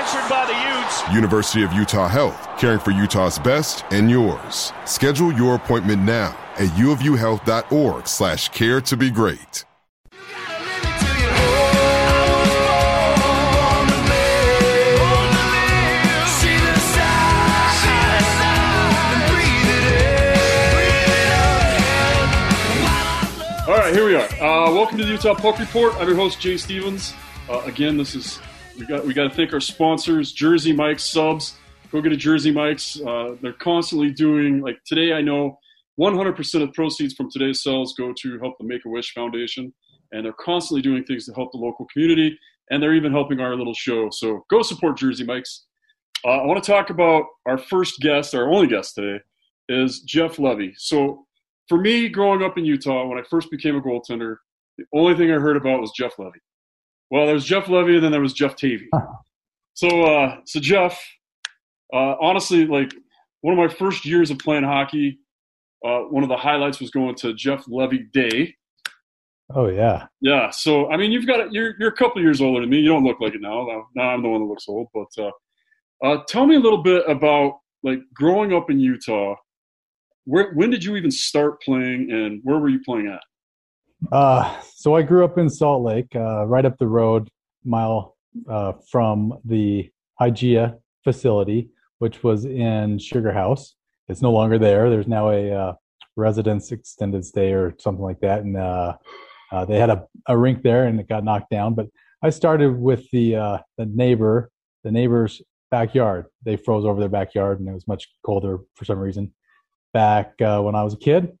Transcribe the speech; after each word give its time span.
14 0.00 0.20
unanswered 0.20 0.30
by 0.30 0.46
the 0.46 0.80
Utes. 0.80 1.14
University 1.14 1.62
of 1.62 1.72
Utah 1.72 2.08
Health, 2.08 2.48
caring 2.58 2.78
for 2.78 2.90
Utah's 2.90 3.38
best 3.38 3.84
and 3.90 4.10
yours. 4.10 4.72
Schedule 4.86 5.32
your 5.32 5.54
appointment 5.54 6.02
now 6.02 6.36
at 6.56 6.68
uofuhealth.org 6.70 8.06
slash 8.06 8.48
care 8.50 8.80
to 8.80 8.96
be 8.96 9.10
great. 9.10 9.64
All 23.66 23.76
right, 23.76 23.94
here 23.94 24.04
we 24.04 24.16
are. 24.16 24.26
Uh, 24.40 24.72
welcome 24.72 24.98
to 24.98 25.04
the 25.04 25.12
Utah 25.12 25.34
Puck 25.34 25.58
Report. 25.60 25.94
I'm 25.94 26.08
your 26.08 26.16
host 26.16 26.40
Jay 26.40 26.56
Stevens. 26.56 27.14
Uh, 27.48 27.60
again, 27.66 27.96
this 27.96 28.16
is 28.16 28.40
we 28.80 28.86
got 28.86 29.06
we 29.06 29.12
got 29.12 29.24
to 29.24 29.30
thank 29.30 29.52
our 29.52 29.60
sponsors, 29.60 30.32
Jersey 30.32 30.72
Mike's 30.72 31.04
Subs. 31.04 31.54
Go 31.92 32.00
get 32.00 32.12
a 32.12 32.16
Jersey 32.16 32.50
Mike's. 32.50 32.98
Uh, 33.00 33.36
they're 33.42 33.52
constantly 33.52 34.10
doing 34.10 34.62
like 34.62 34.78
today. 34.86 35.12
I 35.12 35.20
know 35.20 35.58
100% 36.00 36.62
of 36.62 36.72
proceeds 36.72 37.12
from 37.12 37.30
today's 37.30 37.62
sales 37.62 37.94
go 37.98 38.14
to 38.22 38.38
help 38.38 38.54
the 38.58 38.64
Make 38.64 38.86
a 38.86 38.88
Wish 38.88 39.12
Foundation, 39.12 39.74
and 40.12 40.24
they're 40.24 40.32
constantly 40.32 40.80
doing 40.80 41.04
things 41.04 41.26
to 41.26 41.32
help 41.34 41.52
the 41.52 41.58
local 41.58 41.86
community, 41.92 42.38
and 42.70 42.82
they're 42.82 42.94
even 42.94 43.12
helping 43.12 43.38
our 43.40 43.54
little 43.54 43.74
show. 43.74 44.08
So 44.10 44.44
go 44.48 44.62
support 44.62 44.96
Jersey 44.96 45.24
Mike's. 45.24 45.66
Uh, 46.24 46.38
I 46.38 46.46
want 46.46 46.62
to 46.62 46.70
talk 46.70 46.88
about 46.88 47.24
our 47.46 47.58
first 47.58 48.00
guest, 48.00 48.34
our 48.34 48.50
only 48.50 48.66
guest 48.66 48.94
today, 48.94 49.22
is 49.68 50.00
Jeff 50.00 50.38
Levy. 50.38 50.72
So 50.78 51.26
for 51.68 51.76
me, 51.76 52.08
growing 52.08 52.42
up 52.42 52.56
in 52.56 52.64
Utah, 52.64 53.06
when 53.06 53.18
I 53.18 53.22
first 53.28 53.50
became 53.50 53.76
a 53.76 53.82
goaltender, 53.82 54.36
the 54.78 54.84
only 54.94 55.16
thing 55.16 55.30
I 55.30 55.34
heard 55.34 55.58
about 55.58 55.80
was 55.80 55.92
Jeff 55.94 56.18
Levy. 56.18 56.40
Well, 57.10 57.26
there 57.26 57.34
was 57.34 57.44
Jeff 57.44 57.68
Levy, 57.68 57.96
and 57.96 58.04
then 58.04 58.12
there 58.12 58.20
was 58.20 58.32
Jeff 58.32 58.54
Tavy. 58.56 58.88
So, 59.74 60.02
uh, 60.04 60.36
so 60.46 60.60
Jeff, 60.60 61.00
uh, 61.92 62.14
honestly, 62.20 62.66
like 62.66 62.92
one 63.40 63.58
of 63.58 63.58
my 63.58 63.74
first 63.74 64.04
years 64.04 64.30
of 64.30 64.38
playing 64.38 64.64
hockey, 64.64 65.18
uh, 65.84 66.00
one 66.00 66.22
of 66.22 66.28
the 66.28 66.36
highlights 66.36 66.80
was 66.80 66.90
going 66.90 67.14
to 67.16 67.34
Jeff 67.34 67.64
Levy 67.66 68.06
Day. 68.12 68.54
Oh 69.54 69.68
yeah, 69.68 70.06
Yeah. 70.20 70.50
So, 70.50 70.90
I 70.90 70.96
mean, 70.96 71.10
you've 71.10 71.26
got 71.26 71.52
you're 71.52 71.74
you're 71.78 71.88
a 71.88 71.96
couple 71.96 72.22
years 72.22 72.40
older 72.40 72.60
than 72.60 72.70
me. 72.70 72.78
You 72.78 72.88
don't 72.88 73.04
look 73.04 73.20
like 73.20 73.34
it 73.34 73.40
now. 73.40 73.66
Now, 73.66 73.86
now 73.96 74.10
I'm 74.10 74.22
the 74.22 74.28
one 74.28 74.42
that 74.42 74.46
looks 74.46 74.68
old. 74.68 74.88
But 74.94 75.08
uh, 75.18 75.30
uh, 76.04 76.22
tell 76.28 76.46
me 76.46 76.54
a 76.54 76.60
little 76.60 76.82
bit 76.82 77.02
about 77.08 77.58
like 77.82 77.98
growing 78.14 78.52
up 78.52 78.70
in 78.70 78.78
Utah. 78.78 79.34
Where 80.24 80.52
when 80.52 80.70
did 80.70 80.84
you 80.84 80.94
even 80.96 81.10
start 81.10 81.60
playing, 81.62 82.12
and 82.12 82.40
where 82.44 82.58
were 82.58 82.68
you 82.68 82.80
playing 82.84 83.08
at? 83.08 83.22
Uh, 84.12 84.60
so 84.62 84.96
I 84.96 85.02
grew 85.02 85.24
up 85.24 85.38
in 85.38 85.48
Salt 85.50 85.82
Lake, 85.82 86.14
uh, 86.14 86.46
right 86.46 86.64
up 86.64 86.78
the 86.78 86.86
road, 86.86 87.28
mile 87.64 88.16
uh, 88.48 88.72
from 88.90 89.38
the 89.44 89.90
Hygeia 90.20 90.78
facility, 91.04 91.70
which 91.98 92.22
was 92.22 92.44
in 92.44 92.98
Sugar 92.98 93.32
House. 93.32 93.74
It's 94.08 94.22
no 94.22 94.32
longer 94.32 94.58
there. 94.58 94.90
There's 94.90 95.06
now 95.06 95.30
a 95.30 95.50
uh, 95.52 95.72
residence 96.16 96.72
extended 96.72 97.24
stay 97.24 97.52
or 97.52 97.74
something 97.78 98.02
like 98.02 98.20
that, 98.20 98.40
and 98.40 98.56
uh, 98.56 98.96
uh, 99.52 99.64
they 99.64 99.78
had 99.78 99.90
a, 99.90 100.04
a 100.26 100.36
rink 100.36 100.62
there, 100.62 100.86
and 100.86 100.98
it 100.98 101.08
got 101.08 101.24
knocked 101.24 101.50
down. 101.50 101.74
But 101.74 101.86
I 102.22 102.30
started 102.30 102.78
with 102.78 103.08
the 103.10 103.36
uh, 103.36 103.58
the 103.78 103.86
neighbor, 103.86 104.50
the 104.84 104.90
neighbor's 104.90 105.42
backyard. 105.70 106.26
They 106.44 106.56
froze 106.56 106.84
over 106.84 107.00
their 107.00 107.08
backyard, 107.08 107.60
and 107.60 107.68
it 107.68 107.72
was 107.72 107.86
much 107.86 108.08
colder 108.24 108.58
for 108.74 108.84
some 108.84 108.98
reason 108.98 109.32
back 109.92 110.40
uh, 110.40 110.60
when 110.60 110.74
I 110.74 110.82
was 110.82 110.94
a 110.94 110.98
kid, 110.98 111.36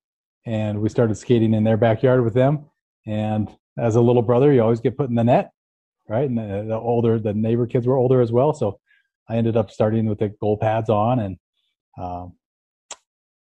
and 0.46 0.80
we 0.80 0.88
started 0.88 1.16
skating 1.16 1.54
in 1.54 1.64
their 1.64 1.76
backyard 1.76 2.24
with 2.24 2.34
them. 2.34 2.66
And 3.06 3.48
as 3.78 3.96
a 3.96 4.00
little 4.00 4.22
brother, 4.22 4.52
you 4.52 4.62
always 4.62 4.80
get 4.80 4.96
put 4.96 5.08
in 5.08 5.14
the 5.14 5.24
net, 5.24 5.52
right? 6.08 6.28
And 6.28 6.38
the, 6.38 6.64
the 6.68 6.76
older, 6.76 7.18
the 7.18 7.32
neighbor 7.34 7.66
kids 7.66 7.86
were 7.86 7.96
older 7.96 8.20
as 8.20 8.32
well, 8.32 8.52
so 8.52 8.78
I 9.28 9.36
ended 9.36 9.56
up 9.56 9.70
starting 9.70 10.06
with 10.06 10.18
the 10.18 10.28
goal 10.40 10.56
pads 10.56 10.90
on, 10.90 11.20
and 11.20 11.36
um, 12.00 12.32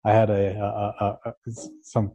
I 0.06 0.12
had 0.12 0.30
a, 0.30 0.56
a, 0.58 1.06
a, 1.26 1.34
a 1.46 1.52
some 1.82 2.12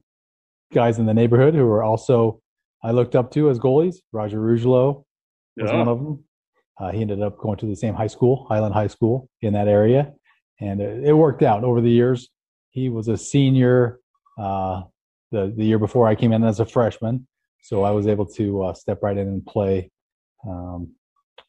guys 0.73 0.99
in 0.99 1.07
the 1.07 1.15
neighborhood 1.15 1.55
who 1.55 1.67
were 1.67 1.83
also 1.83 2.41
I 2.83 2.91
looked 2.91 3.15
up 3.15 3.31
to 3.33 3.51
as 3.51 3.59
goalies. 3.59 3.97
Roger 4.13 4.39
Rugelo 4.39 5.05
was 5.57 5.71
Yeah. 5.71 5.79
one 5.79 5.89
of 5.89 5.99
them. 5.99 6.25
Uh, 6.79 6.91
he 6.91 7.01
ended 7.03 7.23
up 7.23 7.39
going 7.39 7.57
to 7.59 7.67
the 7.67 7.77
same 7.77 7.95
high 7.95 8.09
school, 8.09 8.47
Highland 8.49 8.75
High 8.75 8.89
School, 8.89 9.29
in 9.43 9.53
that 9.55 9.69
area, 9.69 10.13
and 10.61 10.81
it, 10.81 11.05
it 11.09 11.13
worked 11.13 11.43
out 11.43 11.65
over 11.65 11.81
the 11.81 11.91
years. 11.91 12.29
He 12.71 12.89
was 12.89 13.09
a 13.09 13.17
senior 13.17 14.01
uh, 14.39 14.83
the 15.31 15.53
the 15.57 15.65
year 15.65 15.79
before 15.79 16.07
I 16.07 16.15
came 16.15 16.33
in 16.33 16.45
as 16.45 16.61
a 16.61 16.67
freshman, 16.67 17.27
so 17.63 17.83
I 17.83 17.91
was 17.91 18.07
able 18.07 18.27
to 18.27 18.65
uh, 18.65 18.75
step 18.75 19.03
right 19.03 19.17
in 19.17 19.29
and 19.29 19.47
play 19.47 19.91
um, 20.47 20.93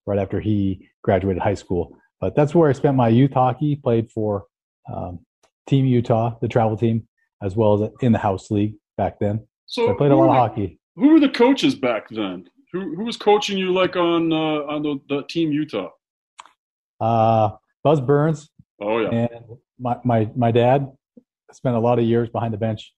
right 0.06 0.19
after 0.19 0.40
he 0.40 0.90
graduated 1.03 1.41
high 1.41 1.53
school. 1.53 1.97
But 2.22 2.35
that's 2.35 2.56
where 2.56 2.69
I 2.69 2.73
spent 2.73 2.96
my 2.96 3.09
youth 3.09 3.34
hockey. 3.34 3.75
Played 3.75 4.12
for 4.12 4.46
um, 4.91 5.19
Team 5.68 5.85
Utah, 5.85 6.38
the 6.41 6.47
travel 6.47 6.78
team, 6.78 7.07
as 7.41 7.56
well 7.56 7.84
as 7.84 7.91
in 8.01 8.12
the 8.12 8.19
house 8.19 8.51
league 8.51 8.75
back 8.97 9.19
then. 9.19 9.46
So 9.66 9.85
So 9.85 9.94
I 9.94 9.97
played 9.97 10.12
a 10.12 10.16
lot 10.16 10.29
of 10.29 10.35
hockey. 10.35 10.79
Who 10.96 11.09
were 11.09 11.19
the 11.19 11.29
coaches 11.29 11.75
back 11.75 12.09
then? 12.09 12.50
Who 12.72 12.96
who 12.96 13.03
was 13.06 13.17
coaching 13.17 13.57
you 13.57 13.73
like 13.73 13.96
on 13.96 14.31
uh, 14.31 14.63
on 14.73 14.84
the, 14.84 15.00
the 15.09 15.23
team 15.28 15.52
Utah? 15.52 15.90
Uh, 17.00 17.52
Buzz 17.84 18.00
Burns 18.00 18.50
Oh 18.81 19.00
yeah, 19.00 19.09
and 19.09 19.57
my, 19.79 19.97
my 20.03 20.29
my 20.35 20.52
dad 20.52 20.91
spent 21.53 21.75
a 21.75 21.79
lot 21.79 22.00
of 22.00 22.06
years 22.06 22.29
behind 22.29 22.53
the 22.53 22.57
bench 22.57 22.94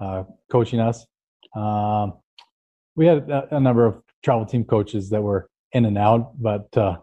uh, 0.00 0.24
coaching 0.50 0.80
us. 0.80 1.06
Um, 1.54 2.14
we 2.96 3.06
had 3.06 3.28
a, 3.30 3.56
a 3.56 3.60
number 3.60 3.86
of 3.86 4.02
travel 4.24 4.46
team 4.46 4.64
coaches 4.64 5.10
that 5.10 5.22
were 5.22 5.48
in 5.72 5.84
and 5.84 5.98
out, 5.98 6.40
but 6.40 6.76
uh, 6.76 6.96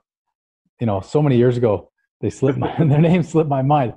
you 0.79 0.87
know, 0.87 1.01
so 1.01 1.21
many 1.21 1.37
years 1.37 1.57
ago, 1.57 1.91
they 2.21 2.29
slipped 2.29 2.57
my 2.57 2.75
their 2.79 3.01
names 3.01 3.29
slipped 3.29 3.49
my 3.49 3.61
mind. 3.61 3.93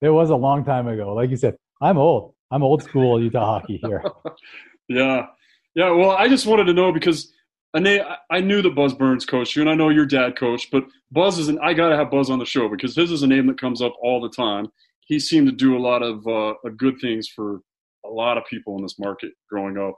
It 0.00 0.10
was 0.10 0.30
a 0.30 0.36
long 0.36 0.64
time 0.64 0.86
ago. 0.86 1.14
Like 1.14 1.30
you 1.30 1.36
said, 1.36 1.56
I'm 1.80 1.98
old. 1.98 2.34
I'm 2.50 2.62
old 2.62 2.82
school 2.82 3.22
Utah 3.22 3.60
hockey 3.60 3.80
here. 3.82 4.02
yeah, 4.88 5.26
yeah. 5.74 5.90
Well, 5.90 6.12
I 6.12 6.28
just 6.28 6.46
wanted 6.46 6.64
to 6.64 6.72
know 6.72 6.92
because 6.92 7.32
I 7.74 7.80
knew, 7.80 8.00
I 8.30 8.40
knew 8.40 8.62
that 8.62 8.74
Buzz 8.74 8.94
Burns 8.94 9.26
coached 9.26 9.54
you, 9.54 9.62
and 9.62 9.70
I 9.70 9.74
know 9.74 9.90
your 9.90 10.06
dad 10.06 10.36
coached, 10.36 10.70
but 10.70 10.84
Buzz 11.10 11.38
is 11.38 11.48
an 11.48 11.58
I 11.62 11.74
got 11.74 11.90
to 11.90 11.96
have 11.96 12.10
Buzz 12.10 12.30
on 12.30 12.38
the 12.38 12.46
show 12.46 12.68
because 12.68 12.96
his 12.96 13.10
is 13.10 13.22
a 13.22 13.26
name 13.26 13.46
that 13.48 13.60
comes 13.60 13.82
up 13.82 13.94
all 14.00 14.20
the 14.20 14.30
time. 14.30 14.68
He 15.08 15.18
seemed 15.18 15.46
to 15.48 15.52
do 15.52 15.76
a 15.76 15.80
lot 15.80 16.02
of 16.02 16.26
uh, 16.26 16.54
good 16.76 16.98
things 17.00 17.28
for 17.28 17.60
a 18.04 18.08
lot 18.08 18.38
of 18.38 18.44
people 18.48 18.76
in 18.76 18.82
this 18.82 18.98
market 18.98 19.32
growing 19.50 19.76
up. 19.78 19.94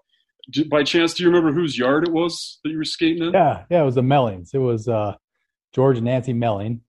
Do- 0.53 0.65
By 0.69 0.85
chance, 0.85 1.15
do 1.15 1.23
you 1.25 1.29
remember 1.29 1.53
whose 1.53 1.77
yard 1.77 2.07
it 2.09 2.13
was 2.13 2.59
that 2.65 2.71
you 2.71 2.79
were 2.79 2.85
skating 2.85 3.25
in? 3.25 3.33
Yeah, 3.33 3.65
yeah, 3.71 3.83
it 3.83 3.85
was 3.85 3.97
the 3.97 4.03
Mellings. 4.03 4.51
It 4.55 4.59
was 4.59 4.89
uh, 4.89 5.15
George 5.75 5.97
and 5.99 6.07
Nancy 6.07 6.33
Melling. 6.33 6.81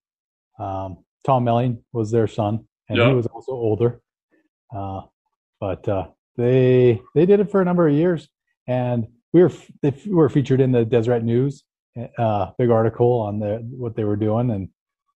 Um, 0.60 1.04
Tom 1.26 1.44
Melling 1.44 1.84
was 1.94 2.12
their 2.12 2.28
son, 2.28 2.66
and 2.90 2.98
Yeah. 2.98 3.10
he 3.10 3.14
was 3.16 3.26
also 3.28 3.52
older. 3.54 4.02
Uh, 4.76 5.02
but 5.60 5.88
uh, 5.90 6.08
they 6.38 7.02
they 7.16 7.26
did 7.26 7.40
it 7.40 7.52
for 7.52 7.62
a 7.62 7.66
number 7.66 7.88
of 7.88 7.94
years, 7.94 8.30
and 8.68 9.08
we 9.34 9.42
were 9.42 9.52
they 9.82 9.94
were 10.08 10.30
featured 10.30 10.62
in 10.62 10.72
the 10.72 10.86
Deseret 10.86 11.24
News, 11.24 11.64
uh, 12.18 12.52
big 12.58 12.70
article 12.70 13.20
on 13.22 13.40
the 13.40 13.58
what 13.78 13.96
they 13.96 14.04
were 14.06 14.16
doing, 14.16 14.50
and 14.52 14.70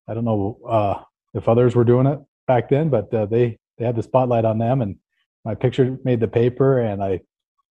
I 0.08 0.14
don't 0.14 0.24
know 0.24 0.58
uh, 0.68 1.02
if 1.34 1.48
others 1.48 1.74
were 1.74 1.84
doing 1.84 2.06
it 2.06 2.18
back 2.46 2.68
then, 2.68 2.88
but 2.88 3.12
uh, 3.12 3.26
they 3.26 3.58
they 3.78 3.84
had 3.84 3.96
the 3.96 4.02
spotlight 4.02 4.44
on 4.44 4.58
them, 4.58 4.82
and 4.82 4.96
my 5.44 5.54
picture 5.54 5.98
made 6.04 6.20
the 6.20 6.28
paper, 6.28 6.80
and 6.80 7.02
I 7.02 7.20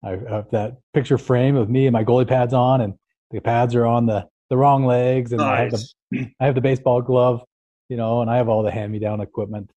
I 0.04 0.10
have 0.30 0.50
that 0.50 0.76
picture 0.94 1.18
frame 1.18 1.56
of 1.56 1.68
me 1.68 1.86
and 1.86 1.92
my 1.92 2.04
goalie 2.04 2.28
pads 2.28 2.54
on, 2.54 2.80
and 2.80 2.94
the 3.30 3.40
pads 3.40 3.74
are 3.74 3.86
on 3.86 4.06
the 4.06 4.26
the 4.50 4.56
wrong 4.56 4.84
legs, 4.84 5.32
and 5.32 5.40
nice. 5.40 5.50
I 5.50 5.62
have 5.62 5.70
the 5.72 6.30
I 6.40 6.46
have 6.46 6.54
the 6.54 6.60
baseball 6.60 7.02
glove, 7.02 7.42
you 7.88 7.96
know, 7.96 8.22
and 8.22 8.30
I 8.30 8.36
have 8.36 8.48
all 8.48 8.62
the 8.62 8.70
hand 8.70 8.92
me 8.92 8.98
down 8.98 9.20
equipment. 9.20 9.70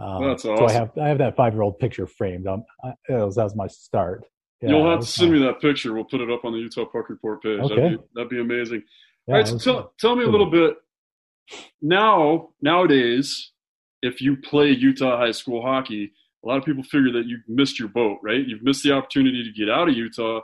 Um, 0.00 0.24
That's 0.24 0.44
awesome. 0.44 0.68
So 0.68 0.72
I 0.72 0.72
have 0.72 0.90
I 0.98 1.08
have 1.08 1.18
that 1.18 1.36
five 1.36 1.54
year 1.54 1.62
old 1.62 1.78
picture 1.78 2.06
framed. 2.06 2.46
Um, 2.46 2.64
I, 2.84 2.92
that, 3.08 3.24
was, 3.24 3.36
that 3.36 3.44
was 3.44 3.56
my 3.56 3.66
start. 3.66 4.24
Yeah, 4.60 4.70
You'll 4.70 4.90
have 4.90 5.00
to 5.00 5.06
send 5.06 5.32
me 5.32 5.38
that 5.40 5.60
picture. 5.60 5.92
We'll 5.92 6.04
put 6.04 6.20
it 6.20 6.30
up 6.30 6.44
on 6.44 6.52
the 6.52 6.58
Utah 6.58 6.84
Puck 6.84 7.08
Report 7.08 7.42
page. 7.42 7.60
Okay. 7.60 7.74
That'd, 7.76 7.98
be, 7.98 8.04
that'd 8.14 8.28
be 8.28 8.40
amazing. 8.40 8.82
Yeah, 9.26 9.34
All 9.34 9.40
right, 9.40 9.48
so 9.48 9.58
tell, 9.58 9.92
tell 10.00 10.16
me 10.16 10.24
a 10.24 10.28
little 10.28 10.50
bit. 10.50 10.74
Now, 11.80 12.50
nowadays, 12.60 13.52
if 14.02 14.20
you 14.20 14.36
play 14.36 14.70
Utah 14.70 15.18
high 15.18 15.32
school 15.32 15.62
hockey, 15.62 16.12
a 16.44 16.48
lot 16.48 16.58
of 16.58 16.64
people 16.64 16.82
figure 16.84 17.12
that 17.12 17.26
you 17.26 17.38
missed 17.48 17.78
your 17.78 17.88
boat, 17.88 18.18
right? 18.22 18.46
You've 18.46 18.62
missed 18.62 18.82
the 18.82 18.92
opportunity 18.92 19.42
to 19.42 19.52
get 19.52 19.68
out 19.68 19.88
of 19.88 19.96
Utah 19.96 20.40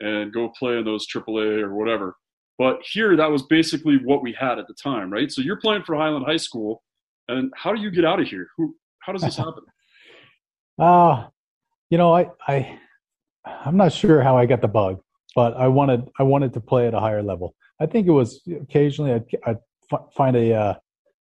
and 0.00 0.32
go 0.32 0.48
play 0.58 0.78
in 0.78 0.84
those 0.84 1.06
AAA 1.06 1.62
or 1.62 1.74
whatever. 1.74 2.16
But 2.58 2.80
here, 2.82 3.16
that 3.16 3.30
was 3.30 3.42
basically 3.44 3.98
what 3.98 4.22
we 4.22 4.32
had 4.32 4.58
at 4.58 4.66
the 4.66 4.74
time, 4.74 5.12
right? 5.12 5.30
So 5.30 5.42
you're 5.42 5.60
playing 5.60 5.84
for 5.84 5.94
Highland 5.94 6.26
High 6.26 6.38
School, 6.38 6.82
and 7.28 7.52
how 7.56 7.72
do 7.72 7.80
you 7.80 7.90
get 7.90 8.04
out 8.04 8.20
of 8.20 8.26
here? 8.26 8.48
Who? 8.56 8.74
How 8.98 9.12
does 9.12 9.22
this 9.22 9.36
happen? 9.44 9.62
Uh, 10.76 11.26
you 11.90 11.98
know, 11.98 12.14
I, 12.14 12.30
I, 12.46 12.78
I'm 13.44 13.76
not 13.76 13.92
sure 13.92 14.22
how 14.22 14.36
I 14.36 14.46
got 14.46 14.60
the 14.60 14.68
bug, 14.68 15.00
but 15.36 15.56
I 15.56 15.68
wanted, 15.68 16.08
I 16.18 16.24
wanted 16.24 16.52
to 16.54 16.60
play 16.60 16.88
at 16.88 16.94
a 16.94 17.00
higher 17.00 17.22
level. 17.22 17.54
I 17.80 17.86
think 17.86 18.08
it 18.08 18.12
was 18.12 18.40
occasionally 18.60 19.12
I'd, 19.12 19.24
I'd 19.46 19.58
find 20.16 20.36
a, 20.36 20.52
uh, 20.52 20.74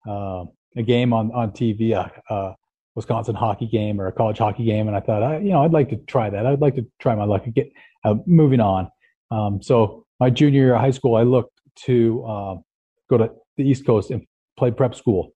uh, 0.09 0.45
a 0.75 0.83
game 0.83 1.13
on 1.13 1.31
on 1.31 1.51
TV, 1.51 1.94
a, 1.94 2.33
a, 2.33 2.56
Wisconsin 2.94 3.35
hockey 3.35 3.68
game 3.68 4.01
or 4.01 4.07
a 4.07 4.12
college 4.12 4.38
hockey 4.38 4.65
game, 4.65 4.88
and 4.88 4.97
I 4.97 5.00
thought, 5.00 5.23
I, 5.23 5.38
you 5.38 5.51
know, 5.51 5.63
I'd 5.63 5.71
like 5.71 5.89
to 5.91 5.95
try 5.95 6.29
that. 6.29 6.45
I'd 6.45 6.59
like 6.59 6.75
to 6.75 6.85
try 7.00 7.15
my 7.15 7.23
luck. 7.23 7.45
Get 7.53 7.71
uh, 8.03 8.15
moving 8.25 8.59
on. 8.59 8.89
Um, 9.31 9.62
so 9.62 10.06
my 10.19 10.29
junior 10.29 10.62
year 10.62 10.75
of 10.75 10.81
high 10.81 10.91
school, 10.91 11.15
I 11.15 11.23
looked 11.23 11.57
to 11.85 12.23
uh, 12.25 12.56
go 13.09 13.18
to 13.18 13.31
the 13.56 13.63
East 13.63 13.85
Coast 13.85 14.12
and 14.12 14.25
play 14.57 14.71
prep 14.71 14.94
school, 14.94 15.33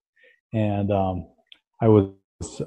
and 0.52 0.92
um, 0.92 1.26
I 1.80 1.88
was 1.88 2.10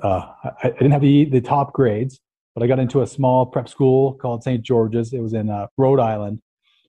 uh, 0.02 0.22
I, 0.64 0.70
didn't 0.70 0.92
have 0.92 1.02
the 1.02 1.26
the 1.26 1.42
top 1.42 1.74
grades, 1.74 2.20
but 2.56 2.64
I 2.64 2.68
got 2.68 2.80
into 2.80 3.02
a 3.02 3.08
small 3.08 3.46
prep 3.46 3.70
school 3.70 4.16
called 4.16 4.44
St. 4.44 4.64
George's. 4.64 5.14
It 5.14 5.20
was 5.20 5.34
in 5.34 5.50
uh, 5.50 5.68
Rhode 5.78 6.00
Island, 6.00 6.42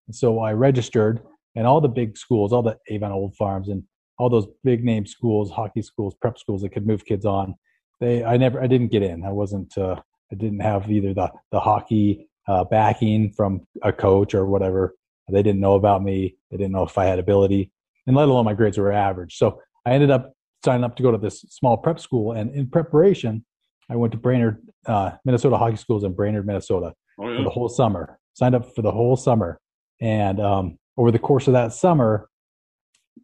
and 0.06 0.16
so 0.16 0.38
I 0.38 0.52
registered. 0.52 1.20
And 1.56 1.66
all 1.66 1.80
the 1.80 1.88
big 1.88 2.16
schools, 2.16 2.52
all 2.52 2.62
the 2.62 2.78
Avon 2.88 3.10
Old 3.10 3.34
Farms, 3.34 3.68
and 3.68 3.82
all 4.20 4.28
those 4.28 4.46
big 4.62 4.84
name 4.84 5.06
schools, 5.06 5.50
hockey 5.50 5.80
schools, 5.80 6.14
prep 6.20 6.38
schools 6.38 6.60
that 6.60 6.68
could 6.68 6.86
move 6.86 7.06
kids 7.06 7.24
on. 7.24 7.54
They, 8.00 8.22
I 8.22 8.36
never, 8.36 8.62
I 8.62 8.66
didn't 8.66 8.92
get 8.92 9.02
in. 9.02 9.24
I 9.24 9.30
wasn't, 9.30 9.76
uh, 9.78 9.96
I 10.30 10.34
didn't 10.34 10.60
have 10.60 10.90
either 10.90 11.14
the 11.14 11.32
the 11.50 11.60
hockey 11.60 12.28
uh, 12.46 12.64
backing 12.64 13.32
from 13.32 13.66
a 13.82 13.92
coach 13.92 14.34
or 14.34 14.44
whatever. 14.46 14.94
They 15.32 15.42
didn't 15.42 15.60
know 15.60 15.74
about 15.74 16.02
me. 16.02 16.36
They 16.50 16.56
didn't 16.56 16.72
know 16.72 16.82
if 16.82 16.98
I 16.98 17.06
had 17.06 17.18
ability, 17.18 17.72
and 18.06 18.14
let 18.14 18.28
alone 18.28 18.44
my 18.44 18.54
grades 18.54 18.78
were 18.78 18.92
average. 18.92 19.36
So 19.36 19.60
I 19.86 19.92
ended 19.92 20.10
up 20.10 20.32
signing 20.64 20.84
up 20.84 20.96
to 20.96 21.02
go 21.02 21.10
to 21.10 21.18
this 21.18 21.40
small 21.48 21.76
prep 21.76 21.98
school. 21.98 22.32
And 22.32 22.54
in 22.54 22.68
preparation, 22.68 23.44
I 23.88 23.96
went 23.96 24.12
to 24.12 24.18
Brainerd, 24.18 24.62
uh, 24.86 25.12
Minnesota 25.24 25.56
Hockey 25.56 25.76
Schools 25.76 26.04
in 26.04 26.12
Brainerd, 26.12 26.46
Minnesota 26.46 26.92
oh, 27.18 27.28
yeah. 27.28 27.38
for 27.38 27.44
the 27.44 27.50
whole 27.50 27.68
summer. 27.68 28.18
Signed 28.34 28.54
up 28.54 28.74
for 28.74 28.82
the 28.82 28.92
whole 28.92 29.16
summer. 29.16 29.58
And 30.00 30.40
um, 30.40 30.78
over 30.96 31.10
the 31.10 31.18
course 31.18 31.46
of 31.46 31.54
that 31.54 31.72
summer, 31.72 32.28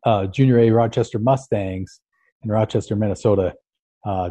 uh, 0.05 0.27
Junior 0.27 0.59
A 0.59 0.71
Rochester 0.71 1.19
Mustangs 1.19 2.01
in 2.43 2.51
Rochester, 2.51 2.97
Minnesota, 2.97 3.55
uh, 4.05 4.31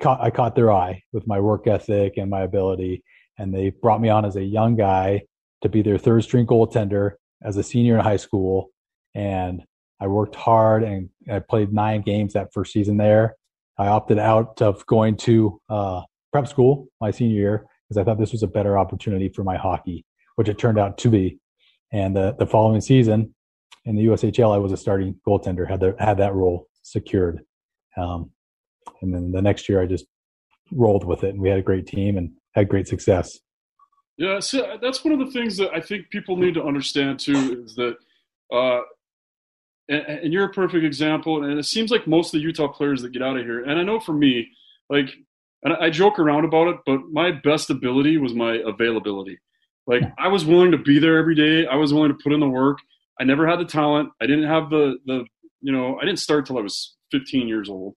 caught, 0.00 0.20
I 0.20 0.30
caught 0.30 0.54
their 0.54 0.70
eye 0.70 1.02
with 1.12 1.26
my 1.26 1.40
work 1.40 1.66
ethic 1.66 2.16
and 2.16 2.30
my 2.30 2.42
ability. 2.42 3.02
And 3.38 3.54
they 3.54 3.70
brought 3.70 4.00
me 4.00 4.08
on 4.08 4.24
as 4.24 4.36
a 4.36 4.44
young 4.44 4.76
guy 4.76 5.22
to 5.62 5.68
be 5.68 5.82
their 5.82 5.98
third 5.98 6.24
string 6.24 6.46
goaltender 6.46 7.12
as 7.42 7.56
a 7.56 7.62
senior 7.62 7.96
in 7.96 8.04
high 8.04 8.16
school. 8.16 8.70
And 9.14 9.62
I 10.00 10.08
worked 10.08 10.34
hard 10.34 10.82
and 10.82 11.08
I 11.30 11.38
played 11.38 11.72
nine 11.72 12.02
games 12.02 12.32
that 12.32 12.52
first 12.52 12.72
season 12.72 12.96
there. 12.96 13.36
I 13.78 13.86
opted 13.86 14.18
out 14.18 14.60
of 14.60 14.84
going 14.86 15.16
to 15.18 15.60
uh, 15.70 16.02
prep 16.32 16.48
school 16.48 16.88
my 17.00 17.10
senior 17.10 17.36
year 17.36 17.66
because 17.88 18.00
I 18.00 18.04
thought 18.04 18.18
this 18.18 18.32
was 18.32 18.42
a 18.42 18.48
better 18.48 18.76
opportunity 18.76 19.28
for 19.28 19.44
my 19.44 19.56
hockey, 19.56 20.04
which 20.36 20.48
it 20.48 20.58
turned 20.58 20.78
out 20.78 20.98
to 20.98 21.10
be. 21.10 21.38
And 21.92 22.16
the, 22.16 22.34
the 22.38 22.46
following 22.46 22.80
season 22.80 23.34
in 23.84 23.96
the 23.96 24.06
USHL, 24.06 24.54
I 24.54 24.58
was 24.58 24.72
a 24.72 24.76
starting 24.76 25.16
goaltender, 25.26 25.68
had 25.68 25.80
the, 25.80 25.94
had 25.98 26.18
that 26.18 26.34
role 26.34 26.68
secured. 26.82 27.40
Um, 27.96 28.30
and 29.00 29.12
then 29.12 29.32
the 29.32 29.42
next 29.42 29.68
year, 29.68 29.82
I 29.82 29.86
just 29.86 30.06
rolled 30.70 31.04
with 31.04 31.24
it, 31.24 31.30
and 31.30 31.40
we 31.40 31.48
had 31.48 31.58
a 31.58 31.62
great 31.62 31.86
team 31.86 32.16
and 32.16 32.30
had 32.54 32.68
great 32.68 32.88
success. 32.88 33.38
Yeah, 34.16 34.40
so 34.40 34.78
that's 34.80 35.04
one 35.04 35.12
of 35.12 35.18
the 35.18 35.32
things 35.32 35.56
that 35.56 35.70
I 35.74 35.80
think 35.80 36.10
people 36.10 36.36
need 36.36 36.54
to 36.54 36.62
understand 36.62 37.18
too 37.18 37.64
is 37.64 37.74
that 37.74 37.96
uh, 38.52 38.82
and, 39.88 40.02
and, 40.06 40.32
you're 40.32 40.44
a 40.44 40.52
perfect 40.52 40.84
example. 40.84 41.42
And 41.42 41.58
it 41.58 41.64
seems 41.64 41.90
like 41.90 42.06
most 42.06 42.28
of 42.28 42.32
the 42.32 42.40
Utah 42.40 42.68
players 42.68 43.02
that 43.02 43.12
get 43.12 43.22
out 43.22 43.36
of 43.36 43.44
here, 43.44 43.64
and 43.64 43.78
I 43.78 43.82
know 43.82 43.98
for 43.98 44.12
me, 44.12 44.48
like, 44.90 45.10
and 45.62 45.74
I 45.74 45.90
joke 45.90 46.18
around 46.18 46.44
about 46.44 46.68
it, 46.68 46.76
but 46.84 47.00
my 47.10 47.30
best 47.30 47.70
ability 47.70 48.18
was 48.18 48.34
my 48.34 48.60
availability. 48.64 49.38
Like, 49.86 50.02
I 50.18 50.28
was 50.28 50.44
willing 50.44 50.70
to 50.72 50.78
be 50.78 50.98
there 50.98 51.18
every 51.18 51.34
day. 51.34 51.66
I 51.66 51.76
was 51.76 51.92
willing 51.92 52.10
to 52.10 52.18
put 52.22 52.32
in 52.32 52.40
the 52.40 52.48
work. 52.48 52.78
I 53.20 53.24
never 53.24 53.46
had 53.46 53.58
the 53.58 53.64
talent. 53.64 54.10
I 54.20 54.26
didn't 54.26 54.48
have 54.48 54.70
the 54.70 54.96
the 55.06 55.24
you 55.60 55.72
know 55.72 55.98
I 56.00 56.04
didn't 56.04 56.18
start 56.18 56.46
till 56.46 56.58
I 56.58 56.62
was 56.62 56.96
15 57.10 57.48
years 57.48 57.68
old, 57.68 57.94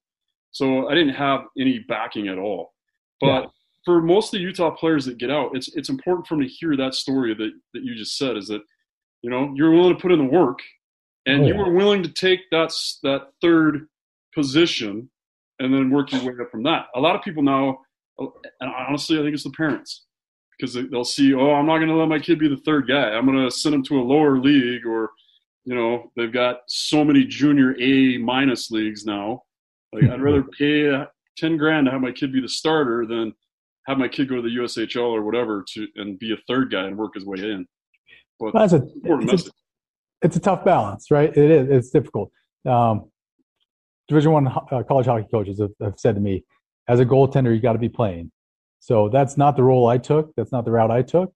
so 0.50 0.88
I 0.88 0.94
didn't 0.94 1.14
have 1.14 1.42
any 1.58 1.78
backing 1.88 2.28
at 2.28 2.38
all. 2.38 2.72
But 3.20 3.42
yeah. 3.42 3.46
for 3.84 4.02
most 4.02 4.26
of 4.26 4.38
the 4.38 4.44
Utah 4.44 4.70
players 4.70 5.06
that 5.06 5.18
get 5.18 5.30
out, 5.30 5.56
it's 5.56 5.68
it's 5.74 5.88
important 5.88 6.26
for 6.26 6.36
them 6.36 6.44
to 6.44 6.48
hear 6.48 6.76
that 6.76 6.94
story 6.94 7.34
that 7.34 7.52
that 7.74 7.82
you 7.82 7.94
just 7.94 8.16
said. 8.16 8.36
Is 8.36 8.48
that 8.48 8.62
you 9.22 9.30
know 9.30 9.52
you're 9.54 9.72
willing 9.72 9.94
to 9.94 10.00
put 10.00 10.12
in 10.12 10.18
the 10.18 10.24
work 10.24 10.60
and 11.26 11.42
oh, 11.42 11.46
you 11.46 11.56
were 11.56 11.72
willing 11.72 12.02
to 12.02 12.12
take 12.12 12.40
that 12.50 12.72
that 13.02 13.28
third 13.42 13.88
position 14.34 15.10
and 15.58 15.74
then 15.74 15.90
work 15.90 16.12
your 16.12 16.22
way 16.22 16.32
up 16.40 16.50
from 16.50 16.62
that. 16.64 16.86
A 16.94 17.00
lot 17.00 17.16
of 17.16 17.22
people 17.22 17.42
now, 17.42 17.78
uh, 18.20 18.26
and 18.60 18.70
honestly, 18.70 19.18
I 19.18 19.22
think 19.22 19.34
it's 19.34 19.44
the 19.44 19.50
parents 19.50 20.05
because 20.58 20.74
they'll 20.90 21.04
see, 21.04 21.34
oh, 21.34 21.52
I'm 21.52 21.66
not 21.66 21.78
going 21.78 21.88
to 21.88 21.94
let 21.94 22.08
my 22.08 22.18
kid 22.18 22.38
be 22.38 22.48
the 22.48 22.56
third 22.58 22.88
guy. 22.88 23.10
I'm 23.10 23.26
going 23.26 23.44
to 23.44 23.50
send 23.50 23.74
him 23.74 23.82
to 23.84 24.00
a 24.00 24.02
lower 24.02 24.38
league, 24.38 24.86
or 24.86 25.10
you 25.64 25.74
know, 25.74 26.10
they've 26.16 26.32
got 26.32 26.60
so 26.68 27.04
many 27.04 27.24
junior 27.24 27.76
A 27.80 28.18
minus 28.18 28.70
leagues 28.70 29.04
now. 29.04 29.42
Like 29.92 30.04
I'd 30.04 30.22
rather 30.22 30.42
pay 30.58 31.04
ten 31.36 31.56
grand 31.56 31.86
to 31.86 31.92
have 31.92 32.00
my 32.00 32.12
kid 32.12 32.32
be 32.32 32.40
the 32.40 32.48
starter 32.48 33.06
than 33.06 33.34
have 33.86 33.98
my 33.98 34.08
kid 34.08 34.28
go 34.28 34.36
to 34.36 34.42
the 34.42 34.56
USHL 34.56 35.10
or 35.10 35.22
whatever 35.22 35.64
to 35.74 35.86
and 35.96 36.18
be 36.18 36.32
a 36.32 36.36
third 36.48 36.70
guy 36.70 36.86
and 36.86 36.96
work 36.96 37.14
his 37.14 37.24
way 37.24 37.38
in. 37.38 37.66
But 38.38 38.54
well, 38.54 38.66
that's 38.66 38.72
a, 38.72 38.82
important 38.82 39.30
message 39.30 39.52
it's 40.22 40.36
a 40.36 40.40
tough 40.40 40.64
balance, 40.64 41.10
right? 41.10 41.30
It 41.30 41.50
is. 41.50 41.70
It's 41.70 41.90
difficult. 41.90 42.30
Um, 42.64 43.10
Division 44.08 44.32
One 44.32 44.48
uh, 44.48 44.82
college 44.86 45.06
hockey 45.06 45.26
coaches 45.30 45.60
have, 45.60 45.70
have, 45.80 45.94
said 45.98 46.14
to 46.14 46.20
me, 46.20 46.44
as 46.88 47.00
a 47.00 47.04
goaltender, 47.04 47.54
you 47.54 47.60
got 47.60 47.72
to 47.72 47.78
be 47.78 47.88
playing. 47.88 48.30
So 48.80 49.08
that's 49.08 49.36
not 49.36 49.56
the 49.56 49.62
role 49.62 49.86
I 49.88 49.98
took. 49.98 50.34
That's 50.36 50.52
not 50.52 50.64
the 50.64 50.70
route 50.70 50.90
I 50.90 51.02
took. 51.02 51.32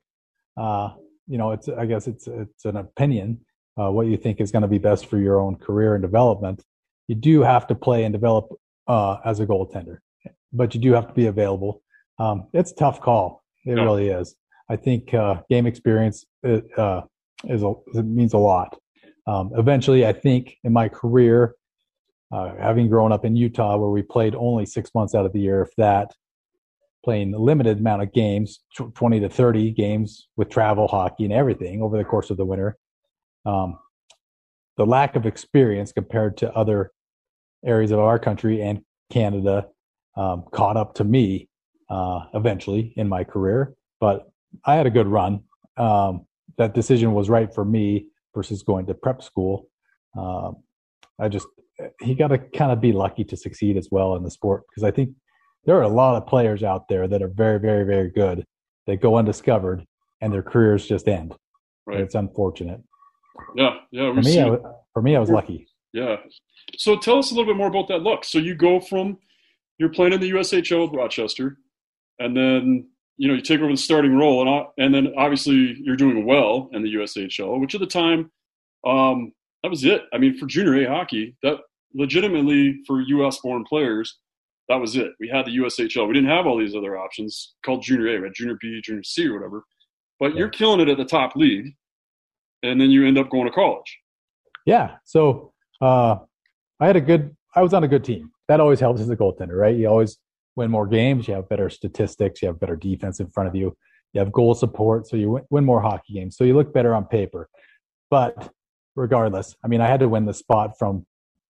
Uh, 0.56 0.90
you 1.26 1.38
know, 1.38 1.52
it's 1.52 1.68
I 1.68 1.86
guess 1.86 2.06
it's 2.06 2.26
it's 2.26 2.64
an 2.64 2.76
opinion. 2.76 3.40
Uh, 3.80 3.90
what 3.90 4.06
you 4.06 4.16
think 4.16 4.40
is 4.40 4.50
going 4.50 4.62
to 4.62 4.68
be 4.68 4.78
best 4.78 5.06
for 5.06 5.18
your 5.18 5.40
own 5.40 5.56
career 5.56 5.94
and 5.94 6.02
development. 6.02 6.62
You 7.08 7.14
do 7.14 7.40
have 7.42 7.66
to 7.68 7.74
play 7.74 8.04
and 8.04 8.12
develop 8.12 8.48
uh, 8.88 9.18
as 9.24 9.40
a 9.40 9.46
goaltender, 9.46 9.98
but 10.52 10.74
you 10.74 10.80
do 10.80 10.92
have 10.92 11.08
to 11.08 11.14
be 11.14 11.26
available. 11.26 11.82
Um, 12.18 12.48
it's 12.52 12.72
a 12.72 12.74
tough 12.74 13.00
call. 13.00 13.42
It 13.64 13.76
yeah. 13.76 13.84
really 13.84 14.08
is. 14.08 14.36
I 14.68 14.76
think 14.76 15.14
uh, 15.14 15.42
game 15.48 15.66
experience 15.66 16.26
uh, 16.44 17.02
is 17.44 17.62
a, 17.62 17.72
it 17.94 18.04
means 18.04 18.34
a 18.34 18.38
lot. 18.38 18.78
Um, 19.26 19.52
eventually, 19.56 20.06
I 20.06 20.12
think 20.12 20.56
in 20.64 20.72
my 20.72 20.88
career, 20.88 21.54
uh, 22.32 22.54
having 22.60 22.88
grown 22.88 23.12
up 23.12 23.24
in 23.24 23.34
Utah, 23.36 23.76
where 23.76 23.90
we 23.90 24.02
played 24.02 24.34
only 24.34 24.66
six 24.66 24.90
months 24.94 25.14
out 25.14 25.26
of 25.26 25.32
the 25.32 25.40
year, 25.40 25.62
if 25.62 25.74
that, 25.76 26.14
playing 27.04 27.34
a 27.34 27.38
limited 27.38 27.78
amount 27.78 28.02
of 28.02 28.12
games, 28.12 28.60
20 28.76 29.20
to 29.20 29.28
30 29.28 29.70
games 29.72 30.28
with 30.36 30.48
travel 30.48 30.86
hockey 30.86 31.24
and 31.24 31.32
everything 31.32 31.82
over 31.82 31.96
the 31.96 32.04
course 32.04 32.30
of 32.30 32.36
the 32.36 32.44
winter. 32.44 32.76
Um, 33.46 33.78
the 34.76 34.86
lack 34.86 35.16
of 35.16 35.26
experience 35.26 35.92
compared 35.92 36.36
to 36.38 36.52
other 36.52 36.92
areas 37.64 37.90
of 37.90 37.98
our 37.98 38.18
country 38.18 38.62
and 38.62 38.82
Canada 39.10 39.66
um, 40.16 40.44
caught 40.52 40.76
up 40.76 40.94
to 40.94 41.04
me 41.04 41.48
uh, 41.88 42.20
eventually 42.34 42.92
in 42.96 43.08
my 43.08 43.24
career. 43.24 43.74
But 44.00 44.30
I 44.64 44.74
had 44.74 44.86
a 44.86 44.90
good 44.90 45.06
run. 45.06 45.40
Um, 45.76 46.26
that 46.58 46.74
decision 46.74 47.12
was 47.12 47.28
right 47.28 47.52
for 47.52 47.64
me 47.64 48.06
versus 48.34 48.62
going 48.62 48.86
to 48.86 48.94
prep 48.94 49.22
school. 49.22 49.68
Um, 50.16 50.56
I 51.18 51.28
just 51.28 51.46
he 52.00 52.14
got 52.14 52.28
to 52.28 52.38
kind 52.38 52.72
of 52.72 52.80
be 52.80 52.92
lucky 52.92 53.24
to 53.24 53.36
succeed 53.36 53.76
as 53.76 53.88
well 53.90 54.16
in 54.16 54.22
the 54.22 54.30
sport 54.30 54.64
because 54.68 54.84
I 54.84 54.90
think 54.90 55.10
there 55.64 55.76
are 55.76 55.82
a 55.82 55.88
lot 55.88 56.16
of 56.16 56.26
players 56.26 56.62
out 56.62 56.88
there 56.88 57.06
that 57.08 57.22
are 57.22 57.28
very, 57.28 57.58
very, 57.58 57.84
very 57.84 58.10
good 58.10 58.44
that 58.86 59.00
go 59.00 59.16
undiscovered 59.16 59.84
and 60.20 60.32
their 60.32 60.42
careers 60.42 60.86
just 60.86 61.08
end. 61.08 61.34
Right. 61.86 62.00
It's 62.00 62.14
unfortunate. 62.14 62.80
Yeah, 63.56 63.76
yeah. 63.90 64.14
For 64.14 64.20
me, 64.20 64.42
I, 64.42 64.58
for 64.92 65.02
me, 65.02 65.16
I 65.16 65.18
was 65.18 65.30
lucky. 65.30 65.66
Yeah. 65.92 66.16
So 66.76 66.96
tell 66.96 67.18
us 67.18 67.30
a 67.30 67.34
little 67.34 67.52
bit 67.52 67.56
more 67.56 67.68
about 67.68 67.88
that 67.88 68.02
look. 68.02 68.24
So 68.24 68.38
you 68.38 68.54
go 68.54 68.80
from 68.80 69.18
you're 69.78 69.88
playing 69.88 70.12
in 70.12 70.20
the 70.20 70.30
USHL 70.32 70.90
with 70.90 70.98
Rochester, 70.98 71.56
and 72.18 72.36
then 72.36 72.88
you 73.16 73.28
know 73.28 73.34
you 73.34 73.40
take 73.40 73.60
over 73.60 73.70
the 73.70 73.76
starting 73.76 74.16
role, 74.16 74.46
and 74.46 74.66
and 74.78 74.94
then 74.94 75.14
obviously 75.16 75.76
you're 75.80 75.96
doing 75.96 76.26
well 76.26 76.68
in 76.72 76.82
the 76.82 76.94
USHL, 76.94 77.58
which 77.60 77.74
at 77.74 77.80
the 77.80 77.86
time, 77.86 78.30
um, 78.86 79.32
that 79.62 79.70
was 79.70 79.84
it. 79.84 80.02
I 80.12 80.18
mean, 80.18 80.36
for 80.36 80.46
junior 80.46 80.84
A 80.84 80.88
hockey, 80.88 81.34
that 81.42 81.58
legitimately 81.94 82.80
for 82.86 83.00
US 83.00 83.38
born 83.38 83.64
players, 83.64 84.18
that 84.70 84.80
was 84.80 84.94
it. 84.94 85.10
We 85.18 85.28
had 85.28 85.46
the 85.46 85.56
USHL. 85.56 86.06
We 86.06 86.14
didn't 86.14 86.30
have 86.30 86.46
all 86.46 86.56
these 86.56 86.76
other 86.76 86.96
options 86.96 87.54
called 87.64 87.82
junior 87.82 88.16
A, 88.16 88.20
right? 88.20 88.32
Junior 88.32 88.56
B, 88.60 88.80
junior 88.80 89.02
C, 89.02 89.26
or 89.26 89.34
whatever. 89.34 89.64
But 90.20 90.32
yeah. 90.32 90.38
you're 90.38 90.48
killing 90.48 90.78
it 90.78 90.88
at 90.88 90.96
the 90.96 91.04
top 91.04 91.34
league, 91.34 91.74
and 92.62 92.80
then 92.80 92.88
you 92.88 93.04
end 93.04 93.18
up 93.18 93.30
going 93.30 93.46
to 93.46 93.52
college. 93.52 93.98
Yeah. 94.64 94.96
So 95.04 95.52
uh, 95.80 96.18
I 96.78 96.86
had 96.86 96.94
a 96.94 97.00
good. 97.00 97.36
I 97.56 97.62
was 97.62 97.74
on 97.74 97.82
a 97.82 97.88
good 97.88 98.04
team. 98.04 98.30
That 98.46 98.60
always 98.60 98.78
helps 98.78 99.00
as 99.00 99.10
a 99.10 99.16
goaltender, 99.16 99.58
right? 99.58 99.74
You 99.74 99.88
always 99.88 100.18
win 100.54 100.70
more 100.70 100.86
games. 100.86 101.26
You 101.26 101.34
have 101.34 101.48
better 101.48 101.68
statistics. 101.68 102.40
You 102.40 102.46
have 102.48 102.60
better 102.60 102.76
defense 102.76 103.18
in 103.18 103.28
front 103.28 103.48
of 103.48 103.56
you. 103.56 103.76
You 104.12 104.20
have 104.20 104.30
goal 104.30 104.54
support, 104.54 105.08
so 105.08 105.16
you 105.16 105.40
win 105.50 105.64
more 105.64 105.80
hockey 105.80 106.14
games. 106.14 106.36
So 106.36 106.44
you 106.44 106.54
look 106.54 106.72
better 106.72 106.94
on 106.94 107.06
paper. 107.06 107.48
But 108.08 108.52
regardless, 108.94 109.56
I 109.64 109.68
mean, 109.68 109.80
I 109.80 109.88
had 109.88 110.00
to 110.00 110.08
win 110.08 110.26
the 110.26 110.34
spot 110.34 110.78
from 110.78 111.06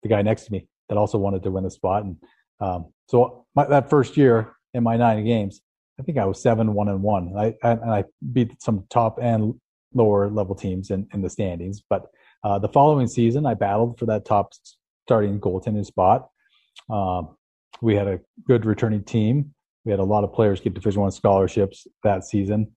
the 0.01 0.09
guy 0.09 0.23
next 0.23 0.45
to 0.45 0.51
me 0.51 0.67
that 0.89 0.97
also 0.97 1.19
wanted 1.19 1.43
to 1.43 1.51
win 1.51 1.63
the 1.63 1.71
spot, 1.71 2.05
and 2.05 2.17
um, 2.59 2.93
so 3.07 3.45
my, 3.55 3.65
that 3.65 3.89
first 3.89 4.17
year 4.17 4.53
in 4.73 4.83
my 4.83 4.97
nine 4.97 5.23
games, 5.25 5.61
I 5.99 6.03
think 6.03 6.17
I 6.17 6.25
was 6.25 6.41
seven 6.41 6.73
one 6.73 6.87
and 6.87 7.03
one. 7.03 7.33
I, 7.37 7.53
I 7.63 7.71
and 7.71 7.91
I 7.91 8.03
beat 8.31 8.61
some 8.61 8.85
top 8.89 9.19
and 9.21 9.55
lower 9.93 10.29
level 10.29 10.55
teams 10.55 10.89
in, 10.89 11.07
in 11.13 11.21
the 11.21 11.29
standings. 11.29 11.83
But 11.87 12.07
uh, 12.43 12.59
the 12.59 12.69
following 12.69 13.07
season, 13.07 13.45
I 13.45 13.53
battled 13.53 13.99
for 13.99 14.05
that 14.07 14.25
top 14.25 14.53
starting 15.05 15.39
goaltending 15.39 15.85
spot. 15.85 16.29
Um, 16.89 17.37
we 17.81 17.95
had 17.95 18.07
a 18.07 18.19
good 18.47 18.65
returning 18.65 19.03
team. 19.03 19.53
We 19.85 19.91
had 19.91 19.99
a 19.99 20.03
lot 20.03 20.23
of 20.23 20.33
players 20.33 20.61
get 20.61 20.73
Division 20.73 21.01
One 21.01 21.11
scholarships 21.11 21.85
that 22.03 22.23
season. 22.23 22.71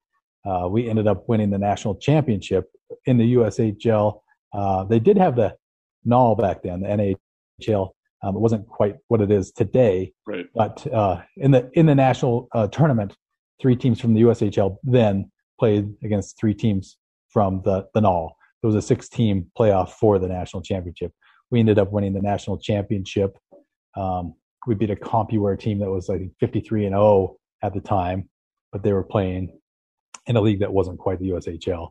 Uh, 0.45 0.69
we 0.69 0.89
ended 0.89 1.07
up 1.07 1.29
winning 1.29 1.51
the 1.51 1.59
national 1.59 1.97
championship 1.97 2.71
in 3.07 3.17
the 3.17 3.35
USHL. 3.35 4.21
Uh, 4.53 4.85
they 4.85 4.99
did 4.99 5.17
have 5.17 5.37
the 5.37 5.57
NAHL 6.05 6.37
back 6.37 6.63
then, 6.63 6.81
the 6.81 7.17
NHL 7.61 7.91
um, 8.23 8.35
it 8.35 8.41
wasn't 8.41 8.67
quite 8.67 8.97
what 9.09 9.21
it 9.21 9.31
is 9.31 9.53
today, 9.53 10.13
right. 10.27 10.47
but 10.55 10.87
uh, 10.93 11.23
in 11.37 11.51
the 11.51 11.71
in 11.75 11.87
the 11.87 11.95
national 11.95 12.49
uh, 12.55 12.67
tournament, 12.69 13.15
three 13.61 13.77
teams 13.77 14.01
from 14.01 14.15
the 14.15 14.23
USHL 14.23 14.77
then 14.83 15.31
played 15.59 15.89
against 16.03 16.39
three 16.39 16.55
teams 16.55 16.97
from 17.29 17.63
the 17.65 17.87
the 17.95 18.01
NAHL. 18.01 18.31
It 18.63 18.67
was 18.67 18.75
a 18.75 18.83
six 18.83 19.09
team 19.09 19.51
playoff 19.59 19.91
for 19.91 20.19
the 20.19 20.29
national 20.29 20.63
championship. 20.63 21.13
We 21.51 21.61
ended 21.61 21.79
up 21.79 21.93
winning 21.93 22.15
the 22.15 22.23
national 22.23 22.59
championship. 22.59 23.37
Um, 23.97 24.35
we 24.67 24.75
beat 24.75 24.91
a 24.91 24.97
Compuware 24.97 25.59
team 25.59 25.79
that 25.81 25.91
was 25.91 26.09
I 26.11 26.19
think 26.19 26.33
53 26.41 26.87
and 26.87 26.95
0 26.95 27.37
at 27.63 27.75
the 27.75 27.81
time, 27.81 28.29
but 28.73 28.83
they 28.83 28.93
were 28.93 29.05
playing 29.05 29.57
in 30.27 30.37
a 30.37 30.41
league 30.41 30.61
that 30.61 30.73
wasn't 30.73 30.99
quite 30.99 31.21
the 31.21 31.31
USHL. 31.31 31.91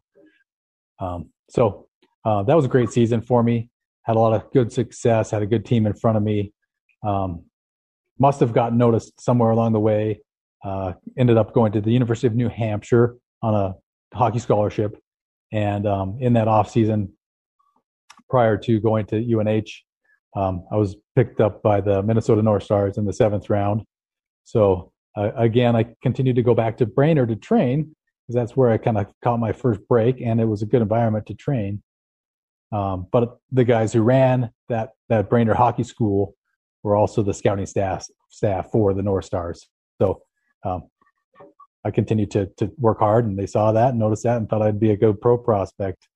Um, 0.99 1.29
so 1.49 1.87
uh, 2.25 2.43
that 2.43 2.55
was 2.55 2.65
a 2.65 2.69
great 2.69 2.89
season 2.89 3.21
for 3.21 3.43
me 3.43 3.69
had 4.05 4.15
a 4.15 4.19
lot 4.19 4.33
of 4.33 4.51
good 4.51 4.71
success, 4.71 5.31
had 5.31 5.41
a 5.41 5.47
good 5.47 5.65
team 5.65 5.85
in 5.85 5.93
front 5.93 6.17
of 6.17 6.23
me. 6.23 6.53
Um, 7.05 7.45
must 8.19 8.39
have 8.39 8.53
gotten 8.53 8.77
noticed 8.77 9.19
somewhere 9.19 9.49
along 9.49 9.73
the 9.73 9.79
way. 9.79 10.21
Uh, 10.63 10.93
ended 11.17 11.37
up 11.37 11.53
going 11.53 11.71
to 11.73 11.81
the 11.81 11.91
University 11.91 12.27
of 12.27 12.35
New 12.35 12.49
Hampshire 12.49 13.17
on 13.41 13.53
a 13.53 14.17
hockey 14.17 14.39
scholarship, 14.39 14.97
and 15.51 15.85
um, 15.85 16.17
in 16.19 16.33
that 16.33 16.47
off 16.47 16.69
season, 16.69 17.11
prior 18.29 18.57
to 18.57 18.79
going 18.79 19.05
to 19.07 19.17
UNH, 19.17 19.69
um, 20.35 20.65
I 20.71 20.75
was 20.75 20.95
picked 21.15 21.39
up 21.39 21.61
by 21.61 21.81
the 21.81 22.01
Minnesota 22.01 22.41
North 22.41 22.63
Stars 22.63 22.97
in 22.97 23.05
the 23.05 23.13
seventh 23.13 23.49
round. 23.49 23.83
So 24.43 24.91
uh, 25.17 25.31
again, 25.35 25.75
I 25.75 25.87
continued 26.01 26.35
to 26.37 26.43
go 26.43 26.55
back 26.55 26.77
to 26.77 26.85
Brainerd 26.85 27.29
to 27.29 27.35
train 27.35 27.95
because 28.23 28.35
that's 28.35 28.57
where 28.57 28.71
I 28.71 28.77
kind 28.77 28.97
of 28.97 29.07
caught 29.23 29.39
my 29.39 29.51
first 29.51 29.81
break, 29.87 30.21
and 30.21 30.41
it 30.41 30.45
was 30.45 30.61
a 30.61 30.65
good 30.65 30.81
environment 30.81 31.27
to 31.27 31.35
train. 31.35 31.83
Um, 32.75 33.07
but 33.09 33.37
the 33.53 33.63
guys 33.63 33.93
who 33.93 34.01
ran 34.01 34.51
that 34.67 34.89
that 35.07 35.29
Brainerd 35.29 35.55
Hockey 35.55 35.83
School 35.83 36.35
were 36.83 36.97
also 36.97 37.23
the 37.23 37.33
scouting 37.33 37.65
staff 37.65 38.05
staff 38.29 38.69
for 38.69 38.93
the 38.93 39.01
North 39.01 39.23
Stars. 39.23 39.69
So 40.01 40.23
um, 40.65 40.89
I 41.85 41.91
continued 41.91 42.31
to 42.31 42.47
to 42.57 42.69
work 42.77 42.99
hard, 42.99 43.25
and 43.25 43.39
they 43.39 43.45
saw 43.45 43.71
that 43.71 43.91
and 43.91 43.99
noticed 43.99 44.23
that, 44.23 44.37
and 44.37 44.49
thought 44.49 44.61
I'd 44.61 44.79
be 44.79 44.91
a 44.91 44.97
good 44.97 45.21
pro 45.21 45.37
prospect. 45.37 46.09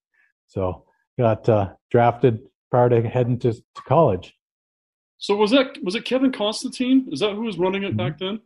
So 0.48 0.84
got 1.18 1.48
uh, 1.48 1.70
drafted 1.92 2.42
prior 2.72 2.90
to 2.90 3.08
heading 3.08 3.40
to, 3.40 3.54
to 3.54 3.82
college. 3.88 4.34
So 5.18 5.36
was 5.36 5.52
that 5.52 5.82
was 5.82 5.96
it 5.96 6.04
Kevin 6.04 6.34
Constantine? 6.34 7.08
Is 7.10 7.22
that 7.22 7.36
who 7.36 7.44
was 7.44 7.58
running 7.58 7.84
it 7.84 7.96
mm-hmm. 7.96 7.98
back 7.98 8.20
then? 8.20 8.42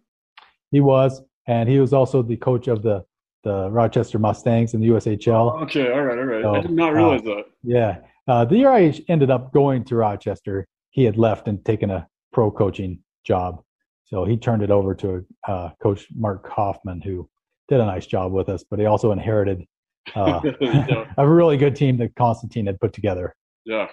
He 0.70 0.82
was, 0.82 1.20
and 1.48 1.68
he 1.68 1.80
was 1.80 1.94
also 1.94 2.22
the 2.22 2.38
coach 2.38 2.68
of 2.68 2.84
the 2.84 3.06
the 3.44 3.70
Rochester 3.70 4.20
Mustangs 4.20 4.74
in 4.74 4.82
the 4.82 4.88
USHL. 4.88 5.62
Okay, 5.64 5.92
all 5.92 6.04
right, 6.04 6.18
all 6.18 6.24
right. 6.24 6.44
So, 6.44 6.56
I 6.56 6.62
did 6.62 6.72
not 6.72 6.94
realize 6.94 7.22
uh, 7.22 7.24
that. 7.26 7.44
Yeah. 7.64 7.98
Uh, 8.28 8.46
the 8.46 8.58
year 8.58 8.72
I 8.72 8.94
ended 9.10 9.30
up 9.30 9.52
going 9.52 9.84
to 9.86 9.96
Rochester, 9.96 10.66
he 10.92 11.04
had 11.04 11.18
left 11.18 11.48
and 11.48 11.64
taken 11.66 11.90
a 11.92 12.08
pro 12.32 12.50
coaching 12.50 13.00
job. 13.26 13.62
So 14.06 14.26
he 14.26 14.38
turned 14.38 14.64
it 14.64 14.72
over 14.72 14.94
to 14.96 15.26
uh, 15.48 15.70
Coach 15.82 16.08
Mark 16.16 16.48
Hoffman, 16.50 17.02
who 17.02 17.30
did 17.68 17.80
a 17.80 17.86
nice 17.86 18.06
job 18.06 18.32
with 18.32 18.50
us, 18.50 18.64
but 18.70 18.80
he 18.80 18.86
also 18.86 19.12
inherited 19.12 19.66
uh, 20.16 20.42
yeah. 20.62 21.14
a 21.18 21.28
really 21.28 21.58
good 21.58 21.76
team 21.76 21.98
that 21.98 22.16
Constantine 22.16 22.66
had 22.66 22.80
put 22.80 22.94
together. 22.94 23.36
Yeah. 23.66 23.88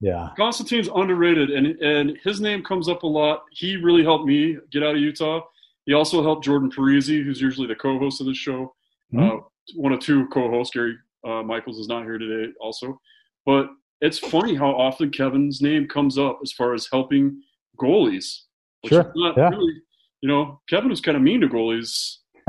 Yeah. 0.00 0.30
Constantine's 0.36 0.88
underrated, 0.94 1.50
and, 1.50 1.66
and 1.80 2.18
his 2.24 2.40
name 2.40 2.62
comes 2.62 2.88
up 2.88 3.04
a 3.04 3.06
lot. 3.06 3.44
He 3.52 3.76
really 3.76 4.02
helped 4.02 4.26
me 4.26 4.58
get 4.70 4.82
out 4.82 4.94
of 4.94 5.00
Utah. 5.00 5.40
He 5.86 5.94
also 5.94 6.22
helped 6.22 6.44
Jordan 6.44 6.70
Parisi, 6.70 7.22
who's 7.22 7.40
usually 7.40 7.66
the 7.66 7.74
co 7.74 7.98
host 7.98 8.20
of 8.20 8.26
the 8.26 8.34
show. 8.34 8.74
Mm-hmm. 9.12 9.38
Uh, 9.38 9.40
one 9.76 9.92
of 9.92 10.00
two 10.00 10.26
co-hosts, 10.28 10.74
Gary 10.74 10.96
uh, 11.26 11.42
Michaels, 11.42 11.78
is 11.78 11.88
not 11.88 12.04
here 12.04 12.18
today, 12.18 12.52
also. 12.60 13.00
But 13.46 13.68
it's 14.00 14.18
funny 14.18 14.54
how 14.54 14.70
often 14.70 15.10
Kevin's 15.10 15.60
name 15.60 15.88
comes 15.88 16.18
up 16.18 16.40
as 16.42 16.52
far 16.52 16.74
as 16.74 16.88
helping 16.90 17.42
goalies. 17.80 18.40
sure. 18.86 19.12
yeah. 19.36 19.48
Really, 19.48 19.74
you 20.20 20.28
know, 20.28 20.60
Kevin 20.68 20.90
was 20.90 21.00
kind 21.00 21.16
of 21.16 21.22
mean 21.22 21.40
to 21.40 21.48
goalies. 21.48 22.16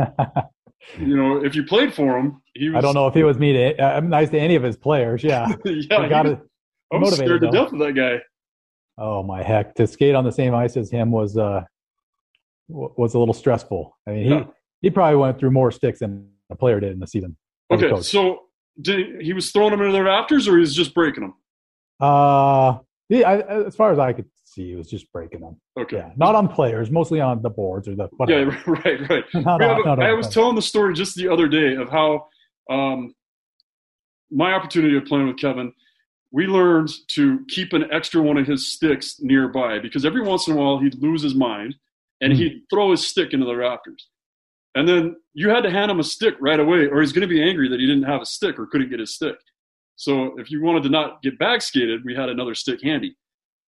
you 0.97 1.15
know, 1.15 1.43
if 1.43 1.55
you 1.55 1.63
played 1.63 1.93
for 1.93 2.17
him, 2.17 2.41
he 2.53 2.69
was. 2.69 2.77
I 2.77 2.81
don't 2.81 2.93
know 2.93 3.07
if 3.07 3.13
he 3.13 3.23
was 3.23 3.37
mean. 3.37 3.55
To, 3.55 3.83
I'm 3.83 4.09
nice 4.09 4.29
to 4.29 4.39
any 4.39 4.55
of 4.55 4.63
his 4.63 4.77
players. 4.77 5.23
Yeah. 5.23 5.53
yeah. 5.65 6.09
Got 6.09 6.25
it. 6.27 6.39
I 6.93 6.97
was 6.97 7.15
scared 7.15 7.41
to 7.41 7.49
death 7.49 7.73
of 7.73 7.79
that 7.79 7.93
guy. 7.93 8.21
Oh 8.97 9.23
my 9.23 9.43
heck! 9.43 9.75
To 9.75 9.87
skate 9.87 10.15
on 10.15 10.23
the 10.23 10.31
same 10.31 10.53
ice 10.53 10.77
as 10.77 10.89
him 10.89 11.11
was 11.11 11.37
uh 11.37 11.63
was 12.69 13.13
a 13.13 13.19
little 13.19 13.33
stressful. 13.33 13.97
I 14.07 14.11
mean, 14.11 14.23
he 14.23 14.29
yeah. 14.29 14.43
he 14.81 14.89
probably 14.89 15.17
went 15.17 15.39
through 15.39 15.51
more 15.51 15.71
sticks 15.71 15.99
than 15.99 16.29
a 16.49 16.55
player 16.55 16.79
did 16.79 16.91
in 16.91 16.99
the 16.99 17.07
season. 17.07 17.37
Okay, 17.71 18.01
so 18.01 18.41
did, 18.81 19.21
he 19.21 19.33
was 19.33 19.51
throwing 19.51 19.71
them 19.71 19.81
into 19.81 19.93
the 19.93 20.03
rafters, 20.03 20.47
or 20.47 20.53
he 20.53 20.59
was 20.59 20.75
just 20.75 20.93
breaking 20.93 21.21
them? 21.21 21.33
Uh, 21.99 22.77
yeah, 23.09 23.29
I, 23.29 23.65
as 23.65 23.75
far 23.75 23.91
as 23.91 23.99
I 23.99 24.13
could 24.13 24.25
see, 24.43 24.69
he 24.69 24.75
was 24.75 24.89
just 24.89 25.11
breaking 25.11 25.41
them. 25.41 25.59
Okay, 25.79 25.97
yeah, 25.97 26.11
not 26.17 26.35
on 26.35 26.47
players, 26.47 26.91
mostly 26.91 27.19
on 27.21 27.41
the 27.41 27.49
boards 27.49 27.87
or 27.87 27.95
the. 27.95 28.07
Whatever. 28.17 28.51
Yeah, 28.51 28.61
right, 28.67 29.09
right. 29.09 29.23
not, 29.33 29.59
not, 29.59 29.85
not, 29.85 30.03
I 30.03 30.13
was 30.13 30.27
telling 30.27 30.55
the 30.55 30.61
story 30.61 30.93
just 30.93 31.15
the 31.15 31.27
other 31.27 31.47
day 31.47 31.75
of 31.75 31.89
how 31.89 32.27
um, 32.69 33.15
my 34.31 34.53
opportunity 34.53 34.97
of 34.97 35.05
playing 35.05 35.27
with 35.27 35.37
Kevin. 35.37 35.73
We 36.31 36.47
learned 36.47 36.91
to 37.11 37.45
keep 37.47 37.71
an 37.71 37.85
extra 37.93 38.21
one 38.21 38.37
of 38.37 38.45
his 38.45 38.67
sticks 38.67 39.21
nearby 39.21 39.79
because 39.79 40.05
every 40.05 40.21
once 40.21 40.47
in 40.47 40.53
a 40.53 40.57
while 40.57 40.79
he'd 40.79 41.01
lose 41.01 41.21
his 41.21 41.33
mind 41.33 41.75
and 42.19 42.33
mm. 42.33 42.35
he'd 42.35 42.63
throw 42.69 42.91
his 42.91 43.07
stick 43.07 43.31
into 43.31 43.45
the 43.45 43.55
rafters. 43.55 44.09
And 44.75 44.87
then 44.87 45.15
you 45.33 45.49
had 45.49 45.61
to 45.61 45.71
hand 45.71 45.89
him 45.89 45.99
a 45.99 46.03
stick 46.03 46.35
right 46.39 46.59
away, 46.59 46.87
or 46.87 47.01
he's 47.01 47.13
going 47.13 47.27
to 47.27 47.33
be 47.33 47.41
angry 47.41 47.69
that 47.69 47.79
he 47.79 47.87
didn't 47.87 48.03
have 48.03 48.21
a 48.21 48.25
stick 48.25 48.59
or 48.59 48.67
couldn't 48.67 48.89
get 48.89 48.99
his 48.99 49.15
stick. 49.15 49.35
So 49.95 50.37
if 50.37 50.51
you 50.51 50.61
wanted 50.61 50.83
to 50.83 50.89
not 50.89 51.21
get 51.21 51.39
bag 51.39 51.61
skated, 51.61 52.03
we 52.03 52.13
had 52.13 52.27
another 52.27 52.53
stick 52.53 52.81
handy. 52.83 53.15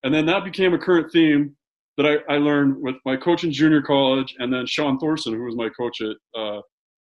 And 0.03 0.13
then 0.13 0.25
that 0.25 0.43
became 0.43 0.73
a 0.73 0.77
current 0.77 1.11
theme 1.11 1.55
that 1.95 2.05
I, 2.05 2.33
I 2.33 2.37
learned 2.37 2.81
with 2.81 2.95
my 3.05 3.15
coach 3.15 3.43
in 3.43 3.51
junior 3.51 3.81
college, 3.81 4.35
and 4.37 4.53
then 4.53 4.65
Sean 4.67 4.99
Thorson, 4.99 5.33
who 5.33 5.43
was 5.43 5.55
my 5.55 5.69
coach 5.69 6.01
at 6.01 6.15
uh, 6.39 6.61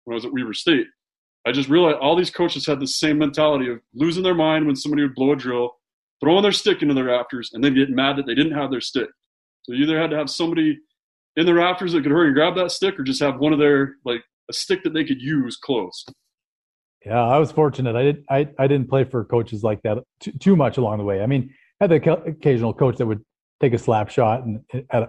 when 0.04 0.12
I 0.12 0.14
was 0.14 0.24
at 0.24 0.32
Weber 0.32 0.52
State. 0.52 0.86
I 1.46 1.52
just 1.52 1.68
realized 1.68 1.98
all 1.98 2.16
these 2.16 2.30
coaches 2.30 2.66
had 2.66 2.80
the 2.80 2.86
same 2.86 3.18
mentality 3.18 3.70
of 3.70 3.80
losing 3.94 4.22
their 4.22 4.34
mind 4.34 4.66
when 4.66 4.76
somebody 4.76 5.02
would 5.02 5.14
blow 5.14 5.32
a 5.32 5.36
drill, 5.36 5.72
throwing 6.22 6.42
their 6.42 6.52
stick 6.52 6.82
into 6.82 6.94
the 6.94 7.04
rafters, 7.04 7.50
and 7.52 7.64
then 7.64 7.74
getting 7.74 7.94
mad 7.94 8.16
that 8.16 8.26
they 8.26 8.34
didn't 8.34 8.56
have 8.56 8.70
their 8.70 8.80
stick. 8.80 9.08
So 9.62 9.72
you 9.72 9.84
either 9.84 10.00
had 10.00 10.10
to 10.10 10.16
have 10.16 10.30
somebody 10.30 10.78
in 11.36 11.46
the 11.46 11.54
rafters 11.54 11.92
that 11.92 12.02
could 12.02 12.12
hurry 12.12 12.28
and 12.28 12.34
grab 12.34 12.54
that 12.56 12.72
stick, 12.72 12.98
or 12.98 13.02
just 13.02 13.22
have 13.22 13.38
one 13.38 13.52
of 13.52 13.58
their 13.58 13.94
like 14.04 14.22
a 14.48 14.52
stick 14.52 14.82
that 14.84 14.94
they 14.94 15.04
could 15.04 15.20
use 15.20 15.56
close. 15.56 16.04
Yeah, 17.04 17.22
I 17.22 17.38
was 17.38 17.52
fortunate. 17.52 17.94
I 17.94 18.02
did. 18.02 18.24
I, 18.28 18.48
I 18.58 18.66
didn't 18.66 18.88
play 18.88 19.04
for 19.04 19.24
coaches 19.24 19.62
like 19.62 19.82
that 19.82 19.98
too, 20.20 20.32
too 20.32 20.56
much 20.56 20.76
along 20.76 20.98
the 20.98 21.04
way. 21.04 21.22
I 21.22 21.26
mean, 21.26 21.54
I 21.80 21.84
had 21.84 21.90
the 21.90 22.12
occasional 22.26 22.74
coach 22.74 22.96
that 22.96 23.06
would 23.06 23.24
take 23.60 23.74
a 23.74 23.78
slap 23.78 24.08
shot 24.08 24.44
and 24.44 24.60
at 24.90 25.02
a, 25.02 25.08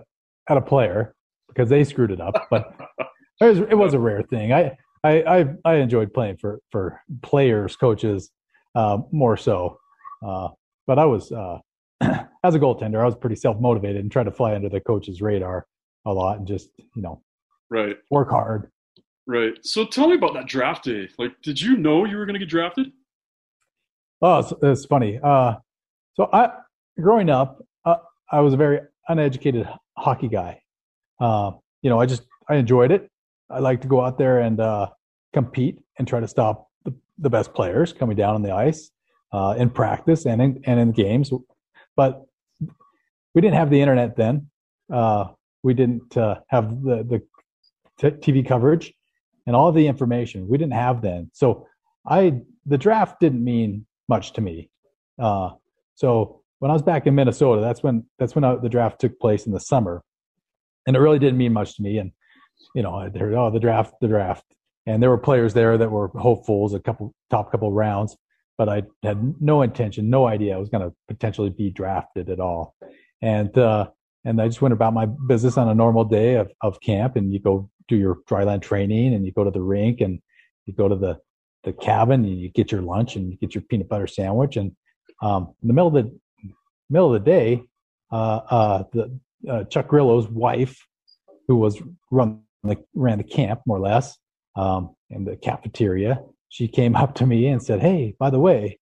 at 0.49 0.57
a 0.57 0.61
player 0.61 1.15
because 1.47 1.69
they 1.69 1.83
screwed 1.83 2.11
it 2.11 2.21
up, 2.21 2.47
but 2.49 2.75
it 3.41 3.45
was, 3.45 3.59
it 3.59 3.77
was 3.77 3.93
a 3.93 3.99
rare 3.99 4.21
thing. 4.21 4.53
I 4.53 4.77
I 5.03 5.23
I, 5.23 5.45
I, 5.65 5.75
enjoyed 5.75 6.13
playing 6.13 6.37
for 6.37 6.59
for 6.71 7.01
players, 7.23 7.75
coaches, 7.75 8.29
uh, 8.75 8.99
more 9.11 9.37
so. 9.37 9.79
Uh, 10.25 10.49
but 10.85 10.99
I 10.99 11.05
was 11.05 11.31
uh, 11.31 11.59
as 12.01 12.53
a 12.53 12.59
goaltender, 12.59 12.99
I 12.99 13.05
was 13.05 13.15
pretty 13.15 13.37
self 13.37 13.59
motivated 13.59 14.01
and 14.01 14.11
tried 14.11 14.25
to 14.25 14.31
fly 14.31 14.55
under 14.55 14.69
the 14.69 14.81
coach's 14.81 15.21
radar 15.21 15.65
a 16.07 16.13
lot 16.13 16.37
and 16.37 16.47
just 16.47 16.69
you 16.95 17.01
know 17.01 17.21
right 17.69 17.97
work 18.09 18.29
hard. 18.29 18.71
Right. 19.27 19.53
So 19.61 19.85
tell 19.85 20.07
me 20.07 20.15
about 20.15 20.33
that 20.35 20.47
draft 20.47 20.85
day. 20.85 21.09
Like, 21.19 21.33
did 21.43 21.59
you 21.59 21.75
know 21.75 22.05
you 22.05 22.15
were 22.15 22.25
going 22.25 22.35
to 22.35 22.39
get 22.39 22.47
drafted? 22.47 22.93
Oh, 24.21 24.39
it's, 24.39 24.53
it's 24.63 24.85
funny. 24.85 25.19
Uh, 25.21 25.55
so 26.13 26.29
I 26.31 26.49
growing 26.99 27.29
up, 27.29 27.63
uh, 27.85 27.97
I 28.31 28.39
was 28.39 28.53
a 28.53 28.57
very 28.57 28.79
uneducated 29.09 29.67
hockey 29.97 30.29
guy. 30.29 30.61
Uh, 31.19 31.51
you 31.81 31.89
know, 31.89 31.99
I 31.99 32.05
just 32.05 32.23
I 32.49 32.55
enjoyed 32.55 32.91
it. 32.91 33.09
I 33.49 33.59
like 33.59 33.81
to 33.81 33.87
go 33.87 34.01
out 34.01 34.17
there 34.17 34.39
and 34.39 34.59
uh, 34.59 34.87
compete 35.33 35.77
and 35.99 36.07
try 36.07 36.19
to 36.19 36.27
stop 36.27 36.69
the, 36.85 36.93
the, 37.17 37.29
best 37.29 37.53
players 37.53 37.93
coming 37.93 38.17
down 38.17 38.35
on 38.35 38.41
the 38.41 38.51
ice 38.51 38.91
uh, 39.31 39.55
in 39.57 39.69
practice 39.69 40.25
and 40.25 40.41
in 40.41 40.61
and 40.65 40.79
in 40.79 40.91
games. 40.91 41.31
But 41.95 42.23
we 43.33 43.41
didn't 43.41 43.55
have 43.55 43.69
the 43.69 43.81
internet 43.81 44.15
then. 44.15 44.49
Uh, 44.91 45.27
we 45.63 45.73
didn't 45.73 46.15
uh, 46.17 46.39
have 46.47 46.81
the 46.81 47.03
the 47.03 47.21
t- 47.99 48.31
TV 48.31 48.47
coverage 48.47 48.93
and 49.45 49.55
all 49.55 49.71
the 49.71 49.87
information. 49.87 50.47
We 50.47 50.57
didn't 50.57 50.73
have 50.73 51.01
then. 51.01 51.31
So 51.33 51.67
I 52.05 52.41
the 52.65 52.77
draft 52.77 53.19
didn't 53.19 53.43
mean 53.43 53.85
much 54.07 54.33
to 54.33 54.41
me. 54.41 54.69
Uh, 55.19 55.51
so 55.95 56.41
when 56.59 56.71
I 56.71 56.73
was 56.73 56.83
back 56.83 57.07
in 57.07 57.15
Minnesota, 57.15 57.61
that's 57.61 57.83
when 57.83 58.05
that's 58.19 58.35
when 58.35 58.43
I, 58.43 58.55
the 58.55 58.69
draft 58.69 58.99
took 58.99 59.19
place 59.19 59.45
in 59.45 59.51
the 59.51 59.59
summer, 59.59 60.03
and 60.85 60.95
it 60.95 60.99
really 60.99 61.19
didn't 61.19 61.37
mean 61.37 61.53
much 61.53 61.75
to 61.75 61.81
me. 61.81 61.97
And 61.97 62.11
you 62.75 62.83
know, 62.83 62.95
I 62.95 63.09
heard 63.09 63.33
oh 63.33 63.51
the 63.51 63.59
draft, 63.59 63.95
the 64.01 64.07
draft, 64.07 64.43
and 64.85 65.01
there 65.01 65.09
were 65.09 65.17
players 65.17 65.53
there 65.53 65.77
that 65.77 65.91
were 65.91 66.09
hopefuls, 66.09 66.73
a 66.73 66.79
couple 66.79 67.13
top 67.29 67.51
couple 67.51 67.71
rounds, 67.71 68.17
but 68.57 68.69
I 68.69 68.83
had 69.03 69.41
no 69.41 69.61
intention, 69.61 70.09
no 70.09 70.27
idea 70.27 70.55
I 70.55 70.59
was 70.59 70.69
going 70.69 70.87
to 70.87 70.95
potentially 71.07 71.49
be 71.49 71.69
drafted 71.69 72.29
at 72.29 72.39
all. 72.39 72.75
And 73.21 73.55
uh, 73.57 73.89
and 74.25 74.41
I 74.41 74.47
just 74.47 74.61
went 74.61 74.73
about 74.73 74.93
my 74.93 75.05
business 75.05 75.57
on 75.57 75.69
a 75.69 75.75
normal 75.75 76.03
day 76.03 76.35
of, 76.35 76.51
of 76.61 76.79
camp, 76.81 77.15
and 77.15 77.33
you 77.33 77.39
go 77.39 77.69
do 77.87 77.95
your 77.95 78.19
dryland 78.29 78.61
training, 78.61 79.13
and 79.13 79.25
you 79.25 79.31
go 79.31 79.43
to 79.43 79.51
the 79.51 79.61
rink, 79.61 80.01
and 80.01 80.19
you 80.65 80.73
go 80.73 80.87
to 80.87 80.95
the 80.95 81.17
the 81.63 81.73
cabin, 81.73 82.23
and 82.23 82.39
you 82.39 82.49
get 82.49 82.71
your 82.71 82.81
lunch, 82.81 83.15
and 83.15 83.31
you 83.31 83.37
get 83.37 83.55
your 83.55 83.63
peanut 83.63 83.89
butter 83.89 84.07
sandwich, 84.07 84.57
and 84.57 84.71
um, 85.21 85.53
in 85.61 85.67
the 85.67 85.73
middle 85.73 85.87
of 85.87 85.93
the 85.93 86.11
middle 86.89 87.13
of 87.13 87.23
the 87.23 87.31
day, 87.31 87.61
uh, 88.11 88.41
uh, 88.49 88.83
the 88.93 89.19
uh, 89.49 89.63
Chuck 89.65 89.87
Grillo's 89.87 90.27
wife, 90.27 90.85
who 91.47 91.55
was 91.57 91.81
run 92.11 92.41
the, 92.63 92.77
ran 92.93 93.17
the 93.17 93.23
camp 93.23 93.61
more 93.65 93.77
or 93.77 93.81
less, 93.81 94.17
um, 94.55 94.95
in 95.09 95.25
the 95.25 95.35
cafeteria, 95.37 96.21
she 96.49 96.67
came 96.67 96.95
up 96.95 97.15
to 97.15 97.25
me 97.25 97.47
and 97.47 97.61
said, 97.61 97.81
"Hey, 97.81 98.15
by 98.19 98.29
the 98.29 98.39
way, 98.39 98.79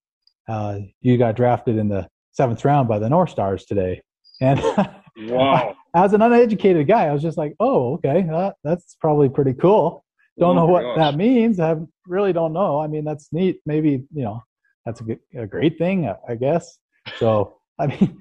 uh, 0.48 0.80
you 1.02 1.18
got 1.18 1.36
drafted 1.36 1.78
in 1.78 1.90
the 1.90 2.08
seventh 2.32 2.64
round 2.66 2.88
by 2.88 3.00
the 3.00 3.10
North 3.10 3.30
Stars 3.30 3.66
today." 3.66 4.02
And 4.42 4.62
wow, 5.18 5.76
as 5.96 6.14
an 6.14 6.22
uneducated 6.22 6.88
guy, 6.88 7.06
I 7.06 7.14
was 7.14 7.22
just 7.22 7.38
like, 7.38 7.56
"Oh, 7.60 7.96
okay, 7.96 8.22
that, 8.24 8.56
that's 8.64 8.96
probably 9.00 9.30
pretty 9.30 9.54
cool." 9.54 10.04
Don't 10.38 10.58
oh 10.58 10.62
know 10.62 10.66
what 10.66 10.84
gosh. 10.84 10.98
that 10.98 11.16
means. 11.16 11.60
I 11.60 11.76
really 12.08 12.34
don't 12.34 12.54
know. 12.54 12.80
I 12.80 12.88
mean, 12.88 13.06
that's 13.06 13.30
neat. 13.32 13.60
Maybe 13.66 14.04
you 14.14 14.24
know, 14.24 14.44
that's 14.86 15.02
a, 15.02 15.04
good, 15.04 15.20
a 15.36 15.48
great 15.48 15.78
thing, 15.78 16.12
I 16.28 16.36
guess. 16.36 16.78
So 17.18 17.58
I 17.80 17.88
mean, 17.88 18.18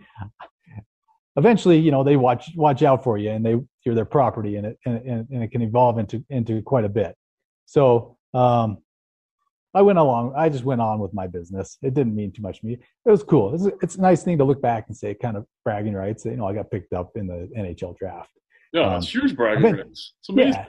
eventually, 1.37 1.79
you 1.79 1.91
know, 1.91 2.05
they 2.05 2.17
watch 2.17 2.51
watch 2.57 2.83
out 2.83 3.03
for 3.03 3.19
you, 3.19 3.31
and 3.31 3.45
they 3.45 3.57
you're 3.85 3.95
their 3.95 4.05
property, 4.05 4.57
and 4.57 4.67
it 4.67 4.79
and, 4.87 5.27
and 5.31 5.43
it 5.43 5.51
can 5.51 5.63
evolve 5.63 5.99
into 5.99 6.25
into 6.31 6.63
quite 6.63 6.85
a 6.85 6.89
bit. 6.89 7.17
So 7.67 8.17
um, 8.35 8.79
I 9.75 9.83
went 9.83 9.99
along. 9.99 10.35
I 10.37 10.49
just 10.49 10.65
went 10.65 10.81
on 10.81 11.01
with 11.01 11.13
my 11.13 11.27
business. 11.27 11.79
It 11.83 11.95
didn't 11.95 12.15
mean 12.15 12.31
too 12.33 12.43
much 12.43 12.61
to 12.61 12.67
me. 12.67 12.75
It 12.75 13.11
was 13.11 13.25
cool. 13.25 13.55
It's, 13.55 13.77
it's 13.83 13.97
a 13.97 14.01
nice 14.01 14.23
thing 14.23 14.39
to 14.39 14.45
look 14.45 14.63
back 14.63 14.85
and 14.87 14.97
say, 14.97 15.15
kind 15.15 15.37
of 15.37 15.47
bragging 15.65 15.95
rights. 15.95 16.25
You 16.25 16.37
know, 16.37 16.47
I 16.47 16.55
got 16.55 16.71
picked 16.71 16.93
up 16.93 17.17
in 17.17 17.27
the 17.27 17.51
NHL 17.59 17.99
draft. 17.99 18.31
Yeah, 18.73 18.87
um, 18.87 18.99
it's 18.99 19.13
huge 19.13 19.37
bragging 19.37 19.65
event- 19.65 19.87
rights. 19.87 20.15
It's 20.21 20.29
amazing. 20.29 20.53
Yeah. 20.53 20.67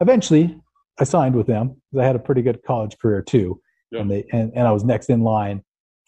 Eventually, 0.00 0.60
I 1.00 1.04
signed 1.04 1.34
with 1.34 1.46
them 1.46 1.80
because 1.90 2.02
I 2.02 2.06
had 2.06 2.16
a 2.16 2.20
pretty 2.20 2.42
good 2.42 2.62
college 2.64 2.98
career 2.98 3.22
too, 3.22 3.60
yeah. 3.90 4.00
and 4.00 4.10
they 4.10 4.24
and, 4.32 4.52
and 4.54 4.66
I 4.66 4.72
was 4.72 4.84
next 4.84 5.10
in 5.10 5.22
line 5.22 5.62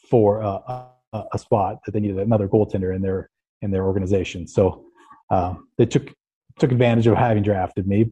for 0.09 0.43
uh, 0.43 0.85
a, 1.13 1.25
a 1.33 1.39
spot 1.39 1.79
that 1.85 1.93
they 1.93 2.01
needed 2.01 2.19
another 2.19 2.49
goaltender 2.49 2.95
in 2.95 3.03
their 3.03 3.31
in 3.63 3.71
their 3.71 3.85
organization. 3.85 4.47
So 4.47 4.87
uh, 5.31 5.55
they 5.79 5.87
took 5.87 6.13
took 6.59 6.73
advantage 6.73 7.07
of 7.07 7.17
having 7.17 7.43
drafted 7.43 7.87
me. 7.87 8.11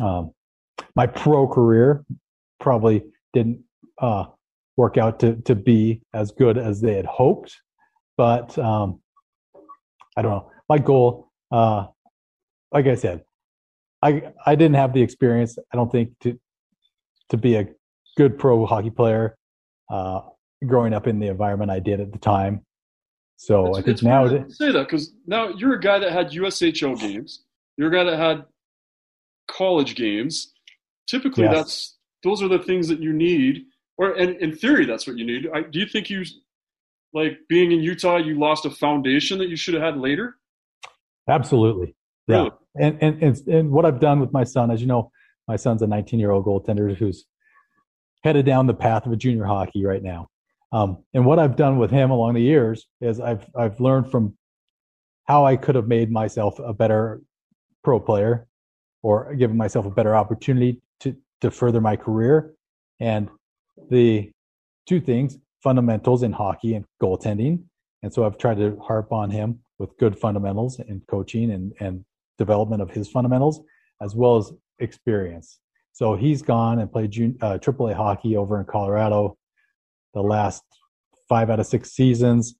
Um, 0.00 0.32
my 0.94 1.06
pro 1.06 1.46
career 1.46 2.04
probably 2.60 3.04
didn't 3.32 3.60
uh, 4.00 4.26
work 4.76 4.96
out 4.96 5.20
to 5.20 5.36
to 5.42 5.54
be 5.54 6.02
as 6.14 6.32
good 6.32 6.58
as 6.58 6.80
they 6.80 6.94
had 6.94 7.06
hoped, 7.06 7.56
but 8.16 8.58
um, 8.58 9.00
I 10.16 10.22
don't 10.22 10.32
know. 10.32 10.50
My 10.68 10.78
goal, 10.78 11.30
uh, 11.50 11.86
like 12.72 12.86
I 12.86 12.94
said, 12.94 13.24
I 14.02 14.32
I 14.46 14.54
didn't 14.54 14.76
have 14.76 14.92
the 14.92 15.02
experience. 15.02 15.58
I 15.72 15.76
don't 15.76 15.90
think 15.90 16.18
to 16.20 16.38
to 17.30 17.36
be 17.36 17.56
a 17.56 17.68
good 18.16 18.38
pro 18.38 18.66
hockey 18.66 18.90
player. 18.90 19.36
Uh, 19.90 20.20
growing 20.66 20.92
up 20.92 21.06
in 21.06 21.18
the 21.18 21.28
environment 21.28 21.70
I 21.70 21.80
did 21.80 22.00
at 22.00 22.12
the 22.12 22.18
time. 22.18 22.64
So 23.36 23.68
it's, 23.68 23.78
I 23.78 23.82
think 23.82 24.02
now 24.02 24.26
it, 24.26 24.52
say 24.52 24.70
that 24.72 24.86
because 24.86 25.14
now 25.26 25.48
you're 25.48 25.74
a 25.74 25.80
guy 25.80 25.98
that 25.98 26.12
had 26.12 26.30
USHL 26.30 27.00
games. 27.00 27.44
You're 27.76 27.88
a 27.88 27.92
guy 27.92 28.04
that 28.04 28.18
had 28.18 28.44
college 29.48 29.94
games. 29.94 30.52
Typically, 31.06 31.44
yes. 31.44 31.54
that's 31.54 31.96
those 32.22 32.42
are 32.42 32.48
the 32.48 32.58
things 32.58 32.88
that 32.88 33.00
you 33.00 33.12
need, 33.12 33.64
or 34.00 34.12
and 34.12 34.36
in 34.36 34.56
theory, 34.56 34.86
that's 34.86 35.06
what 35.06 35.18
you 35.18 35.26
need. 35.26 35.46
I, 35.54 35.60
do 35.60 35.78
you 35.78 35.84
think 35.84 36.08
you 36.08 36.24
like 37.12 37.38
being 37.50 37.70
in 37.70 37.80
Utah? 37.80 38.16
You 38.16 38.38
lost 38.38 38.64
a 38.64 38.70
foundation 38.70 39.38
that 39.38 39.50
you 39.50 39.56
should 39.56 39.74
have 39.74 39.82
had 39.82 39.98
later. 39.98 40.38
Absolutely, 41.28 41.94
yeah. 42.26 42.36
Really? 42.36 42.50
And, 42.76 42.98
and 43.02 43.22
and 43.22 43.48
and 43.48 43.70
what 43.70 43.84
I've 43.84 44.00
done 44.00 44.18
with 44.18 44.32
my 44.32 44.42
son, 44.42 44.70
as 44.70 44.80
you 44.80 44.86
know, 44.86 45.12
my 45.46 45.56
son's 45.56 45.82
a 45.82 45.86
19 45.86 46.18
year 46.18 46.30
old 46.30 46.46
goaltender 46.46 46.96
who's 46.96 47.26
headed 48.24 48.46
down 48.46 48.66
the 48.66 48.74
path 48.74 49.04
of 49.04 49.12
a 49.12 49.16
junior 49.16 49.44
hockey 49.44 49.84
right 49.84 50.02
now. 50.02 50.28
Um, 50.72 51.04
and 51.12 51.26
what 51.26 51.38
I've 51.38 51.56
done 51.56 51.76
with 51.76 51.90
him 51.90 52.10
along 52.10 52.34
the 52.34 52.42
years 52.42 52.86
is 53.02 53.20
I've 53.20 53.46
I've 53.54 53.78
learned 53.80 54.10
from 54.10 54.34
how 55.24 55.44
I 55.44 55.56
could 55.56 55.74
have 55.74 55.88
made 55.88 56.10
myself 56.10 56.58
a 56.58 56.72
better 56.72 57.20
pro 57.84 58.00
player 58.00 58.46
or 59.02 59.34
given 59.34 59.58
myself 59.58 59.84
a 59.84 59.90
better 59.90 60.16
opportunity 60.16 60.80
to 61.00 61.14
to 61.42 61.50
further 61.50 61.82
my 61.82 61.96
career. 61.96 62.54
And 62.98 63.28
the 63.88 64.30
two 64.88 65.00
things, 65.00 65.38
fundamentals 65.62 66.22
in 66.22 66.32
hockey 66.32 66.74
and 66.74 66.84
goaltending. 67.02 67.62
And 68.02 68.12
so 68.12 68.24
I've 68.24 68.38
tried 68.38 68.58
to 68.58 68.78
harp 68.78 69.12
on 69.12 69.30
him 69.30 69.60
with 69.78 69.96
good 69.98 70.18
fundamentals 70.18 70.78
and 70.78 71.06
coaching 71.06 71.50
and, 71.50 71.72
and 71.80 72.04
development 72.38 72.82
of 72.82 72.90
his 72.90 73.08
fundamentals, 73.08 73.60
as 74.02 74.14
well 74.14 74.36
as 74.36 74.52
experience. 74.78 75.60
So 75.92 76.16
he's 76.16 76.42
gone 76.42 76.78
and 76.78 76.90
played 76.90 77.10
junior, 77.10 77.36
uh, 77.42 77.58
AAA 77.58 77.94
hockey 77.94 78.36
over 78.36 78.58
in 78.58 78.64
Colorado 78.64 79.36
the 80.14 80.22
last 80.22 80.62
five 81.28 81.50
out 81.50 81.60
of 81.60 81.66
six 81.66 81.92
seasons. 81.92 82.56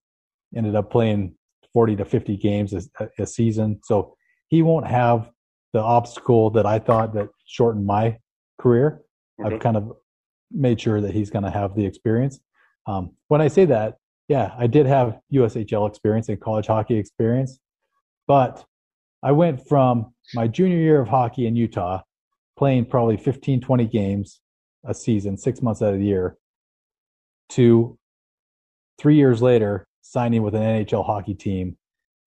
Ended 0.55 0.75
up 0.75 0.91
playing 0.91 1.35
40 1.73 1.97
to 1.97 2.05
50 2.05 2.37
games 2.37 2.73
a, 2.73 3.09
a 3.19 3.27
season. 3.27 3.81
So 3.85 4.17
he 4.49 4.63
won't 4.63 4.87
have 4.87 5.31
the 5.73 5.81
obstacle 5.81 6.51
that 6.51 6.67
I 6.67 6.79
thought 6.79 7.15
that 7.15 7.29
shortened 7.47 7.87
my 7.87 8.19
career. 8.59 9.03
Okay. 9.41 9.55
I've 9.55 9.61
kind 9.61 9.77
of 9.77 9.93
made 10.51 10.81
sure 10.81 11.01
that 11.01 11.13
he's 11.13 11.31
going 11.31 11.45
to 11.45 11.51
have 11.51 11.75
the 11.75 11.85
experience. 11.85 12.41
Um, 12.87 13.13
when 13.29 13.41
I 13.41 13.49
say 13.49 13.65
that, 13.67 13.97
yeah, 14.29 14.53
I 14.59 14.67
did 14.67 14.87
have 14.87 15.19
USHL 15.33 15.89
experience 15.89 16.29
and 16.29 16.41
college 16.41 16.67
hockey 16.67 16.97
experience, 16.97 17.59
but 18.27 18.65
I 19.23 19.33
went 19.33 19.69
from 19.69 20.15
my 20.35 20.47
junior 20.47 20.79
year 20.79 21.01
of 21.01 21.09
hockey 21.09 21.47
in 21.47 21.57
Utah, 21.57 22.03
playing 22.57 22.87
probably 22.87 23.17
15, 23.17 23.61
20 23.61 23.87
games 23.87 24.41
a 24.85 24.95
season, 24.95 25.37
six 25.37 25.61
months 25.61 25.83
out 25.83 25.93
of 25.93 26.01
the 26.01 26.07
year, 26.07 26.37
to 27.51 27.99
three 28.99 29.17
years 29.17 29.43
later 29.43 29.87
signing 30.03 30.43
with 30.43 30.55
an 30.55 30.63
NHL 30.63 31.05
hockey 31.05 31.35
team 31.35 31.77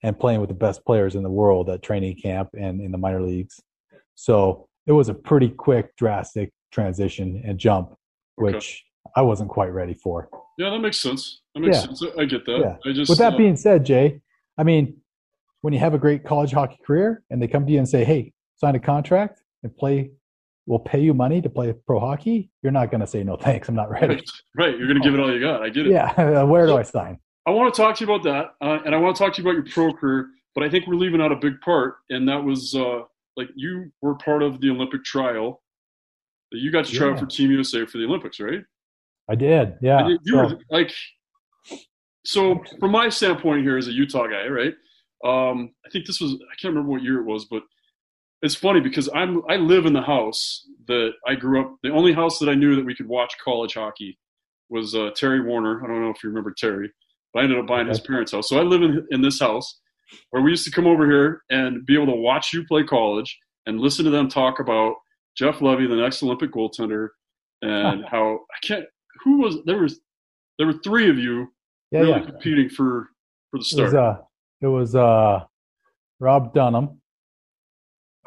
and 0.03 0.19
playing 0.19 0.41
with 0.41 0.49
the 0.49 0.55
best 0.55 0.86
players 0.86 1.15
in 1.15 1.23
the 1.23 1.29
world 1.29 1.69
at 1.69 1.81
training 1.81 2.17
camp 2.21 2.49
and 2.57 2.81
in 2.81 2.91
the 2.91 2.97
minor 2.97 3.21
leagues. 3.21 3.62
So 4.15 4.67
it 4.86 4.91
was 4.91 5.09
a 5.09 5.13
pretty 5.13 5.49
quick, 5.49 5.95
drastic 5.95 6.51
transition 6.71 7.41
and 7.45 7.57
jump, 7.57 7.95
which 8.36 8.56
okay. 8.56 9.12
I 9.15 9.22
wasn't 9.22 9.50
quite 9.50 9.74
ready 9.74 9.93
for. 9.93 10.30
Yeah, 10.58 10.69
that 10.69 10.80
makes 10.80 11.00
sense. 11.00 11.41
That 11.56 11.62
makes 11.62 11.78
yeah. 11.78 11.84
sense. 11.84 12.04
I 12.17 12.26
get 12.26 12.46
that. 12.46 12.60
Yeah. 12.60 12.89
I 12.89 12.93
just, 12.93 13.10
With 13.10 13.19
that 13.19 13.34
uh, 13.34 13.38
being 13.38 13.56
said, 13.56 13.86
Jay, 13.86 14.22
I 14.58 14.63
mean, 14.63 14.98
when 15.62 15.74
you 15.74 15.80
have 15.80 15.93
a 15.93 15.98
great 15.98 16.24
college 16.24 16.52
hockey 16.52 16.78
career 16.86 17.24
and 17.30 17.41
they 17.41 17.48
come 17.48 17.65
to 17.65 17.72
you 17.72 17.80
and 17.80 17.88
say, 17.88 18.04
"Hey, 18.04 18.34
sign 18.56 18.76
a 18.76 18.80
contract 18.80 19.41
and 19.63 19.76
play 19.76 20.12
we'll 20.65 20.80
pay 20.80 21.00
you 21.00 21.13
money 21.13 21.41
to 21.41 21.50
play 21.50 21.74
pro 21.74 22.00
hockey, 22.00 22.50
you're 22.62 22.72
not 22.72 22.89
going 22.89 23.02
to 23.02 23.08
say 23.08 23.24
no 23.24 23.36
thanks. 23.36 23.67
I'm 23.67 23.76
not 23.76 23.89
ready. 23.89 24.08
Right, 24.08 24.24
right. 24.56 24.78
you're 24.78 24.88
going 24.88 25.02
to 25.02 25.04
give 25.04 25.13
it 25.13 25.19
all 25.19 25.32
you 25.32 25.39
got. 25.39 25.62
I 25.62 25.69
get 25.69 25.88
it. 25.88 25.91
Yeah, 25.91 26.43
where 26.43 26.65
do 26.65 26.78
I 26.78 26.84
sign? 26.84 27.19
I 27.46 27.52
want 27.52 27.74
to 27.74 27.82
talk 27.82 27.98
to 27.98 28.06
you 28.06 28.13
about 28.13 28.24
that, 28.24 28.65
uh, 28.65 28.80
and 28.86 28.96
I 28.96 28.98
want 28.98 29.15
to 29.15 29.24
talk 29.24 29.34
to 29.34 29.41
you 29.41 29.48
about 29.48 29.56
your 29.56 29.74
pro 29.74 29.93
career. 29.93 30.30
But 30.56 30.63
I 30.63 30.69
think 30.69 30.88
we're 30.88 30.96
leaving 30.96 31.19
out 31.19 31.32
a 31.32 31.36
big 31.36 31.60
part, 31.62 31.96
and 32.10 32.28
that 32.30 32.41
was 32.41 32.76
uh, 32.76 33.02
like 33.36 33.50
you 33.56 33.91
were 34.02 34.15
part 34.15 34.43
of 34.43 34.62
the 34.62 34.69
Olympic 34.69 35.04
trial 35.04 35.62
You 36.60 36.72
got 36.72 36.86
to 36.86 36.92
try 36.94 37.08
Yeah. 37.08 37.13
out 37.13 37.20
for 37.20 37.26
Team 37.26 37.52
USA 37.52 37.86
for 37.86 37.98
the 37.98 38.06
Olympics, 38.06 38.39
right? 38.39 38.63
I 39.30 39.36
did. 39.36 39.76
Yeah. 39.82 40.08
You- 40.08 40.20
you 40.24 40.34
So- 40.34 40.38
were 40.56 40.60
like, 40.70 40.94
so 42.26 42.62
from 42.80 42.92
my 42.92 43.10
standpoint 43.10 43.63
here 43.63 43.78
as 43.78 43.88
a 43.88 43.92
Utah 43.94 44.28
guy, 44.28 44.48
right? 44.48 44.74
Um, 45.24 45.74
I 45.86 45.89
think 45.89 46.06
this 46.06 46.20
was 46.20 46.34
I 46.34 46.56
can't 46.62 46.74
remember 46.74 46.89
what 46.92 47.02
year 47.04 47.20
it 47.20 47.26
was, 47.26 47.46
but 47.46 47.63
it's 48.42 48.56
funny 48.56 48.80
because 48.82 49.10
I'm 49.13 49.42
I 49.50 49.56
live 49.58 49.86
in 49.86 49.94
the 49.94 50.02
house 50.02 50.68
that 50.88 51.13
I 51.28 51.36
grew 51.36 51.62
up. 51.62 51.76
The 51.84 51.92
only 51.92 52.12
house 52.13 52.39
that 52.39 52.50
I 52.50 52.56
knew 52.56 52.76
that 52.76 52.86
we 52.86 52.96
could 52.96 53.08
watch 53.08 53.34
college 53.44 53.74
hockey 53.76 54.18
was 54.70 54.96
uh, 54.96 55.12
Terry 55.16 55.42
Warner. 55.42 55.84
I 55.84 55.88
don't 55.88 56.02
know 56.02 56.10
if 56.10 56.22
you 56.24 56.30
remember 56.30 56.54
Terry, 56.58 56.92
but 57.34 57.39
I 57.39 57.44
ended 57.44 57.60
up 57.60 57.68
buying 57.68 57.88
his 57.88 58.00
parents' 58.02 58.32
house. 58.34 58.50
So 58.50 58.58
I 58.60 58.63
live 58.63 58.82
in 58.82 59.06
in 59.12 59.22
this 59.22 59.39
house 59.39 59.80
where 60.32 60.42
we 60.44 60.52
used 60.52 60.66
to 60.66 60.72
come 60.72 60.88
over 60.88 61.10
here 61.10 61.44
and 61.50 61.86
be 61.86 61.96
able 61.96 62.08
to 62.08 62.20
watch 62.20 62.54
you 62.54 62.66
play 62.66 62.84
college 62.84 63.38
and 63.66 63.80
listen 63.80 64.04
to 64.06 64.12
them 64.12 64.28
talk 64.28 64.60
about 64.60 64.96
Jeff 65.38 65.62
Levy, 65.62 65.88
the 65.88 65.96
next 65.96 66.22
Olympic 66.24 66.52
goaltender, 66.52 67.10
and 67.62 68.04
how 68.10 68.39
I 68.52 68.65
can't. 68.65 68.86
Who 69.24 69.39
was 69.39 69.58
there 69.65 69.80
was 69.80 70.00
there 70.58 70.67
were 70.67 70.80
three 70.84 71.10
of 71.10 71.17
you 71.17 71.48
yeah, 71.91 72.00
really 72.02 72.12
yeah. 72.22 72.26
competing 72.26 72.69
for 72.69 73.10
for 73.52 73.58
the 73.60 73.65
It 73.78 73.82
was 73.82 73.89
start. 73.91 73.96
uh, 73.96 74.17
it 74.62 74.67
was 74.67 74.96
uh, 74.96 75.43
Rob 76.19 76.54
Dunham, 76.54 77.00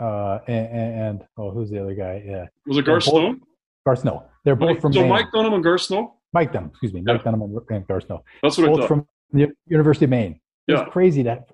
uh, 0.00 0.38
and, 0.46 0.66
and 0.68 1.24
oh, 1.38 1.50
who's 1.50 1.70
the 1.70 1.80
other 1.82 1.94
guy? 1.94 2.22
Yeah, 2.26 2.46
was 2.66 2.76
it 2.78 2.84
Garth 2.84 3.04
Snow? 3.04 3.36
Garth 3.84 4.00
Snow. 4.00 4.24
They're 4.44 4.56
both 4.56 4.70
Mike- 4.70 4.80
from 4.80 4.92
so 4.92 5.00
Maine. 5.00 5.08
Mike 5.10 5.26
Dunham 5.32 5.54
and 5.54 5.64
Garth 5.64 5.82
Snow. 5.82 6.14
Mike 6.32 6.52
Dunham, 6.52 6.70
excuse 6.70 6.92
me, 6.92 7.00
Mike 7.02 7.18
Yeah. 7.24 7.30
Dunham 7.32 7.42
and, 7.70 7.86
Garth 7.86 8.06
Snow. 8.06 8.22
That's 8.42 8.58
what 8.58 8.64
I 8.68 8.70
both 8.70 8.78
thought. 8.80 8.88
from 8.88 9.08
the 9.32 9.48
University 9.68 10.04
of 10.04 10.10
Maine. 10.10 10.40
It's 10.68 10.80
Yeah. 10.80 10.86
crazy 10.86 11.22
that 11.22 11.48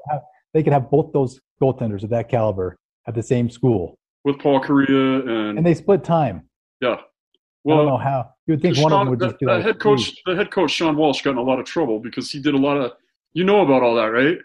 they 0.53 0.63
could 0.63 0.73
have 0.73 0.91
both 0.91 1.13
those 1.13 1.41
goaltenders 1.63 2.03
of 2.03 2.11
that 2.11 2.29
caliber 2.29 2.77
at 3.07 3.15
the 3.15 3.23
same 3.23 3.49
school, 3.49 3.99
with 4.25 4.39
Paul 4.39 4.61
Kariya 4.61 5.29
and, 5.29 5.59
and 5.59 5.67
they 5.67 5.75
split 5.75 6.05
time. 6.05 6.49
yeah. 6.81 6.89
I 7.65 7.69
don't 7.69 7.77
Well, 7.77 7.87
know 7.87 7.97
how. 7.99 8.31
You 8.47 8.55
would 8.55 8.63
think 8.63 8.77
one 8.79 8.93
of 8.93 8.99
them 9.01 9.11
would 9.11 9.21
just 9.21 9.39
be 9.39 9.47
the, 9.47 9.53
the 9.53 9.57
like 9.59 9.65
head 9.67 9.79
coach. 9.81 10.13
The 10.27 10.35
head 10.35 10.51
coach 10.51 10.73
Shawn 10.73 10.97
Walsh 10.97 11.23
got 11.23 11.31
in 11.33 11.37
a 11.39 11.43
lot 11.43 11.61
of 11.61 11.65
trouble 11.65 12.01
because 12.01 12.29
he 12.31 12.41
did 12.41 12.55
a 12.55 12.59
lot 12.59 12.77
of. 12.77 12.93
You 13.35 13.45
know 13.45 13.61
about 13.63 13.83
all 13.85 13.95
that, 13.95 14.07
right? 14.11 14.39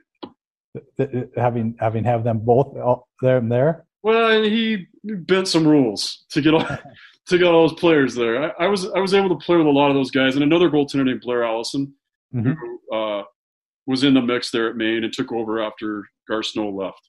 having 1.35 1.75
having 1.79 2.03
have 2.03 2.23
them 2.23 2.39
both 2.39 2.75
there 3.21 3.37
and 3.37 3.51
there. 3.51 3.85
Well, 4.03 4.43
he 4.43 4.87
bent 5.03 5.47
some 5.47 5.67
rules 5.67 6.25
to 6.29 6.41
get 6.41 6.53
all 6.53 6.65
to 7.27 7.37
get 7.37 7.43
all 7.47 7.67
those 7.67 7.79
players 7.79 8.15
there. 8.15 8.43
I, 8.61 8.65
I 8.65 8.67
was 8.67 8.85
I 8.91 8.99
was 8.99 9.13
able 9.13 9.29
to 9.29 9.43
play 9.45 9.57
with 9.57 9.67
a 9.67 9.71
lot 9.71 9.89
of 9.89 9.95
those 9.95 10.11
guys, 10.11 10.35
and 10.35 10.43
another 10.43 10.69
goaltender 10.69 11.05
named 11.05 11.21
Blair 11.21 11.43
Allison, 11.43 11.93
Mhm. 12.35 12.55
who 12.55 12.95
uh, 12.95 13.23
was 13.87 14.03
in 14.03 14.13
the 14.13 14.21
mix 14.21 14.51
there 14.51 14.69
at 14.69 14.75
Maine 14.75 15.03
and 15.03 15.11
took 15.13 15.31
over 15.31 15.59
after 15.61 16.03
Garth 16.27 16.45
Snow 16.47 16.69
left. 16.69 17.01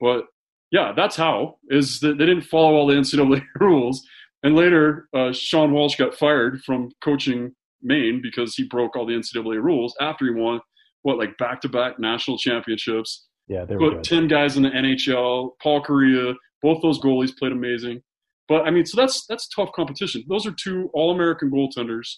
But 0.00 0.26
yeah, 0.70 0.92
that's 0.94 1.16
how 1.16 1.58
is 1.68 2.00
that 2.00 2.18
they 2.18 2.26
didn't 2.26 2.44
follow 2.44 2.74
all 2.74 2.86
the 2.86 2.94
NCAA 2.94 3.42
rules, 3.60 4.06
and 4.42 4.54
later 4.54 5.08
uh, 5.14 5.32
Shawn 5.32 5.72
Walsh 5.72 5.96
got 5.96 6.14
fired 6.14 6.62
from 6.64 6.90
coaching 7.02 7.54
Maine 7.82 8.20
because 8.22 8.54
he 8.54 8.64
broke 8.64 8.96
all 8.96 9.06
the 9.06 9.14
NCAA 9.14 9.62
rules 9.62 9.94
after 10.00 10.24
he 10.24 10.32
won 10.32 10.60
what 11.02 11.18
like 11.18 11.36
back 11.38 11.60
to 11.62 11.68
back 11.68 11.98
national 11.98 12.38
championships 12.38 13.26
Yeah, 13.46 13.64
they 13.64 13.76
put 13.76 14.02
10 14.02 14.28
guys 14.28 14.56
in 14.56 14.64
the 14.64 14.70
NHL. 14.70 15.50
Paul 15.62 15.82
Kariya, 15.82 16.34
both 16.60 16.82
those 16.82 17.00
goalies 17.00 17.36
played 17.36 17.52
amazing. 17.52 18.02
But 18.48 18.62
I 18.66 18.70
mean, 18.70 18.84
so 18.86 19.00
that's 19.00 19.26
that's 19.26 19.48
tough 19.48 19.70
competition. 19.74 20.24
Those 20.28 20.46
are 20.46 20.52
two 20.52 20.90
All 20.94 21.12
American 21.12 21.50
goaltenders 21.50 22.16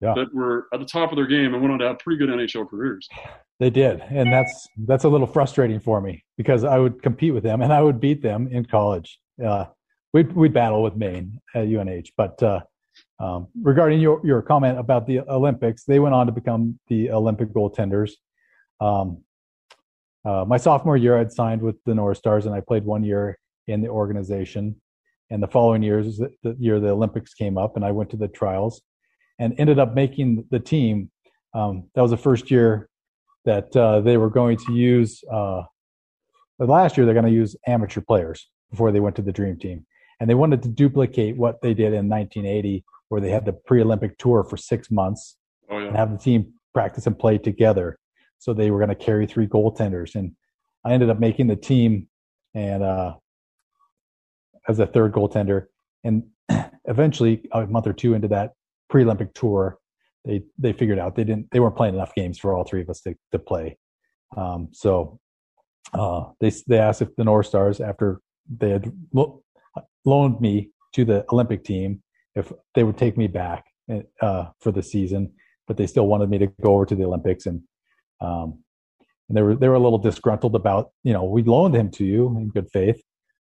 Yeah. 0.00 0.14
that 0.14 0.34
were 0.34 0.66
at 0.72 0.80
the 0.80 0.86
top 0.86 1.12
of 1.12 1.16
their 1.16 1.26
game 1.26 1.52
and 1.52 1.60
went 1.60 1.72
on 1.72 1.78
to 1.80 1.86
have 1.88 1.98
pretty 1.98 2.18
good 2.18 2.30
NHL 2.30 2.68
careers. 2.68 3.06
They 3.58 3.68
did, 3.68 4.00
and 4.00 4.32
that's 4.32 4.68
that's 4.86 5.04
a 5.04 5.08
little 5.08 5.26
frustrating 5.26 5.80
for 5.80 6.00
me 6.00 6.24
because 6.38 6.64
I 6.64 6.78
would 6.78 7.02
compete 7.02 7.34
with 7.34 7.42
them 7.42 7.60
and 7.60 7.72
I 7.72 7.82
would 7.82 8.00
beat 8.00 8.22
them 8.22 8.48
in 8.50 8.64
college. 8.64 9.20
Uh, 9.44 9.66
we'd 10.14 10.32
we'd 10.32 10.54
battle 10.54 10.82
with 10.82 10.96
Maine 10.96 11.38
at 11.54 11.66
UNH, 11.66 12.06
but 12.16 12.42
uh, 12.42 12.60
um, 13.18 13.48
regarding 13.62 14.00
your 14.00 14.24
your 14.24 14.40
comment 14.40 14.78
about 14.78 15.06
the 15.06 15.20
Olympics, 15.20 15.84
they 15.84 15.98
went 15.98 16.14
on 16.14 16.26
to 16.26 16.32
become 16.32 16.78
the 16.88 17.10
Olympic 17.10 17.52
goaltenders. 17.52 18.12
Um, 18.80 19.24
uh, 20.24 20.44
my 20.46 20.56
sophomore 20.56 20.96
year, 20.96 21.18
I'd 21.18 21.32
signed 21.32 21.62
with 21.62 21.76
the 21.84 21.94
North 21.94 22.18
Stars, 22.18 22.46
and 22.46 22.54
I 22.54 22.60
played 22.60 22.84
one 22.84 23.04
year 23.04 23.38
in 23.66 23.80
the 23.80 23.88
organization. 23.88 24.80
And 25.30 25.42
the 25.42 25.48
following 25.48 25.82
years, 25.82 26.18
the, 26.18 26.30
the 26.42 26.56
year 26.58 26.80
the 26.80 26.90
Olympics 26.90 27.34
came 27.34 27.56
up, 27.56 27.76
and 27.76 27.84
I 27.84 27.92
went 27.92 28.10
to 28.10 28.16
the 28.16 28.28
trials, 28.28 28.82
and 29.40 29.58
ended 29.58 29.78
up 29.80 29.94
making 29.94 30.44
the 30.50 30.60
team. 30.60 31.10
Um, 31.54 31.88
that 31.94 32.02
was 32.02 32.12
the 32.12 32.16
first 32.16 32.50
year 32.50 32.88
that 33.46 33.74
uh, 33.74 34.00
they 34.02 34.18
were 34.18 34.30
going 34.30 34.58
to 34.58 34.74
use. 34.74 35.24
Uh, 35.32 35.62
the 36.58 36.66
last 36.66 36.96
year, 36.96 37.06
they're 37.06 37.14
going 37.14 37.26
to 37.26 37.32
use 37.32 37.56
amateur 37.66 38.02
players 38.02 38.48
before 38.70 38.92
they 38.92 39.00
went 39.00 39.16
to 39.16 39.22
the 39.22 39.32
Dream 39.32 39.58
Team, 39.58 39.84
and 40.20 40.28
they 40.28 40.34
wanted 40.34 40.62
to 40.62 40.68
duplicate 40.68 41.36
what 41.36 41.60
they 41.62 41.74
did 41.74 41.94
in 41.94 42.08
1980, 42.08 42.84
where 43.08 43.20
they 43.20 43.30
had 43.30 43.46
the 43.46 43.54
pre-Olympic 43.54 44.18
tour 44.18 44.44
for 44.44 44.56
six 44.56 44.90
months 44.90 45.36
Oh 45.70 45.78
and 45.78 45.96
have 45.96 46.12
the 46.12 46.18
team 46.18 46.52
practice 46.74 47.06
and 47.06 47.18
play 47.18 47.38
together. 47.38 47.98
So 48.38 48.52
they 48.52 48.70
were 48.70 48.78
going 48.78 48.90
to 48.90 48.94
carry 48.94 49.26
three 49.26 49.46
goaltenders, 49.46 50.14
and 50.14 50.32
I 50.84 50.92
ended 50.92 51.10
up 51.10 51.18
making 51.18 51.46
the 51.46 51.56
team 51.56 52.08
and 52.54 52.82
uh, 52.82 53.14
as 54.68 54.78
a 54.78 54.86
third 54.86 55.12
goaltender. 55.12 55.66
And 56.04 56.24
eventually, 56.84 57.48
a 57.52 57.66
month 57.66 57.86
or 57.86 57.94
two 57.94 58.12
into 58.12 58.28
that 58.28 58.52
pre-Olympic 58.90 59.32
tour, 59.32 59.78
they 60.24 60.42
they 60.58 60.72
figured 60.72 60.98
out 60.98 61.16
they 61.16 61.24
didn't 61.24 61.50
they 61.50 61.60
weren't 61.60 61.76
playing 61.76 61.94
enough 61.94 62.14
games 62.14 62.38
for 62.38 62.54
all 62.54 62.64
three 62.64 62.82
of 62.82 62.90
us 62.90 63.00
to 63.02 63.14
to 63.32 63.38
play. 63.38 63.78
Um, 64.36 64.68
so 64.72 65.18
uh, 65.94 66.24
they 66.40 66.52
they 66.66 66.78
asked 66.78 67.02
if 67.02 67.14
the 67.16 67.24
North 67.24 67.46
Stars, 67.46 67.80
after 67.80 68.20
they 68.58 68.70
had 68.70 68.92
lo- 69.12 69.42
loaned 70.04 70.40
me 70.40 70.70
to 70.94 71.04
the 71.04 71.24
Olympic 71.32 71.64
team, 71.64 72.02
if 72.34 72.52
they 72.74 72.84
would 72.84 72.98
take 72.98 73.16
me 73.16 73.26
back 73.26 73.64
uh, 74.20 74.46
for 74.60 74.72
the 74.72 74.82
season, 74.82 75.32
but 75.66 75.76
they 75.76 75.86
still 75.86 76.06
wanted 76.06 76.28
me 76.28 76.38
to 76.38 76.46
go 76.62 76.74
over 76.74 76.86
to 76.86 76.94
the 76.94 77.04
Olympics, 77.04 77.46
and 77.46 77.62
um, 78.20 78.62
and 79.28 79.36
they 79.36 79.42
were 79.42 79.54
they 79.54 79.68
were 79.68 79.74
a 79.74 79.80
little 79.80 79.98
disgruntled 79.98 80.54
about 80.54 80.90
you 81.02 81.12
know 81.12 81.24
we 81.24 81.42
loaned 81.42 81.74
him 81.74 81.90
to 81.92 82.04
you 82.04 82.26
in 82.36 82.48
good 82.48 82.70
faith, 82.72 83.00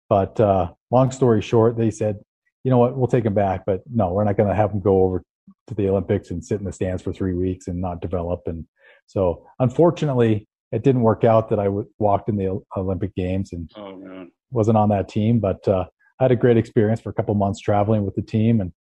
but 0.09 0.41
uh, 0.41 0.73
long 0.91 1.11
story 1.11 1.43
short, 1.43 1.77
they 1.77 1.91
said 1.91 2.19
you 2.65 2.71
know 2.71 2.79
what 2.79 2.97
we'll 2.97 3.09
take 3.09 3.25
him 3.25 3.35
back, 3.35 3.65
but 3.67 3.83
no, 3.93 4.13
we're 4.13 4.25
not 4.25 4.37
going 4.37 4.49
to 4.49 4.55
have 4.55 4.71
him 4.71 4.81
go 4.81 5.03
over 5.03 5.23
to 5.67 5.75
the 5.75 5.89
Olympics 5.89 6.31
and 6.31 6.45
sit 6.45 6.59
in 6.59 6.65
the 6.65 6.73
stands 6.73 7.03
for 7.03 7.13
three 7.13 7.35
weeks 7.35 7.69
and 7.69 7.81
not 7.81 8.01
develop, 8.01 8.43
and 8.47 8.67
so 9.07 9.47
unfortunately 9.59 10.49
it 10.73 10.83
didn't 10.83 11.03
work 11.03 11.23
out 11.23 11.51
that 11.51 11.59
I 11.59 11.65
w- 11.65 11.89
walked 11.99 12.29
in 12.29 12.37
the 12.37 12.63
Olympic 12.77 13.15
Games 13.15 13.53
and 13.53 13.71
oh 13.77 13.97
man, 13.97 14.31
wasn't 14.51 14.79
on 14.79 14.89
that 14.89 15.09
team, 15.09 15.39
but 15.39 15.67
uh, 15.69 15.85
I 16.19 16.25
had 16.25 16.33
a 16.33 16.37
great 16.37 16.57
experience 16.57 17.01
for 17.01 17.11
a 17.11 17.13
couple 17.13 17.35
months 17.35 17.61
traveling 17.61 18.05
with 18.05 18.15
the 18.15 18.23
team. 18.23 18.61
And 18.61 18.73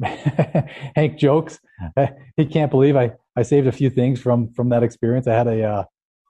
Hank 0.96 1.18
jokes 1.18 1.60
he 2.36 2.46
can't 2.46 2.70
believe 2.70 2.96
I, 2.96 3.12
I 3.36 3.42
saved 3.42 3.66
a 3.66 3.72
few 3.72 3.90
things 3.90 4.20
from 4.20 4.52
from 4.52 4.68
that 4.70 4.82
experience. 4.82 5.26
I 5.26 5.34
had 5.34 5.46
a 5.46 5.62
uh, 5.62 5.84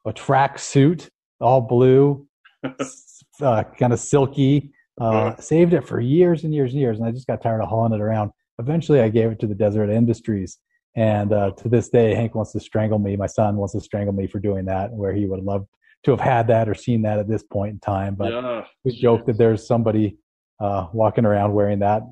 a 0.06 0.12
track 0.12 0.58
suit, 0.58 1.08
all 1.40 1.60
blue, 1.60 2.26
uh, 3.42 3.64
kind 3.78 3.92
of 3.92 4.00
silky. 4.00 4.72
Uh, 5.00 5.34
saved 5.40 5.72
it 5.72 5.88
for 5.88 5.98
years 5.98 6.44
and 6.44 6.54
years 6.54 6.72
and 6.72 6.80
years, 6.80 6.98
and 6.98 7.08
I 7.08 7.10
just 7.10 7.26
got 7.26 7.42
tired 7.42 7.60
of 7.60 7.68
hauling 7.68 7.92
it 7.92 8.00
around. 8.00 8.30
Eventually, 8.58 9.00
I 9.00 9.08
gave 9.08 9.30
it 9.32 9.40
to 9.40 9.46
the 9.46 9.54
Deseret 9.54 9.90
Industries, 9.90 10.58
and 10.96 11.32
uh, 11.32 11.50
to 11.52 11.68
this 11.68 11.88
day, 11.88 12.14
Hank 12.14 12.34
wants 12.34 12.52
to 12.52 12.60
strangle 12.60 12.98
me. 12.98 13.16
My 13.16 13.26
son 13.26 13.56
wants 13.56 13.72
to 13.72 13.80
strangle 13.80 14.14
me 14.14 14.26
for 14.26 14.38
doing 14.38 14.64
that, 14.66 14.92
where 14.92 15.12
he 15.12 15.26
would 15.26 15.42
love 15.42 15.66
to 16.04 16.10
have 16.10 16.20
had 16.20 16.46
that 16.48 16.68
or 16.68 16.74
seen 16.74 17.02
that 17.02 17.18
at 17.18 17.28
this 17.28 17.42
point 17.42 17.72
in 17.72 17.80
time. 17.80 18.14
But 18.14 18.32
yeah, 18.32 18.64
we 18.84 18.92
joke 18.92 19.26
that 19.26 19.38
there's 19.38 19.66
somebody 19.66 20.18
uh, 20.60 20.86
walking 20.92 21.24
around 21.24 21.52
wearing 21.52 21.80
that, 21.80 22.02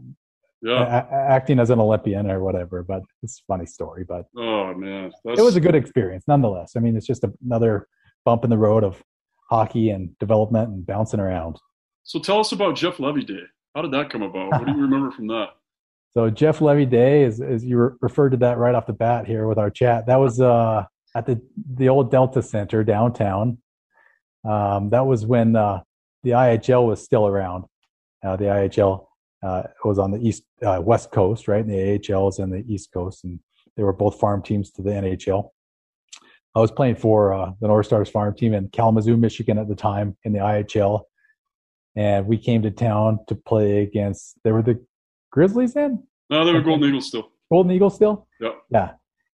yeah. 0.62 0.82
a- 0.82 1.32
acting 1.32 1.60
as 1.60 1.70
an 1.70 1.78
Olympian 1.78 2.30
or 2.30 2.40
whatever. 2.40 2.82
But 2.82 3.02
it's 3.22 3.40
a 3.40 3.44
funny 3.46 3.66
story. 3.66 4.04
But 4.04 4.26
Oh 4.36 4.74
man, 4.74 5.12
That's, 5.24 5.38
it 5.38 5.42
was 5.42 5.56
a 5.56 5.60
good 5.60 5.74
experience 5.74 6.24
nonetheless. 6.26 6.72
I 6.76 6.80
mean, 6.80 6.96
it's 6.96 7.06
just 7.06 7.24
another 7.44 7.86
bump 8.24 8.44
in 8.44 8.50
the 8.50 8.58
road 8.58 8.82
of 8.82 9.02
hockey 9.48 9.90
and 9.90 10.18
development 10.18 10.70
and 10.70 10.86
bouncing 10.86 11.20
around. 11.20 11.58
So 12.04 12.18
tell 12.18 12.40
us 12.40 12.52
about 12.52 12.74
Jeff 12.74 12.98
Levy 12.98 13.24
Day. 13.24 13.42
How 13.74 13.82
did 13.82 13.92
that 13.92 14.10
come 14.10 14.22
about? 14.22 14.50
What 14.50 14.66
do 14.66 14.72
you 14.72 14.78
remember 14.82 15.10
from 15.12 15.28
that? 15.28 15.50
So 16.14 16.28
Jeff 16.28 16.60
Levy 16.60 16.86
Day, 16.86 17.22
is 17.22 17.40
as 17.40 17.64
you 17.64 17.78
re- 17.78 17.90
referred 18.00 18.30
to 18.30 18.36
that 18.38 18.58
right 18.58 18.74
off 18.74 18.86
the 18.86 18.92
bat 18.92 19.26
here 19.26 19.46
with 19.46 19.58
our 19.58 19.70
chat, 19.70 20.06
that 20.06 20.16
was 20.16 20.40
uh, 20.40 20.84
at 21.14 21.26
the 21.26 21.40
the 21.74 21.88
old 21.88 22.10
Delta 22.10 22.42
Center 22.42 22.84
downtown. 22.84 23.58
Um, 24.44 24.90
that 24.90 25.06
was 25.06 25.24
when 25.24 25.56
uh, 25.56 25.80
the 26.22 26.30
IHL 26.30 26.86
was 26.86 27.02
still 27.02 27.26
around. 27.26 27.64
Uh, 28.22 28.36
the 28.36 28.44
IHL 28.44 29.06
uh, 29.42 29.62
was 29.84 29.98
on 29.98 30.10
the 30.10 30.18
east 30.18 30.44
uh, 30.62 30.80
west 30.82 31.10
coast, 31.10 31.48
right? 31.48 31.64
And 31.64 31.70
the 31.70 32.14
AHL 32.14 32.28
is 32.28 32.38
on 32.38 32.50
the 32.50 32.64
east 32.68 32.92
coast, 32.92 33.24
and 33.24 33.40
they 33.76 33.82
were 33.82 33.92
both 33.92 34.20
farm 34.20 34.42
teams 34.42 34.70
to 34.72 34.82
the 34.82 34.90
NHL. 34.90 35.50
I 36.54 36.60
was 36.60 36.70
playing 36.70 36.96
for 36.96 37.32
uh, 37.32 37.52
the 37.60 37.68
North 37.68 37.86
Stars 37.86 38.10
farm 38.10 38.36
team 38.36 38.52
in 38.52 38.68
Kalamazoo, 38.68 39.16
Michigan 39.16 39.58
at 39.58 39.68
the 39.68 39.74
time 39.74 40.16
in 40.24 40.34
the 40.34 40.40
IHL, 40.40 41.04
and 41.96 42.26
we 42.26 42.36
came 42.36 42.60
to 42.62 42.70
town 42.70 43.20
to 43.28 43.34
play 43.34 43.82
against. 43.82 44.36
They 44.44 44.52
were 44.52 44.62
the 44.62 44.84
Grizzlies 45.32 45.74
then, 45.74 46.04
No, 46.30 46.44
they 46.44 46.52
were 46.52 46.60
Golden 46.62 46.88
Eagles 46.88 47.08
still. 47.08 47.30
Golden 47.50 47.72
Eagles 47.72 47.94
still. 47.96 48.26
Yeah. 48.40 48.50
Yeah, 48.70 48.90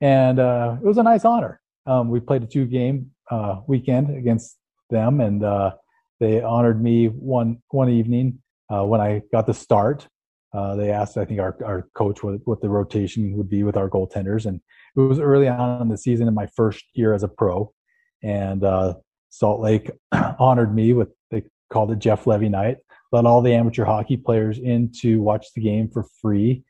and 0.02 0.40
uh, 0.40 0.78
it 0.84 0.86
was 0.86 0.98
a 0.98 1.04
nice 1.04 1.24
honor. 1.26 1.62
Um, 1.86 2.10
we 2.10 2.20
played 2.20 2.44
a 2.44 2.48
two 2.48 2.66
game 2.66 3.12
uh, 3.32 3.62
weekend 3.68 4.16
against 4.18 4.58
them, 4.90 5.22
and 5.22 5.44
uh, 5.44 5.72
they 6.20 6.42
honored 6.42 6.82
me 6.84 7.08
one 7.08 7.62
one 7.70 7.90
evening 7.90 8.40
uh, 8.74 8.84
when 8.84 9.00
I 9.02 9.22
got 9.32 9.46
the 9.48 9.54
start. 9.54 10.08
uh, 10.54 10.76
they 10.76 10.92
asked, 10.92 11.18
I 11.18 11.26
think, 11.26 11.40
our, 11.40 11.58
our 11.66 11.88
coach 11.96 12.24
what, 12.24 12.36
what 12.46 12.62
the 12.62 12.70
rotation 12.70 13.36
would 13.38 13.50
be 13.50 13.64
with 13.64 13.76
our 13.76 13.90
goaltenders. 13.90 14.46
And 14.46 14.62
it 14.96 15.00
was 15.00 15.20
early 15.20 15.48
on 15.48 15.82
in 15.82 15.90
the 15.90 15.98
season 15.98 16.28
in 16.28 16.34
my 16.36 16.46
first 16.56 16.84
year 16.94 17.14
as 17.14 17.24
a 17.24 17.28
pro. 17.28 17.74
And 18.22 18.64
uh, 18.64 18.96
Salt 19.30 19.62
Lake 19.62 19.90
honored 20.40 20.74
me 20.74 20.94
with, 20.94 21.10
they 21.32 21.44
called 21.72 21.92
it 21.92 22.00
Jeff 22.00 22.28
Levy 22.28 22.50
night, 22.50 22.78
let 23.14 23.26
all 23.26 23.44
the 23.44 23.54
amateur 23.54 23.86
hockey 23.86 24.18
players 24.18 24.58
in 24.58 24.92
to 25.02 25.22
watch 25.22 25.54
the 25.54 25.62
game 25.62 25.88
for 25.88 26.04
free. 26.20 26.64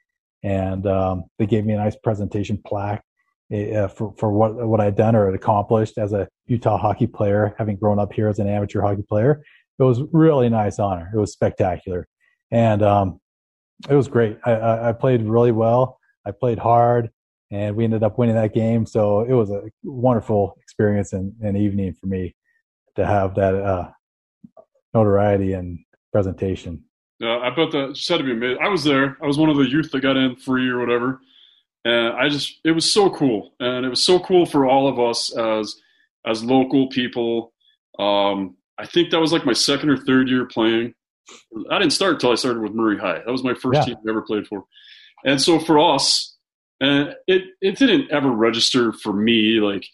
And 0.44 0.86
um, 0.86 1.24
they 1.40 1.46
gave 1.46 1.66
me 1.66 1.74
a 1.74 1.78
nice 1.78 1.96
presentation 1.96 2.62
plaque 2.68 3.02
uh, 3.52 3.88
for, 3.88 4.14
for 4.18 4.30
what, 4.30 4.56
what 4.56 4.82
I'd 4.82 4.98
done 4.98 5.16
or 5.16 5.26
had 5.26 5.36
accomplished 5.36 5.98
as 5.98 6.12
a 6.12 6.28
Utah 6.48 6.78
hockey 6.78 7.08
player, 7.08 7.56
having 7.58 7.78
grown 7.78 7.98
up 7.98 8.12
here 8.12 8.28
as 8.28 8.40
an 8.40 8.50
amateur 8.50 8.82
hockey 8.82 9.04
player. 9.04 9.42
It 9.80 9.84
was 9.84 10.02
really 10.12 10.50
nice 10.50 10.80
honor. 10.80 11.10
It 11.14 11.18
was 11.18 11.32
spectacular. 11.32 12.08
And 12.52 12.84
um, 12.84 13.22
it 13.90 13.96
was 13.96 14.10
great. 14.10 14.38
I, 14.46 14.90
I, 14.90 14.92
played 14.92 15.24
really 15.24 15.54
well. 15.54 15.98
I 16.26 16.32
played 16.32 16.60
hard, 16.60 17.10
and 17.52 17.76
we 17.76 17.86
ended 17.86 18.04
up 18.04 18.18
winning 18.18 18.36
that 18.36 18.54
game. 18.54 18.86
So 18.86 19.22
it 19.22 19.34
was 19.34 19.50
a 19.50 19.64
wonderful 19.84 20.58
experience 20.62 21.14
and, 21.14 21.34
and 21.42 21.58
evening 21.58 21.94
for 21.94 22.08
me 22.08 22.36
to 22.96 23.06
have 23.06 23.34
that 23.36 23.56
uh, 23.56 23.92
notoriety 24.94 25.54
and 25.54 25.80
presentation. 26.14 26.82
Yeah, 27.20 27.40
I 27.40 27.50
bet 27.50 27.72
that 27.72 27.96
just 27.96 28.08
had 28.08 28.20
to 28.20 28.24
be 28.24 28.32
amazing. 28.32 28.64
I 28.64 28.70
was 28.70 28.86
there. 28.86 29.18
I 29.22 29.28
was 29.28 29.38
one 29.38 29.50
of 29.50 29.58
the 29.58 29.70
youth 29.70 29.92
that 29.92 30.00
got 30.00 30.16
in 30.16 30.38
free 30.38 30.70
or 30.70 30.80
whatever, 30.80 31.20
and 31.84 32.14
I 32.14 32.30
just 32.30 32.60
it 32.64 32.72
was 32.72 32.92
so 32.92 33.10
cool, 33.10 33.54
and 33.60 33.86
it 33.86 33.90
was 33.90 34.04
so 34.04 34.20
cool 34.20 34.46
for 34.46 34.66
all 34.66 34.88
of 34.88 34.98
us 34.98 35.36
as 35.36 35.76
as 36.26 36.44
local 36.44 36.88
people. 36.88 37.52
Um, 38.00 38.56
I 38.78 38.86
think 38.86 39.12
that 39.12 39.20
was 39.20 39.34
like 39.34 39.46
my 39.46 39.54
second 39.54 39.90
or 39.90 39.98
third 39.98 40.30
year 40.30 40.46
playing, 40.46 40.96
I 41.70 41.80
didn't 41.80 41.94
start 41.94 42.16
until 42.16 42.32
I 42.32 42.36
started 42.36 42.62
with 42.62 42.74
Murray 42.74 42.98
High. 42.98 43.20
That 43.20 43.32
was 43.32 43.44
my 43.44 43.54
first 43.54 43.80
yeah. 43.80 43.86
team 43.86 43.98
I 44.06 44.10
ever 44.10 44.22
played 44.22 44.48
for. 44.48 44.66
And 45.26 45.42
so 45.42 45.60
for 45.60 45.80
us, 45.80 46.36
and 46.82 47.16
it 47.28 47.44
it 47.62 47.78
didn't 47.78 48.12
ever 48.12 48.30
register 48.30 48.92
for 48.92 49.14
me 49.14 49.60
like 49.60 49.86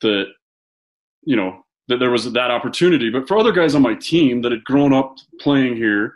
that, 0.00 0.26
you 1.22 1.36
know, 1.36 1.63
that 1.88 1.98
there 1.98 2.10
was 2.10 2.30
that 2.32 2.50
opportunity. 2.50 3.10
But 3.10 3.28
for 3.28 3.38
other 3.38 3.52
guys 3.52 3.74
on 3.74 3.82
my 3.82 3.94
team 3.94 4.42
that 4.42 4.52
had 4.52 4.64
grown 4.64 4.92
up 4.92 5.16
playing 5.40 5.76
here, 5.76 6.14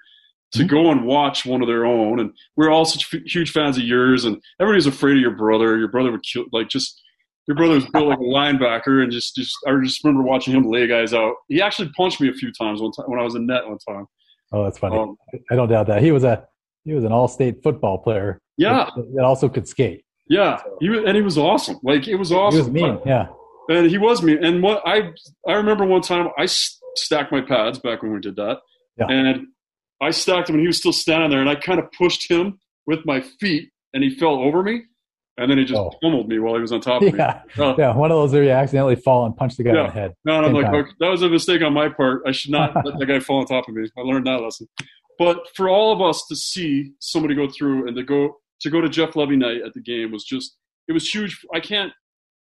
to 0.52 0.60
mm-hmm. 0.60 0.68
go 0.68 0.90
and 0.90 1.04
watch 1.04 1.44
one 1.44 1.60
of 1.60 1.68
their 1.68 1.84
own, 1.84 2.20
and 2.20 2.32
we're 2.56 2.70
all 2.70 2.84
such 2.84 3.12
f- 3.12 3.20
huge 3.26 3.50
fans 3.50 3.76
of 3.76 3.84
yours, 3.84 4.24
and 4.24 4.42
everybody's 4.60 4.86
afraid 4.86 5.16
of 5.16 5.20
your 5.20 5.36
brother. 5.36 5.76
Your 5.76 5.88
brother 5.88 6.10
would 6.10 6.22
kill, 6.22 6.46
like 6.52 6.68
just 6.68 7.02
your 7.46 7.56
brother 7.56 7.74
was 7.74 7.86
built 7.86 8.08
like 8.08 8.18
a 8.18 8.22
linebacker, 8.22 9.02
and 9.02 9.12
just 9.12 9.36
just 9.36 9.54
I 9.66 9.76
just 9.82 10.02
remember 10.04 10.22
watching 10.22 10.54
him 10.54 10.64
lay 10.64 10.86
guys 10.86 11.12
out. 11.12 11.34
He 11.48 11.60
actually 11.60 11.90
punched 11.96 12.20
me 12.20 12.28
a 12.28 12.32
few 12.32 12.52
times 12.52 12.80
one 12.80 12.92
time 12.92 13.06
when 13.08 13.20
I 13.20 13.24
was 13.24 13.34
in 13.34 13.46
net 13.46 13.66
one 13.68 13.78
time. 13.86 14.06
Oh, 14.52 14.64
that's 14.64 14.78
funny. 14.78 14.96
Um, 14.96 15.16
I 15.50 15.54
don't 15.54 15.68
doubt 15.68 15.86
that. 15.88 16.02
He 16.02 16.12
was 16.12 16.24
a 16.24 16.46
he 16.84 16.94
was 16.94 17.04
an 17.04 17.12
all-state 17.12 17.62
football 17.62 17.98
player. 17.98 18.40
Yeah, 18.56 18.88
that, 19.14 19.24
also 19.24 19.48
could 19.48 19.68
skate. 19.68 20.04
Yeah, 20.28 20.62
he 20.80 20.88
was, 20.88 21.00
and 21.06 21.14
he 21.14 21.22
was 21.22 21.36
awesome. 21.36 21.78
Like 21.82 22.08
it 22.08 22.16
was 22.16 22.32
awesome. 22.32 22.56
He 22.56 22.62
was 22.62 22.70
mean. 22.70 23.00
Yeah, 23.04 23.28
and 23.68 23.90
he 23.90 23.98
was 23.98 24.22
mean. 24.22 24.44
And 24.44 24.62
what 24.62 24.82
I 24.86 25.10
I 25.46 25.52
remember 25.54 25.84
one 25.84 26.02
time 26.02 26.28
I 26.38 26.46
stacked 26.46 27.32
my 27.32 27.40
pads 27.40 27.78
back 27.78 28.02
when 28.02 28.12
we 28.12 28.20
did 28.20 28.36
that, 28.36 28.58
yeah. 28.98 29.06
and 29.08 29.46
I 30.00 30.10
stacked 30.10 30.48
him, 30.48 30.56
and 30.56 30.62
he 30.62 30.66
was 30.66 30.78
still 30.78 30.92
standing 30.92 31.30
there, 31.30 31.40
and 31.40 31.48
I 31.48 31.54
kind 31.54 31.78
of 31.78 31.90
pushed 31.92 32.30
him 32.30 32.58
with 32.86 33.04
my 33.04 33.20
feet, 33.40 33.70
and 33.92 34.02
he 34.02 34.10
fell 34.10 34.36
over 34.36 34.62
me 34.62 34.84
and 35.38 35.48
then 35.48 35.56
he 35.56 35.64
just 35.64 35.80
oh. 35.80 35.92
pummeled 36.02 36.28
me 36.28 36.38
while 36.40 36.54
he 36.54 36.60
was 36.60 36.72
on 36.72 36.80
top 36.80 37.00
of 37.00 37.14
yeah. 37.16 37.42
me. 37.56 37.64
Uh, 37.64 37.74
yeah, 37.78 37.94
one 37.94 38.10
of 38.10 38.16
those 38.16 38.32
where 38.32 38.42
you 38.42 38.50
accidentally 38.50 38.96
fall 38.96 39.24
and 39.24 39.36
punch 39.36 39.56
the 39.56 39.62
guy 39.62 39.72
yeah. 39.72 39.80
in 39.80 39.86
the 39.86 39.92
head. 39.92 40.14
No, 40.24 40.36
and 40.36 40.46
I'm 40.46 40.52
like, 40.52 40.66
okay, 40.66 40.90
that 40.98 41.08
was 41.08 41.22
a 41.22 41.28
mistake 41.28 41.62
on 41.62 41.72
my 41.72 41.88
part. 41.88 42.22
I 42.26 42.32
should 42.32 42.50
not 42.50 42.74
let 42.84 42.98
the 42.98 43.06
guy 43.06 43.20
fall 43.20 43.38
on 43.38 43.46
top 43.46 43.68
of 43.68 43.74
me. 43.74 43.88
I 43.96 44.00
learned 44.00 44.26
that 44.26 44.42
lesson. 44.42 44.66
But 45.18 45.38
for 45.54 45.68
all 45.68 45.92
of 45.92 46.02
us 46.02 46.24
to 46.28 46.36
see 46.36 46.92
somebody 46.98 47.34
go 47.34 47.48
through 47.48 47.86
and 47.86 47.96
to 47.96 48.02
go 48.02 48.36
to 48.60 48.70
go 48.70 48.80
to 48.80 48.88
Jeff 48.88 49.14
Levy 49.14 49.36
night 49.36 49.62
at 49.64 49.74
the 49.74 49.80
game 49.80 50.10
was 50.10 50.24
just 50.24 50.56
it 50.88 50.92
was 50.92 51.08
huge. 51.08 51.40
I 51.54 51.60
can't. 51.60 51.92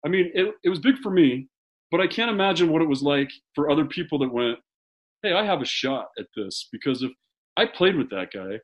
I 0.07 0.09
mean, 0.09 0.31
it 0.33 0.55
it 0.63 0.69
was 0.69 0.79
big 0.79 0.97
for 0.99 1.11
me, 1.11 1.49
but 1.91 1.99
I 1.99 2.07
can't 2.07 2.31
imagine 2.31 2.71
what 2.71 2.81
it 2.81 2.87
was 2.87 3.01
like 3.01 3.29
for 3.53 3.69
other 3.69 3.83
people 3.83 4.17
that 4.19 4.33
went, 4.33 4.57
"Hey, 5.21 5.33
I 5.33 5.43
have 5.43 5.61
a 5.61 5.65
shot 5.65 6.07
at 6.17 6.27
this 6.33 6.69
because 6.71 7.03
if 7.03 7.11
I 7.57 7.65
played 7.65 7.97
with 7.97 8.09
that 8.11 8.29
guy, 8.33 8.59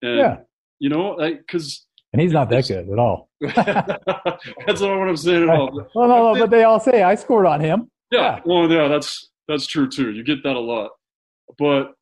and 0.00 0.18
yeah. 0.18 0.36
you 0.78 0.88
know, 0.88 1.18
because." 1.18 1.84
And 2.14 2.22
he's 2.22 2.32
not 2.32 2.48
that 2.48 2.66
good 2.66 2.88
at 2.88 2.98
all. 2.98 3.28
that's 3.42 4.80
not 4.80 4.98
what 4.98 5.08
I'm 5.08 5.16
saying 5.18 5.42
at 5.42 5.50
all. 5.50 5.70
well, 5.94 6.08
no, 6.08 6.32
no, 6.32 6.40
but 6.40 6.48
they 6.48 6.64
all 6.64 6.80
say 6.80 7.02
I 7.02 7.16
scored 7.16 7.44
on 7.44 7.60
him. 7.60 7.90
Yeah, 8.10 8.36
yeah. 8.36 8.40
well, 8.46 8.70
yeah, 8.70 8.88
that's 8.88 9.28
that's 9.46 9.66
true 9.66 9.90
too. 9.90 10.12
You 10.12 10.24
get 10.24 10.42
that 10.42 10.56
a 10.56 10.60
lot, 10.60 10.92
but 11.58 11.92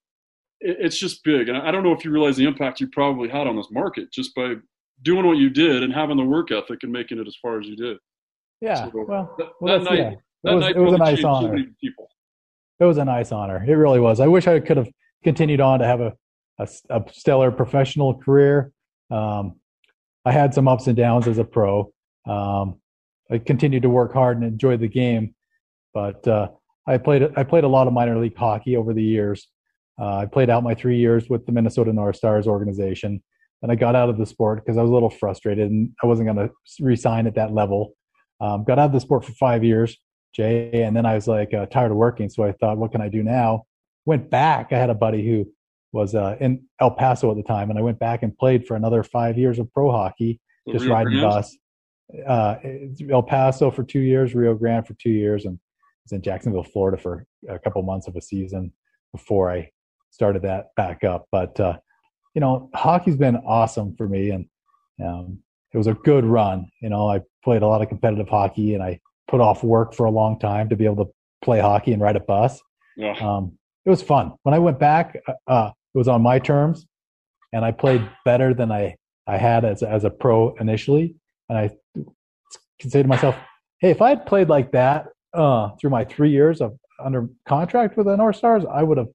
it, 0.61 0.77
it's 0.79 1.01
just 1.01 1.25
big. 1.25 1.49
And 1.49 1.59
I 1.59 1.73
don't 1.73 1.83
know 1.83 1.93
if 1.93 2.05
you 2.05 2.13
realize 2.13 2.37
the 2.37 2.47
impact 2.47 2.79
you 2.79 2.87
probably 2.87 3.29
had 3.29 3.49
on 3.49 3.57
this 3.57 3.73
market 3.73 4.13
just 4.13 4.33
by 4.37 4.55
doing 5.03 5.27
what 5.27 5.39
you 5.39 5.51
did 5.51 5.83
and 5.83 5.93
having 5.93 6.17
the 6.17 6.25
work 6.25 6.53
ethic 6.53 6.85
and 6.85 6.93
making 6.93 7.19
it 7.19 7.27
as 7.27 7.37
far 7.43 7.59
as 7.59 7.67
you 7.67 7.75
did. 7.75 7.97
Yeah, 8.61 8.87
so 8.87 9.05
well, 9.07 9.35
that, 9.39 9.49
well, 9.61 9.79
that 9.79 9.91
night, 9.91 9.99
yeah. 9.99 10.53
It 10.53 10.55
was, 10.55 10.67
it 10.69 10.79
was 10.79 10.95
a 10.95 10.99
nice 10.99 11.25
honor. 11.25 11.57
people. 11.81 12.09
It 12.79 12.85
was 12.85 12.99
a 12.99 13.05
nice 13.05 13.33
honor. 13.33 13.65
It 13.67 13.75
really 13.75 14.01
was. 14.01 14.21
I 14.21 14.27
wish 14.27 14.47
I 14.47 14.61
could 14.61 14.77
have 14.77 14.89
continued 15.25 15.61
on 15.61 15.81
to 15.81 15.87
have 15.87 16.01
a, 16.01 16.13
a, 16.59 16.69
a 16.91 17.05
stellar 17.13 17.51
professional 17.51 18.15
career. 18.15 18.73
Um, 19.11 19.57
I 20.25 20.33
had 20.33 20.55
some 20.55 20.69
ups 20.69 20.87
and 20.87 20.97
downs 20.97 21.27
as 21.27 21.39
a 21.39 21.45
pro. 21.45 21.93
Um, 22.27 22.81
I 23.31 23.39
continued 23.39 23.83
to 23.83 23.89
work 23.89 24.13
hard 24.13 24.37
and 24.37 24.47
enjoy 24.47 24.77
the 24.77 24.89
game, 24.89 25.35
but 25.93 26.27
uh, 26.29 26.49
I 26.87 26.99
played 26.99 27.23
I 27.37 27.43
played 27.43 27.65
a 27.65 27.69
lot 27.69 27.87
of 27.87 27.93
minor 27.93 28.19
league 28.19 28.37
hockey 28.37 28.77
over 28.77 28.93
the 28.93 29.03
years. 29.03 29.49
Uh, 29.99 30.19
I 30.19 30.27
played 30.27 30.51
out 30.51 30.63
my 30.63 30.75
three 30.75 30.99
years 30.99 31.29
with 31.29 31.47
the 31.47 31.53
Minnesota 31.53 31.93
North 31.93 32.17
Stars 32.17 32.47
organization, 32.47 33.23
and 33.63 33.73
I 33.73 33.75
got 33.75 33.97
out 33.97 34.09
of 34.09 34.19
the 34.19 34.27
sport 34.27 34.65
because 34.65 34.77
I 34.77 34.83
was 34.83 34.91
a 34.91 34.95
little 34.95 35.11
frustrated 35.11 35.71
and 35.71 35.91
I 36.03 36.07
wasn't 36.07 36.29
going 36.29 36.49
to 36.49 36.55
resign 36.81 37.27
at 37.27 37.35
that 37.37 37.53
level. 37.53 37.95
Um, 38.41 38.65
got 38.65 38.79
out 38.79 38.87
of 38.87 38.93
the 38.93 39.01
sport 39.01 39.25
for 39.25 39.33
five 39.33 39.65
years, 39.65 39.97
Jay, 40.35 40.83
and 40.83 40.97
then 40.97 41.07
I 41.07 41.15
was 41.15 41.27
like 41.27 41.55
uh, 41.55 41.67
tired 41.67 41.91
of 41.91 41.97
working, 41.97 42.29
so 42.29 42.45
I 42.45 42.53
thought, 42.53 42.77
what 42.79 42.93
can 42.93 43.01
I 43.01 43.09
do 43.09 43.23
now? 43.23 43.65
Went 44.05 44.31
back. 44.31 44.73
I 44.73 44.79
had 44.79 44.91
a 44.91 44.95
buddy 44.95 45.27
who 45.27 45.47
was 45.93 46.15
uh, 46.15 46.37
in 46.41 46.63
El 46.81 46.91
Paso 46.91 47.31
at 47.31 47.37
the 47.37 47.43
time, 47.43 47.71
and 47.71 47.79
I 47.79 47.83
went 47.83 47.99
back 47.99 48.23
and 48.23 48.37
played 48.37 48.67
for 48.67 48.77
another 48.77 49.03
five 49.03 49.39
years 49.39 49.59
of 49.59 49.73
pro 49.73 49.91
hockey, 49.91 50.41
just 50.71 50.85
Rio 50.85 50.95
riding 50.95 51.21
bus. 51.21 51.57
Uh, 52.27 52.57
El 53.11 53.23
Paso 53.23 53.71
for 53.71 53.83
two 53.83 54.01
years, 54.01 54.35
Rio 54.35 54.55
Grande 54.55 54.87
for 54.87 54.95
two 54.95 55.11
years, 55.11 55.47
and 55.47 55.59
was 56.05 56.13
in 56.13 56.23
Jacksonville, 56.23 56.63
Florida 56.63 56.97
for 56.97 57.27
a 57.49 57.59
couple 57.59 57.83
months 57.83 58.07
of 58.07 58.17
a 58.17 58.21
season 58.21 58.73
before 59.13 59.51
I 59.51 59.71
started 60.11 60.43
that 60.43 60.75
back 60.77 61.03
up. 61.03 61.27
But 61.33 61.59
uh, 61.59 61.79
you 62.35 62.41
know, 62.41 62.71
hockey's 62.75 63.17
been 63.17 63.37
awesome 63.37 63.97
for 63.97 64.09
me, 64.09 64.31
and 64.31 64.47
um, 65.05 65.39
it 65.73 65.79
was 65.79 65.87
a 65.87 65.95
good 65.95 66.25
run. 66.25 66.67
You 66.81 66.91
know, 66.91 67.09
I 67.09 67.23
played 67.47 67.63
a 67.63 67.67
lot 67.67 67.81
of 67.81 67.89
competitive 67.89 68.29
hockey, 68.29 68.75
and 68.75 68.83
I 68.83 68.99
put 69.29 69.41
off 69.41 69.63
work 69.63 69.95
for 69.95 70.05
a 70.05 70.11
long 70.11 70.37
time 70.37 70.69
to 70.69 70.77
be 70.77 70.85
able 70.85 71.05
to 71.05 71.13
play 71.43 71.61
hockey 71.61 71.93
and 71.93 72.03
ride 72.03 72.17
a 72.17 72.21
bus. 72.21 72.61
Yeah. 72.97 73.15
Um, 73.21 73.57
it 73.85 73.91
was 73.91 74.03
fun. 74.03 74.33
When 74.43 74.53
I 74.53 74.59
went 74.59 74.81
back, 74.81 75.17
uh, 75.29 75.33
uh, 75.47 75.71
it 75.95 75.99
was 75.99 76.09
on 76.09 76.23
my 76.23 76.41
terms, 76.41 76.87
and 77.53 77.65
I 77.65 77.71
played 77.71 78.03
better 78.25 78.53
than 78.53 78.73
I 78.73 78.97
I 79.29 79.37
had 79.37 79.65
as 79.65 79.85
as 79.85 80.03
a 80.03 80.11
pro 80.11 80.57
initially. 80.57 81.15
And 81.49 81.57
I 81.57 81.71
can 82.81 82.91
say 82.91 83.01
to 83.01 83.09
myself, 83.09 83.37
hey, 83.79 83.91
if 83.91 84.03
I 84.03 84.09
had 84.09 84.27
played 84.27 84.49
like 84.49 84.73
that 84.73 85.07
uh, 85.33 85.71
through 85.81 85.91
my 85.91 86.05
three 86.05 86.31
years 86.31 86.61
of 86.61 86.77
under 86.99 87.29
contract 87.47 87.97
with 87.97 88.07
the 88.07 88.17
North 88.17 88.35
Stars, 88.37 88.65
I 88.69 88.83
would 88.83 88.99
have 88.99 89.09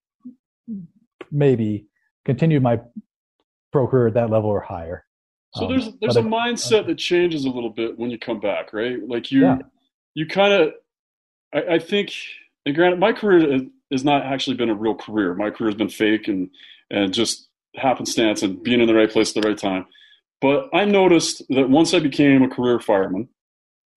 maybe 1.30 1.86
continued 2.24 2.64
my 2.64 2.80
pro 3.74 3.88
career 3.88 4.08
at 4.08 4.14
that 4.14 4.30
level 4.30 4.50
or 4.50 4.62
higher. 4.62 5.06
So 5.56 5.68
there's 5.68 5.88
um, 5.88 5.98
there's 6.00 6.16
a 6.16 6.22
mindset 6.22 6.88
that 6.88 6.98
changes 6.98 7.44
a 7.46 7.50
little 7.50 7.70
bit 7.70 8.00
when 8.00 8.10
you 8.10 8.18
come 8.18 8.40
back, 8.40 8.72
right? 8.72 8.98
Like 9.06 9.32
you 9.32 9.42
yeah. 9.42 9.58
you 10.14 10.26
kind 10.26 10.54
of 10.54 10.74
I, 11.54 11.76
I, 11.76 11.80
think 11.80 12.14
and 12.66 12.74
granted 12.74 13.00
my 13.00 13.12
career 13.12 13.60
has 13.92 14.04
not 14.06 14.24
actually 14.24 14.56
been 14.56 14.70
a 14.70 14.76
real 14.76 14.96
career. 14.96 15.36
My 15.36 15.50
career 15.50 15.70
has 15.70 15.78
been 15.78 15.90
fake 15.90 16.28
and 16.30 16.50
and 16.90 17.14
just 17.14 17.50
happenstance 17.76 18.44
and 18.44 18.64
being 18.64 18.80
in 18.80 18.88
the 18.88 18.96
right 18.96 19.12
place 19.12 19.36
at 19.36 19.42
the 19.42 19.48
right 19.48 19.58
time. 19.58 19.86
But 20.40 20.70
I 20.74 20.86
noticed 20.86 21.44
that 21.50 21.70
once 21.70 21.94
I 21.94 22.00
became 22.00 22.42
a 22.44 22.50
career 22.50 22.80
fireman, 22.80 23.28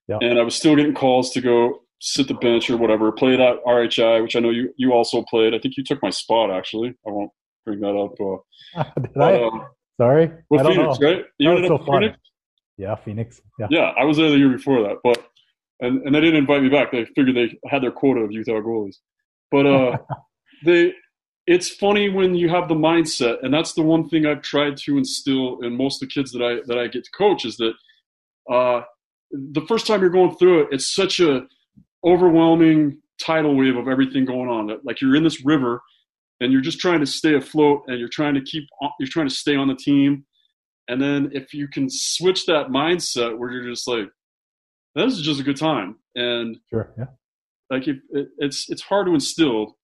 yeah. 0.09 0.19
and 0.21 0.39
I 0.39 0.43
was 0.43 0.55
still 0.55 0.77
getting 0.77 0.95
calls 0.95 1.31
to 1.33 1.41
go 1.41 1.83
sit 2.01 2.29
the 2.29 2.35
bench 2.35 2.69
or 2.69 2.77
whatever, 2.77 3.11
played 3.13 3.41
at 3.41 3.65
RHI, 3.65 4.23
which 4.23 4.35
I 4.35 4.41
know 4.41 4.51
you 4.51 4.75
you 4.77 4.93
also 4.93 5.23
played. 5.23 5.55
I 5.55 5.61
think 5.61 5.77
you 5.77 5.85
took 5.85 6.03
my 6.03 6.11
spot 6.11 6.51
actually. 6.51 6.91
I 7.07 7.11
won't 7.11 7.31
bring 7.65 7.81
that 7.81 7.97
up. 7.97 8.15
Uh, 8.21 8.85
Did 9.01 9.15
but, 9.15 9.35
I? 9.35 9.45
Um, 9.45 9.67
Sorry, 10.01 10.31
with 10.51 10.63
Phoenix, 10.63 10.99
know. 10.99 11.09
right? 11.09 11.25
You 11.39 11.51
ended 11.51 11.69
so 11.69 11.77
up 11.77 11.87
Phoenix. 11.87 12.19
Yeah, 12.77 12.95
Phoenix. 12.97 13.41
Yeah. 13.59 13.67
yeah, 13.71 13.93
I 13.99 14.05
was 14.05 14.17
there 14.17 14.31
the 14.31 14.37
year 14.37 14.51
before 14.51 14.83
that, 14.83 14.97
but 15.05 15.25
and 15.81 16.03
and 16.03 16.15
they 16.15 16.21
didn't 16.21 16.37
invite 16.37 16.63
me 16.63 16.69
back. 16.69 16.91
They 16.91 17.05
figured 17.05 17.37
they 17.37 17.59
had 17.69 17.83
their 17.83 17.93
quota 17.93 18.21
of 18.21 18.33
Utah 18.33 18.61
goalies. 18.61 18.97
But 19.51 19.67
uh, 19.67 19.99
they, 20.65 20.93
it's 21.47 21.69
funny 21.69 22.09
when 22.09 22.35
you 22.35 22.49
have 22.49 22.69
the 22.69 22.75
mindset, 22.75 23.45
and 23.45 23.53
that's 23.53 23.75
the 23.75 23.83
one 23.83 24.09
thing 24.09 24.27
I've 24.27 24.43
tried 24.43 24.77
to 24.79 24.99
instill 24.99 25.61
in 25.63 25.77
most 25.77 26.03
of 26.03 26.09
the 26.09 26.13
kids 26.13 26.33
that 26.33 26.43
I 26.43 26.61
that 26.67 26.79
I 26.79 26.89
get 26.89 27.05
to 27.05 27.11
coach 27.17 27.45
is 27.45 27.57
that 27.59 27.75
uh, 28.51 28.83
the 29.31 29.65
first 29.69 29.87
time 29.87 30.01
you're 30.01 30.11
going 30.11 30.37
through 30.37 30.63
it, 30.63 30.69
it's 30.73 30.95
such 30.95 31.21
a 31.21 31.43
overwhelming 32.05 33.01
tidal 33.21 33.57
wave 33.57 33.77
of 33.77 33.89
everything 33.89 34.25
going 34.25 34.49
on. 34.49 34.77
Like 34.85 35.01
you're 35.01 35.17
in 35.17 35.25
this 35.25 35.45
river, 35.45 35.83
and 36.41 36.53
you're 36.53 36.61
just 36.61 36.81
trying 36.81 37.01
to 37.01 37.07
stay 37.07 37.35
afloat, 37.35 37.83
and 37.87 37.99
you're 37.99 38.09
trying 38.09 38.35
to 38.35 38.43
keep 38.43 38.65
you're 38.99 39.09
trying 39.09 39.29
to 39.29 39.35
stay 39.35 39.57
on 39.57 39.69
the 39.69 39.75
team, 39.77 40.25
And 40.89 41.01
then 41.01 41.31
if 41.33 41.55
you 41.55 41.69
can 41.69 41.89
switch 41.89 42.47
that 42.47 42.69
mindset 42.69 43.39
where 43.39 43.51
you're 43.51 43.69
just 43.71 43.89
like, 43.89 44.09
this 44.95 45.15
is 45.15 45.23
just 45.23 45.41
a 45.41 45.45
good 45.45 45.57
time, 45.57 45.97
and 46.15 46.57
sure, 46.71 46.93
yeah, 46.97 47.07
like 47.71 47.89
if, 47.89 47.97
it, 48.11 48.29
it's 48.39 48.71
it's 48.71 48.83
hard 48.83 49.07
to 49.07 49.15
instill. 49.15 49.77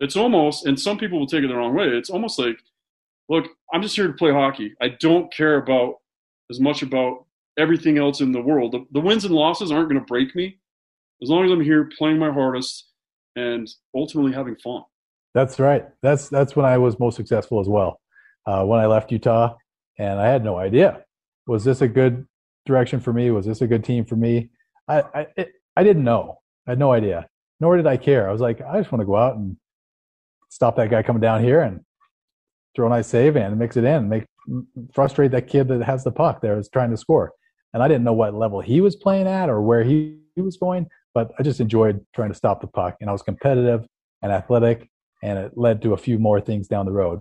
It's 0.00 0.16
almost, 0.16 0.64
and 0.64 0.80
some 0.80 0.96
people 0.96 1.18
will 1.18 1.26
take 1.26 1.44
it 1.44 1.48
the 1.48 1.54
wrong 1.54 1.74
way. 1.74 1.86
It's 1.88 2.08
almost 2.08 2.38
like, 2.38 2.58
look, 3.28 3.46
I'm 3.72 3.82
just 3.82 3.94
here 3.94 4.06
to 4.06 4.14
play 4.14 4.32
hockey. 4.32 4.74
I 4.80 4.88
don't 4.98 5.30
care 5.32 5.56
about 5.56 5.96
as 6.50 6.58
much 6.58 6.82
about 6.82 7.26
everything 7.58 7.98
else 7.98 8.22
in 8.22 8.32
the 8.32 8.40
world. 8.40 8.72
The, 8.72 8.86
the 8.92 9.00
wins 9.00 9.26
and 9.26 9.34
losses 9.34 9.70
aren't 9.70 9.90
going 9.90 10.00
to 10.00 10.06
break 10.06 10.34
me 10.34 10.58
as 11.22 11.28
long 11.28 11.44
as 11.44 11.52
I'm 11.52 11.60
here 11.60 11.90
playing 11.98 12.18
my 12.18 12.32
hardest 12.32 12.86
and 13.36 13.68
ultimately 13.94 14.32
having 14.32 14.56
fun. 14.56 14.84
That's 15.34 15.58
right. 15.60 15.86
That's 16.02 16.28
that's 16.28 16.56
when 16.56 16.66
I 16.66 16.78
was 16.78 16.98
most 16.98 17.16
successful 17.16 17.60
as 17.60 17.68
well. 17.68 18.00
Uh, 18.46 18.64
when 18.64 18.80
I 18.80 18.86
left 18.86 19.12
Utah, 19.12 19.54
and 19.98 20.18
I 20.18 20.28
had 20.28 20.44
no 20.44 20.56
idea 20.56 21.04
was 21.50 21.64
this 21.64 21.80
a 21.80 21.88
good 21.88 22.26
direction 22.64 23.00
for 23.00 23.12
me? 23.12 23.30
Was 23.32 23.44
this 23.44 23.60
a 23.60 23.66
good 23.66 23.84
team 23.84 24.04
for 24.04 24.16
me? 24.16 24.50
I 24.88 25.02
I, 25.14 25.26
it, 25.36 25.52
I 25.76 25.82
didn't 25.82 26.04
know. 26.04 26.38
I 26.66 26.72
had 26.72 26.78
no 26.78 26.92
idea. 26.92 27.28
Nor 27.58 27.76
did 27.76 27.86
I 27.86 27.96
care. 27.96 28.28
I 28.28 28.32
was 28.32 28.40
like, 28.40 28.60
I 28.60 28.78
just 28.78 28.92
want 28.92 29.00
to 29.00 29.06
go 29.06 29.16
out 29.16 29.36
and 29.36 29.56
stop 30.48 30.76
that 30.76 30.90
guy 30.90 31.02
coming 31.02 31.20
down 31.20 31.42
here 31.42 31.60
and 31.60 31.80
throw 32.74 32.86
a 32.86 32.90
nice 32.90 33.08
save 33.08 33.36
and 33.36 33.58
mix 33.58 33.76
it 33.76 33.84
in, 33.84 34.08
make 34.08 34.24
frustrate 34.92 35.32
that 35.32 35.48
kid 35.48 35.68
that 35.68 35.82
has 35.82 36.04
the 36.04 36.12
puck 36.12 36.40
there 36.40 36.56
is 36.56 36.68
trying 36.68 36.90
to 36.90 36.96
score. 36.96 37.32
And 37.74 37.82
I 37.82 37.88
didn't 37.88 38.04
know 38.04 38.12
what 38.12 38.32
level 38.34 38.60
he 38.60 38.80
was 38.80 38.96
playing 38.96 39.26
at 39.26 39.50
or 39.50 39.60
where 39.60 39.82
he, 39.82 40.18
he 40.36 40.42
was 40.42 40.56
going, 40.56 40.86
but 41.14 41.32
I 41.38 41.42
just 41.42 41.60
enjoyed 41.60 42.04
trying 42.14 42.30
to 42.30 42.34
stop 42.34 42.60
the 42.60 42.66
puck. 42.66 42.96
And 43.00 43.10
I 43.10 43.12
was 43.12 43.22
competitive 43.22 43.86
and 44.22 44.32
athletic, 44.32 44.88
and 45.22 45.38
it 45.38 45.52
led 45.56 45.82
to 45.82 45.92
a 45.92 45.98
few 45.98 46.18
more 46.18 46.40
things 46.40 46.68
down 46.68 46.86
the 46.86 46.92
road. 46.92 47.20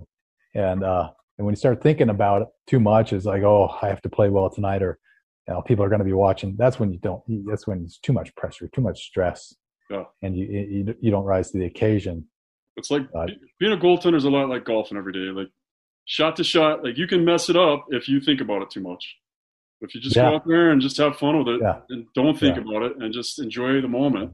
And 0.56 0.84
uh, 0.84 1.10
and 1.38 1.46
when 1.46 1.54
you 1.54 1.58
start 1.58 1.82
thinking 1.82 2.10
about 2.10 2.42
it 2.42 2.48
too 2.68 2.80
much, 2.80 3.14
it's 3.14 3.26
like, 3.26 3.44
oh, 3.44 3.76
I 3.82 3.88
have 3.88 4.02
to 4.02 4.10
play 4.10 4.30
well 4.30 4.50
tonight, 4.50 4.84
or 4.84 5.00
you 5.48 5.54
know, 5.54 5.62
people 5.62 5.86
are 5.86 5.90
going 5.90 6.00
to 6.00 6.06
be 6.06 6.14
watching. 6.14 6.56
That's 6.58 6.80
when 6.80 6.92
you 6.92 7.00
don't. 7.00 7.22
That's 7.48 7.68
when 7.68 7.84
it's 7.84 7.98
too 8.00 8.14
much 8.14 8.36
pressure, 8.36 8.68
too 8.68 8.82
much 8.82 9.02
stress, 9.02 9.56
yeah. 9.90 10.04
and 10.22 10.36
you, 10.36 10.46
you 10.46 10.96
you 11.00 11.12
don't 11.12 11.26
rise 11.26 11.52
to 11.52 11.60
the 11.60 11.66
occasion. 11.66 12.26
It's 12.78 12.92
like 12.92 13.04
uh, 13.16 13.28
being 13.60 13.74
a 13.74 13.78
goaltender 13.78 14.16
is 14.16 14.26
a 14.26 14.30
lot 14.30 14.50
like 14.50 14.66
golfing 14.66 14.98
every 14.98 15.14
day. 15.14 15.32
Like 15.32 15.50
shot 16.06 16.36
to 16.38 16.44
shot, 16.44 16.84
like 16.84 16.98
you 16.98 17.08
can 17.08 17.24
mess 17.24 17.50
it 17.50 17.56
up 17.56 17.86
if 17.90 18.08
you 18.08 18.20
think 18.20 18.42
about 18.42 18.62
it 18.62 18.70
too 18.70 18.82
much. 18.82 19.16
If 19.82 19.96
you 19.96 20.02
just 20.02 20.16
yeah. 20.16 20.30
go 20.30 20.36
out 20.36 20.48
there 20.48 20.72
and 20.72 20.82
just 20.82 20.98
have 20.98 21.18
fun 21.18 21.38
with 21.38 21.56
it 21.56 21.62
yeah. 21.62 21.80
and 21.90 22.06
don't 22.14 22.38
think 22.38 22.58
about 22.58 22.84
it 22.84 22.98
and 22.98 23.14
just 23.14 23.40
enjoy 23.40 23.80
the 23.82 23.88
moment. 23.88 24.34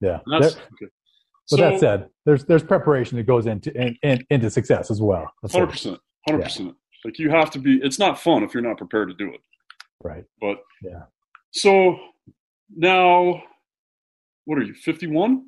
Yeah. 0.00 0.18
That's 0.26 0.54
there, 0.54 0.64
okay. 0.64 0.92
But 1.50 1.56
so, 1.56 1.62
that 1.62 1.80
said, 1.80 2.08
there's 2.24 2.44
there's 2.44 2.62
preparation 2.62 3.16
that 3.16 3.24
goes 3.24 3.46
into 3.46 3.72
in, 3.74 3.96
in, 4.02 4.24
into 4.30 4.50
success 4.50 4.90
as 4.90 5.00
well. 5.00 5.32
Hundred 5.50 5.70
percent, 5.70 5.98
hundred 6.26 6.44
percent. 6.44 6.74
Like 7.04 7.18
you 7.18 7.30
have 7.30 7.50
to 7.52 7.58
be. 7.58 7.80
It's 7.82 7.98
not 7.98 8.20
fun 8.20 8.42
if 8.42 8.54
you're 8.54 8.62
not 8.62 8.78
prepared 8.78 9.08
to 9.08 9.14
do 9.14 9.32
it. 9.32 9.40
Right. 10.02 10.24
But 10.40 10.58
yeah. 10.82 11.02
So 11.50 11.98
now, 12.74 13.42
what 14.44 14.58
are 14.58 14.62
you? 14.62 14.74
Fifty 14.74 15.06
one. 15.06 15.46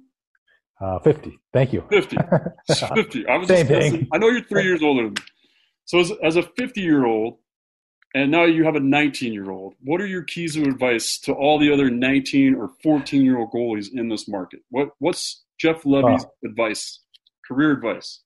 Uh, 0.81 0.99
50. 0.99 1.39
Thank 1.53 1.73
you. 1.73 1.85
50. 1.91 2.17
50. 2.95 3.29
I 3.29 3.37
was 3.37 3.47
Same 3.47 3.69
thing. 3.69 4.09
I 4.13 4.19
know 4.19 4.29
you're 4.29 4.43
three 4.43 4.65
years 4.65 4.83
older 4.83 5.05
than 5.05 5.13
me. 5.13 5.23
So 5.85 6.01
as, 6.01 6.11
as 6.25 6.35
a 6.35 6.43
50 6.43 6.81
year 6.81 7.07
old, 7.07 7.39
and 8.15 8.33
now 8.33 8.45
you 8.45 8.65
have 8.65 8.75
a 8.75 8.81
19 8.81 9.33
year 9.33 9.51
old, 9.51 9.75
what 9.85 10.01
are 10.01 10.07
your 10.07 10.23
keys 10.23 10.57
of 10.57 10.65
advice 10.65 11.19
to 11.21 11.33
all 11.33 11.61
the 11.61 11.73
other 11.73 11.89
19 11.89 12.57
or 12.57 12.71
14 12.83 13.23
year 13.25 13.39
old 13.39 13.53
goalies 13.53 13.93
in 13.93 14.09
this 14.09 14.27
market? 14.29 14.61
What 14.71 14.91
What's 14.99 15.45
Jeff 15.63 15.87
Levy's 15.87 16.27
advice, 16.45 17.05
career 17.47 17.71
advice? 17.71 18.23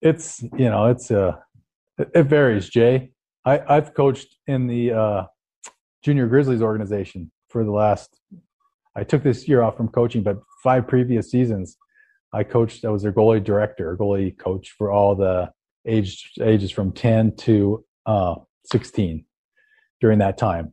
It's, 0.00 0.42
you 0.56 0.70
know, 0.70 0.86
it's, 0.86 1.10
uh, 1.10 1.32
it 1.98 2.24
varies, 2.24 2.70
Jay. 2.70 3.10
I, 3.44 3.60
I've 3.68 3.92
coached 3.92 4.36
in 4.46 4.66
the 4.66 4.92
uh, 4.92 5.24
Junior 6.02 6.26
Grizzlies 6.26 6.62
organization 6.62 7.30
for 7.50 7.64
the 7.64 7.70
last, 7.70 8.18
I 8.96 9.04
took 9.04 9.22
this 9.22 9.46
year 9.46 9.62
off 9.62 9.76
from 9.76 9.88
coaching, 9.88 10.22
but 10.22 10.38
five 10.62 10.88
previous 10.88 11.30
seasons, 11.30 11.76
I 12.32 12.44
coached, 12.44 12.86
I 12.86 12.88
was 12.88 13.02
their 13.02 13.12
goalie 13.12 13.44
director, 13.44 13.94
goalie 14.00 14.36
coach 14.38 14.74
for 14.78 14.90
all 14.90 15.14
the 15.14 15.52
age, 15.86 16.32
ages 16.40 16.70
from 16.70 16.92
10 16.92 17.36
to 17.36 17.84
uh, 18.06 18.36
16 18.72 19.24
during 20.00 20.18
that 20.20 20.38
time. 20.38 20.72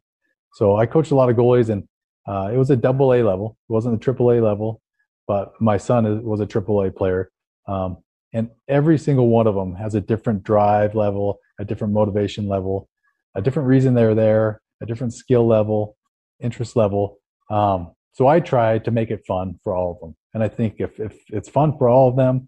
So 0.54 0.78
I 0.78 0.86
coached 0.86 1.12
a 1.12 1.16
lot 1.16 1.30
of 1.30 1.36
goalies, 1.36 1.70
and 1.70 1.84
uh, 2.28 2.50
it 2.54 2.58
was 2.58 2.70
a 2.70 2.78
double 2.78 3.14
A 3.14 3.24
level. 3.24 3.58
It 3.70 3.74
wasn't 3.74 4.00
the 4.00 4.04
triple 4.04 4.32
A 4.32 4.40
level, 4.40 4.82
but 5.28 5.54
my 5.60 5.78
son 5.78 6.24
was 6.24 6.40
a 6.40 6.46
triple 6.46 6.82
A 6.84 6.92
player. 6.92 7.32
Um, 7.68 7.98
and 8.34 8.50
every 8.68 8.98
single 8.98 9.28
one 9.28 9.48
of 9.48 9.56
them 9.56 9.76
has 9.76 9.96
a 9.96 10.02
different 10.02 10.44
drive 10.44 10.96
level, 10.96 11.40
a 11.60 11.66
different 11.66 11.94
motivation 11.94 12.48
level, 12.48 12.88
a 13.36 13.42
different 13.42 13.68
reason 13.68 13.94
they're 13.94 14.16
there, 14.16 14.62
a 14.82 14.86
different 14.86 15.14
skill 15.14 15.46
level, 15.46 15.98
interest 16.40 16.76
level. 16.76 17.20
Um, 17.50 17.92
so 18.14 18.28
I 18.28 18.40
try 18.40 18.80
to 18.80 18.92
make 18.92 19.12
it 19.12 19.26
fun 19.26 19.60
for 19.64 19.76
all 19.76 19.92
of 19.92 20.00
them. 20.00 20.16
And 20.34 20.44
I 20.44 20.48
think 20.48 20.76
if, 20.80 21.00
if 21.00 21.18
it's 21.28 21.50
fun 21.50 21.78
for 21.78 21.90
all 21.90 22.10
of 22.10 22.16
them, 22.16 22.48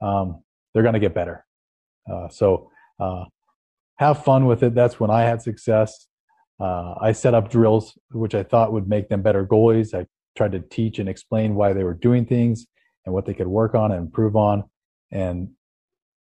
um, 0.00 0.42
they're 0.72 0.82
going 0.82 0.94
to 0.94 1.00
get 1.00 1.14
better. 1.14 1.44
Uh, 2.10 2.28
so 2.28 2.70
uh, 2.98 3.24
have 3.96 4.24
fun 4.24 4.46
with 4.46 4.62
it. 4.62 4.74
That's 4.74 4.98
when 4.98 5.10
I 5.10 5.22
had 5.22 5.40
success. 5.40 6.08
Uh, 6.60 6.94
I 7.00 7.12
set 7.12 7.34
up 7.34 7.50
drills 7.50 7.98
which 8.10 8.34
I 8.34 8.42
thought 8.42 8.72
would 8.72 8.88
make 8.88 9.08
them 9.08 9.22
better 9.22 9.46
goalies. 9.46 9.94
I 9.94 10.06
tried 10.36 10.52
to 10.52 10.60
teach 10.60 10.98
and 10.98 11.08
explain 11.08 11.54
why 11.54 11.72
they 11.72 11.84
were 11.84 11.94
doing 11.94 12.26
things 12.26 12.66
and 13.04 13.14
what 13.14 13.26
they 13.26 13.34
could 13.34 13.48
work 13.48 13.74
on 13.74 13.92
and 13.92 14.00
improve 14.00 14.36
on. 14.36 14.64
And 15.10 15.50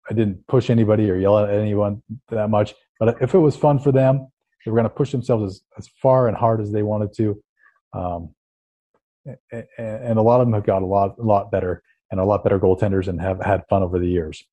I 0.09 0.13
didn't 0.13 0.47
push 0.47 0.69
anybody 0.69 1.09
or 1.09 1.15
yell 1.15 1.39
at 1.39 1.53
anyone 1.53 2.01
that 2.29 2.49
much. 2.49 2.73
But 2.99 3.21
if 3.21 3.33
it 3.33 3.39
was 3.39 3.55
fun 3.55 3.79
for 3.79 3.91
them, 3.91 4.27
they 4.65 4.71
were 4.71 4.77
going 4.77 4.89
to 4.89 4.95
push 4.95 5.11
themselves 5.11 5.55
as, 5.55 5.61
as 5.77 5.87
far 6.01 6.27
and 6.27 6.37
hard 6.37 6.61
as 6.61 6.71
they 6.71 6.83
wanted 6.83 7.13
to. 7.17 7.41
Um, 7.93 8.35
and, 9.51 9.65
and 9.77 10.19
a 10.19 10.21
lot 10.21 10.41
of 10.41 10.47
them 10.47 10.53
have 10.53 10.65
got 10.65 10.81
a 10.81 10.85
lot, 10.85 11.17
a 11.19 11.23
lot 11.23 11.51
better 11.51 11.83
and 12.09 12.19
a 12.19 12.25
lot 12.25 12.43
better 12.43 12.59
goaltenders 12.59 13.07
and 13.07 13.21
have 13.21 13.41
had 13.41 13.63
fun 13.69 13.83
over 13.83 13.99
the 13.99 14.07
years. 14.07 14.43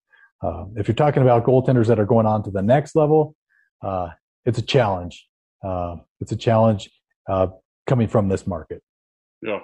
Uh, 0.42 0.66
if 0.76 0.86
you're 0.86 0.94
talking 0.94 1.22
about 1.22 1.44
goaltenders 1.44 1.86
that 1.86 1.98
are 1.98 2.06
going 2.06 2.26
on 2.26 2.42
to 2.44 2.50
the 2.50 2.62
next 2.62 2.94
level, 2.94 3.34
uh, 3.82 4.10
it's 4.44 4.58
a 4.58 4.62
challenge. 4.62 5.26
Uh, 5.64 5.96
it's 6.20 6.32
a 6.32 6.36
challenge 6.36 6.90
uh, 7.28 7.48
coming 7.86 8.06
from 8.06 8.28
this 8.28 8.46
market. 8.46 8.82
Yeah, 9.42 9.60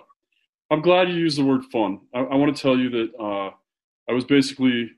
I'm 0.71 0.83
glad 0.83 1.09
you 1.09 1.15
used 1.17 1.39
the 1.39 1.45
word 1.45 1.65
fun. 1.73 2.01
I, 2.15 2.21
I 2.21 2.35
want 2.37 2.55
to 2.55 2.63
tell 2.63 2.79
you 2.79 2.91
that 2.91 3.11
uh, 3.19 3.51
I 4.09 4.13
was 4.13 4.25
basically 4.25 4.91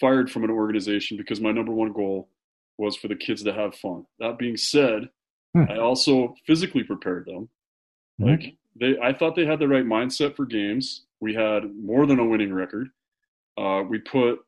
fired 0.00 0.30
from 0.30 0.44
an 0.44 0.50
organization 0.50 1.16
because 1.16 1.40
my 1.40 1.52
number 1.52 1.72
one 1.72 1.92
goal 1.92 2.28
was 2.78 2.96
for 2.96 3.08
the 3.08 3.16
kids 3.16 3.42
to 3.44 3.52
have 3.52 3.74
fun. 3.74 4.04
That 4.18 4.38
being 4.38 4.56
said, 4.56 5.08
hmm. 5.54 5.64
I 5.70 5.78
also 5.78 6.34
physically 6.46 6.82
prepared 6.82 7.26
them. 7.26 7.48
Hmm. 8.18 8.30
Like 8.30 8.56
they, 8.78 8.98
I 9.02 9.12
thought 9.12 9.36
they 9.36 9.46
had 9.46 9.58
the 9.58 9.68
right 9.68 9.84
mindset 9.84 10.36
for 10.36 10.44
games. 10.44 11.04
We 11.20 11.34
had 11.34 11.74
more 11.74 12.06
than 12.06 12.18
a 12.18 12.24
winning 12.24 12.52
record. 12.52 12.88
Uh, 13.56 13.82
we 13.88 13.98
put 13.98 14.40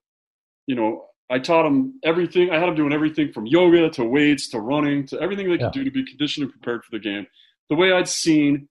you 0.68 0.74
know, 0.76 1.06
I 1.30 1.40
taught 1.40 1.64
them 1.64 1.98
everything. 2.04 2.50
I 2.50 2.58
had 2.60 2.68
them 2.68 2.76
doing 2.76 2.92
everything 2.92 3.32
from 3.32 3.46
yoga 3.46 3.90
to 3.90 4.04
weights 4.04 4.48
to 4.50 4.60
running 4.60 5.06
to 5.06 5.20
everything 5.20 5.48
they 5.48 5.56
could 5.56 5.62
yeah. 5.62 5.70
do 5.70 5.82
to 5.82 5.90
be 5.90 6.04
conditioned 6.04 6.44
and 6.44 6.52
prepared 6.52 6.84
for 6.84 6.90
the 6.92 7.00
game. 7.00 7.26
The 7.70 7.74
way 7.74 7.92
I'd 7.92 8.08
seen 8.08 8.68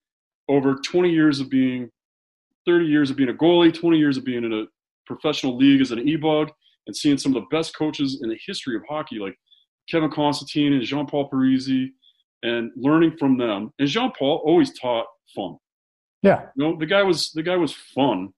over 0.49 0.75
20 0.75 1.09
years 1.09 1.39
of 1.39 1.49
being, 1.49 1.89
30 2.65 2.85
years 2.85 3.09
of 3.09 3.15
being 3.15 3.29
a 3.29 3.33
goalie, 3.33 3.73
20 3.73 3.97
years 3.97 4.17
of 4.17 4.25
being 4.25 4.43
in 4.43 4.53
a 4.53 4.65
professional 5.05 5.57
league 5.57 5.81
as 5.81 5.91
an 5.91 6.07
e-bug, 6.07 6.51
and 6.85 6.95
seeing 6.95 7.17
some 7.17 7.35
of 7.35 7.41
the 7.41 7.55
best 7.55 7.75
coaches 7.75 8.19
in 8.21 8.29
the 8.29 8.37
history 8.45 8.75
of 8.75 8.81
hockey, 8.89 9.19
like 9.19 9.37
Kevin 9.89 10.09
Constantine 10.09 10.73
and 10.73 10.81
Jean-Paul 10.83 11.29
Parisé 11.29 11.89
and 12.43 12.71
learning 12.75 13.17
from 13.17 13.37
them. 13.37 13.71
And 13.79 13.87
Jean-Paul 13.87 14.41
always 14.45 14.77
taught 14.77 15.05
fun. 15.35 15.57
Yeah. 16.23 16.47
You 16.55 16.63
know, 16.63 16.77
the 16.77 16.85
guy 16.85 17.03
was 17.03 17.31
the 17.31 17.43
guy 17.43 17.55
was 17.55 17.73
fun. 17.73 18.29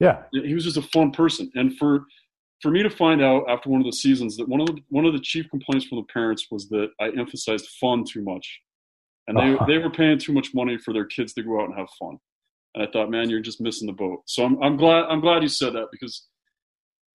Yeah. 0.00 0.22
He 0.32 0.54
was 0.54 0.64
just 0.64 0.76
a 0.76 0.82
fun 0.82 1.10
person. 1.10 1.50
And 1.54 1.76
for 1.76 2.04
for 2.62 2.70
me 2.70 2.82
to 2.82 2.90
find 2.90 3.22
out 3.22 3.44
after 3.48 3.68
one 3.68 3.80
of 3.80 3.86
the 3.86 3.92
seasons 3.92 4.36
that 4.36 4.48
one 4.48 4.60
of 4.60 4.66
the 4.66 4.78
one 4.88 5.04
of 5.04 5.12
the 5.12 5.20
chief 5.20 5.48
complaints 5.50 5.86
from 5.86 5.98
the 5.98 6.12
parents 6.12 6.46
was 6.50 6.68
that 6.68 6.90
I 7.00 7.10
emphasized 7.10 7.68
fun 7.80 8.04
too 8.04 8.22
much, 8.22 8.60
and 9.26 9.36
they 9.36 9.54
uh-huh. 9.54 9.64
they 9.68 9.78
were 9.78 9.90
paying 9.90 10.18
too 10.18 10.32
much 10.32 10.54
money 10.54 10.78
for 10.78 10.92
their 10.92 11.04
kids 11.04 11.32
to 11.34 11.42
go 11.42 11.60
out 11.60 11.68
and 11.68 11.78
have 11.78 11.88
fun. 11.98 12.18
And 12.74 12.86
I 12.86 12.90
thought, 12.90 13.10
man, 13.10 13.30
you're 13.30 13.40
just 13.40 13.60
missing 13.60 13.86
the 13.86 13.92
boat. 13.92 14.22
So 14.26 14.44
I'm 14.44 14.62
I'm 14.62 14.76
glad 14.76 15.04
I'm 15.04 15.20
glad 15.20 15.42
you 15.42 15.48
said 15.48 15.74
that 15.74 15.88
because 15.92 16.26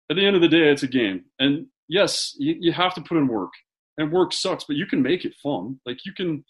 at 0.10 0.16
the 0.16 0.26
end 0.26 0.36
of 0.36 0.42
the 0.42 0.48
day, 0.48 0.70
it's 0.70 0.84
a 0.84 0.88
game, 0.88 1.26
and 1.40 1.68
yes, 1.88 2.36
you, 2.38 2.56
you 2.60 2.72
have 2.72 2.94
to 2.96 3.02
put 3.02 3.18
in 3.18 3.28
work, 3.28 3.52
and 3.98 4.12
work 4.12 4.34
sucks, 4.34 4.64
but 4.64 4.76
you 4.76 4.86
can 4.86 5.02
make 5.02 5.26
it 5.26 5.36
fun. 5.42 5.80
Like 5.86 6.06
you 6.06 6.14
can 6.14 6.44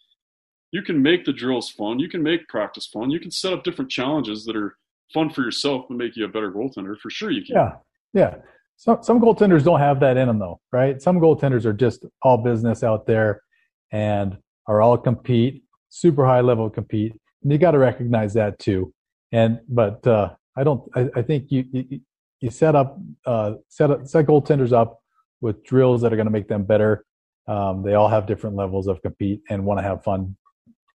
you 0.72 0.82
can 0.82 1.02
make 1.02 1.26
the 1.26 1.34
drills 1.34 1.70
fun, 1.70 2.00
you 2.00 2.10
can 2.10 2.24
make 2.24 2.48
practice 2.48 2.88
fun, 2.88 3.10
you 3.10 3.20
can 3.20 3.32
set 3.32 3.54
up 3.54 3.64
different 3.64 3.92
challenges 3.92 4.46
that 4.46 4.56
are 4.56 4.78
fun 5.14 5.30
for 5.30 5.42
yourself 5.42 5.86
and 5.90 5.98
make 5.98 6.16
you 6.16 6.26
a 6.26 6.28
better 6.28 6.52
goaltender. 6.52 6.98
For 6.98 7.10
sure, 7.10 7.32
you 7.32 7.44
can. 7.44 7.56
Yeah, 7.56 7.72
yeah. 8.14 8.36
Some 8.78 9.00
some 9.02 9.20
goaltenders 9.20 9.64
don't 9.64 9.80
have 9.80 10.00
that 10.00 10.16
in 10.16 10.28
them 10.28 10.40
though, 10.40 10.62
right? 10.72 11.02
Some 11.02 11.20
goaltenders 11.20 11.66
are 11.66 11.74
just 11.74 12.06
all 12.22 12.38
business 12.38 12.84
out 12.84 13.08
there 13.08 13.42
and 13.92 14.38
are 14.70 14.82
all 14.82 14.98
compete, 14.98 15.64
super 15.90 16.26
high 16.26 16.42
level 16.42 16.70
compete. 16.70 17.14
And 17.44 17.52
you 17.52 17.58
got 17.58 17.72
to 17.72 17.80
recognize 17.80 18.34
that 18.36 18.60
too. 18.60 18.94
And 19.32 19.60
but 19.68 20.06
uh, 20.08 20.30
I 20.56 20.64
don't. 20.64 20.90
I, 20.96 21.10
I 21.16 21.22
think 21.24 21.52
you, 21.52 21.66
you, 21.72 22.00
you 22.40 22.50
set 22.50 22.76
up 22.76 22.98
uh, 23.26 23.54
set 23.68 23.92
up, 23.92 24.08
set 24.08 24.26
goaltenders 24.26 24.72
up 24.72 25.02
with 25.42 25.64
drills 25.64 26.02
that 26.02 26.14
are 26.14 26.16
going 26.16 26.28
to 26.28 26.32
make 26.32 26.48
them 26.48 26.64
better. 26.64 27.06
Um, 27.48 27.84
they 27.84 27.96
all 27.96 28.08
have 28.08 28.28
different 28.28 28.56
levels 28.56 28.88
of 28.88 29.02
compete 29.02 29.42
and 29.50 29.66
want 29.66 29.80
to 29.80 29.84
have 29.84 30.04
fun 30.04 30.36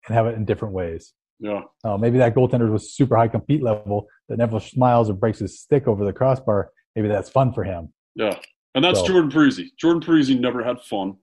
and 0.07 0.15
have 0.15 0.27
it 0.27 0.35
in 0.35 0.45
different 0.45 0.73
ways. 0.73 1.13
Yeah. 1.39 1.61
Uh, 1.83 1.97
maybe 1.97 2.19
that 2.19 2.35
goaltender 2.35 2.71
was 2.71 2.93
super 2.93 3.17
high 3.17 3.27
compete 3.27 3.63
level 3.63 4.07
that 4.29 4.37
never 4.37 4.59
smiles 4.59 5.09
or 5.09 5.13
breaks 5.13 5.39
his 5.39 5.59
stick 5.59 5.87
over 5.87 6.05
the 6.05 6.13
crossbar. 6.13 6.69
Maybe 6.95 7.07
that's 7.07 7.29
fun 7.29 7.53
for 7.53 7.63
him. 7.63 7.91
Yeah. 8.15 8.37
And 8.75 8.83
that's 8.83 8.99
So- 8.99 9.07
Jordan 9.07 9.31
Parise. 9.31 9.65
Jordan 9.79 10.01
Parise 10.01 10.39
never 10.39 10.63
had 10.63 10.79
fun. 10.81 11.15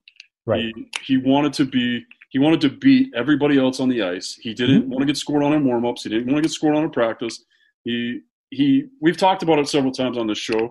Right. 0.46 0.72
He, 0.74 0.90
he 1.04 1.16
wanted 1.18 1.52
to 1.54 1.64
be 1.64 2.04
he 2.30 2.38
wanted 2.38 2.60
to 2.62 2.70
beat 2.70 3.12
everybody 3.14 3.58
else 3.58 3.78
on 3.80 3.88
the 3.88 4.02
ice. 4.02 4.34
He 4.40 4.54
didn't 4.54 4.82
Mm-hmm. 4.82 4.90
want 4.90 5.00
to 5.02 5.06
get 5.06 5.16
scored 5.16 5.42
on 5.42 5.52
in 5.52 5.64
warm-ups. 5.64 6.04
He 6.04 6.08
didn't 6.08 6.26
want 6.32 6.38
to 6.38 6.42
get 6.48 6.52
scored 6.54 6.74
on 6.76 6.84
in 6.84 6.90
practice. 6.90 7.44
He 7.84 8.20
he 8.50 8.86
we've 9.00 9.16
talked 9.16 9.42
about 9.42 9.58
it 9.58 9.68
several 9.68 9.92
times 9.92 10.16
on 10.18 10.26
this 10.26 10.38
show. 10.38 10.70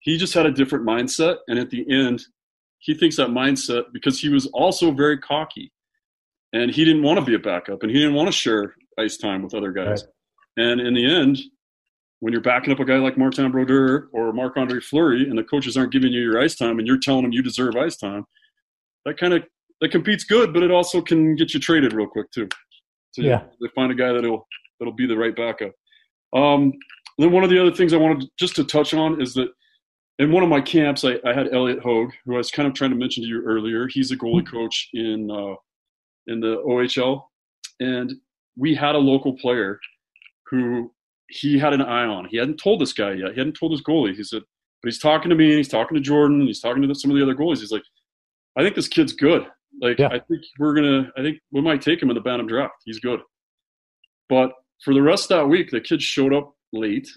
He 0.00 0.18
just 0.18 0.34
had 0.34 0.44
a 0.46 0.50
different 0.52 0.84
mindset 0.86 1.36
and 1.48 1.58
at 1.58 1.70
the 1.70 1.84
end 1.90 2.22
he 2.78 2.92
thinks 2.94 3.16
that 3.16 3.28
mindset 3.28 3.84
because 3.92 4.20
he 4.20 4.28
was 4.28 4.46
also 4.48 4.90
very 4.90 5.16
cocky 5.18 5.72
and 6.52 6.70
he 6.70 6.84
didn't 6.84 7.02
want 7.02 7.18
to 7.18 7.24
be 7.24 7.34
a 7.34 7.38
backup 7.38 7.82
and 7.82 7.90
he 7.90 7.98
didn't 7.98 8.14
want 8.14 8.28
to 8.28 8.32
share 8.32 8.74
ice 8.98 9.16
time 9.16 9.42
with 9.42 9.54
other 9.54 9.72
guys. 9.72 10.04
And 10.58 10.80
in 10.80 10.94
the 10.94 11.04
end, 11.04 11.38
when 12.20 12.32
you're 12.32 12.42
backing 12.42 12.72
up 12.72 12.78
a 12.80 12.84
guy 12.84 12.96
like 12.98 13.18
Martin 13.18 13.50
Brodeur 13.50 14.08
or 14.12 14.32
Marc 14.32 14.56
Andre 14.56 14.80
Fleury 14.80 15.28
and 15.28 15.36
the 15.38 15.42
coaches 15.44 15.76
aren't 15.76 15.92
giving 15.92 16.12
you 16.12 16.22
your 16.22 16.40
ice 16.40 16.54
time 16.54 16.78
and 16.78 16.86
you're 16.86 16.98
telling 16.98 17.22
them 17.22 17.32
you 17.32 17.42
deserve 17.42 17.76
ice 17.76 17.96
time, 17.96 18.24
that 19.04 19.18
kind 19.18 19.34
of 19.34 19.42
that 19.80 19.90
competes 19.90 20.24
good, 20.24 20.52
but 20.52 20.62
it 20.62 20.70
also 20.70 21.00
can 21.00 21.34
get 21.36 21.52
you 21.54 21.60
traded 21.60 21.92
real 21.92 22.06
quick 22.06 22.30
too. 22.32 22.48
So 23.12 23.22
Yeah. 23.22 23.44
they 23.60 23.68
find 23.74 23.90
a 23.92 23.94
guy 23.94 24.12
that'll 24.12 24.46
that'll 24.78 24.94
be 24.94 25.06
the 25.06 25.16
right 25.16 25.34
backup. 25.34 25.72
Um, 26.34 26.72
then 27.18 27.32
one 27.32 27.44
of 27.44 27.50
the 27.50 27.58
other 27.60 27.72
things 27.74 27.92
I 27.94 27.96
wanted 27.96 28.28
just 28.38 28.56
to 28.56 28.64
touch 28.64 28.92
on 28.92 29.20
is 29.22 29.32
that 29.34 29.48
in 30.18 30.32
one 30.32 30.42
of 30.42 30.48
my 30.48 30.60
camps, 30.60 31.04
I, 31.04 31.18
I 31.24 31.32
had 31.32 31.52
Elliot 31.54 31.80
Hogue, 31.82 32.12
who 32.24 32.34
I 32.34 32.38
was 32.38 32.50
kind 32.50 32.66
of 32.68 32.74
trying 32.74 32.90
to 32.90 32.96
mention 32.96 33.22
to 33.22 33.28
you 33.28 33.42
earlier. 33.42 33.86
He's 33.88 34.10
a 34.10 34.16
goalie 34.16 34.46
coach 34.46 34.88
in 34.92 35.30
uh, 35.30 35.54
in 36.26 36.40
the 36.40 36.56
OHL, 36.66 37.22
and 37.80 38.12
we 38.56 38.74
had 38.74 38.94
a 38.94 38.98
local 38.98 39.34
player 39.38 39.78
who 40.50 40.92
he 41.28 41.58
had 41.58 41.72
an 41.72 41.82
eye 41.82 42.04
on. 42.06 42.26
He 42.26 42.36
hadn't 42.36 42.58
told 42.58 42.80
this 42.80 42.92
guy 42.92 43.12
yet. 43.12 43.32
He 43.32 43.38
hadn't 43.38 43.54
told 43.58 43.72
his 43.72 43.82
goalie. 43.82 44.14
He 44.14 44.22
said, 44.22 44.42
but 44.82 44.88
he's 44.92 44.98
talking 45.00 45.28
to 45.30 45.34
me 45.36 45.46
and 45.48 45.56
he's 45.56 45.68
talking 45.68 45.94
to 45.96 46.00
Jordan 46.00 46.38
and 46.38 46.46
he's 46.46 46.60
talking 46.60 46.86
to 46.86 46.94
some 46.94 47.10
of 47.10 47.16
the 47.16 47.22
other 47.22 47.34
goalies. 47.34 47.58
He's 47.60 47.72
like, 47.72 47.82
I 48.56 48.62
think 48.62 48.74
this 48.76 48.88
kid's 48.88 49.12
good. 49.12 49.46
Like, 49.80 49.98
Yeah. 49.98 50.08
I 50.08 50.18
think 50.20 50.42
we're 50.58 50.74
gonna. 50.74 51.10
I 51.16 51.22
think 51.22 51.38
we 51.52 51.60
might 51.60 51.82
take 51.82 52.02
him 52.02 52.10
in 52.10 52.14
the 52.14 52.20
Bantam 52.20 52.46
draft. 52.46 52.74
He's 52.84 52.98
good. 53.00 53.20
But 54.28 54.52
for 54.84 54.94
the 54.94 55.02
rest 55.02 55.30
of 55.30 55.38
that 55.38 55.46
week, 55.46 55.70
the 55.70 55.80
kids 55.80 56.02
showed 56.04 56.32
up 56.34 56.54
late. 56.72 57.08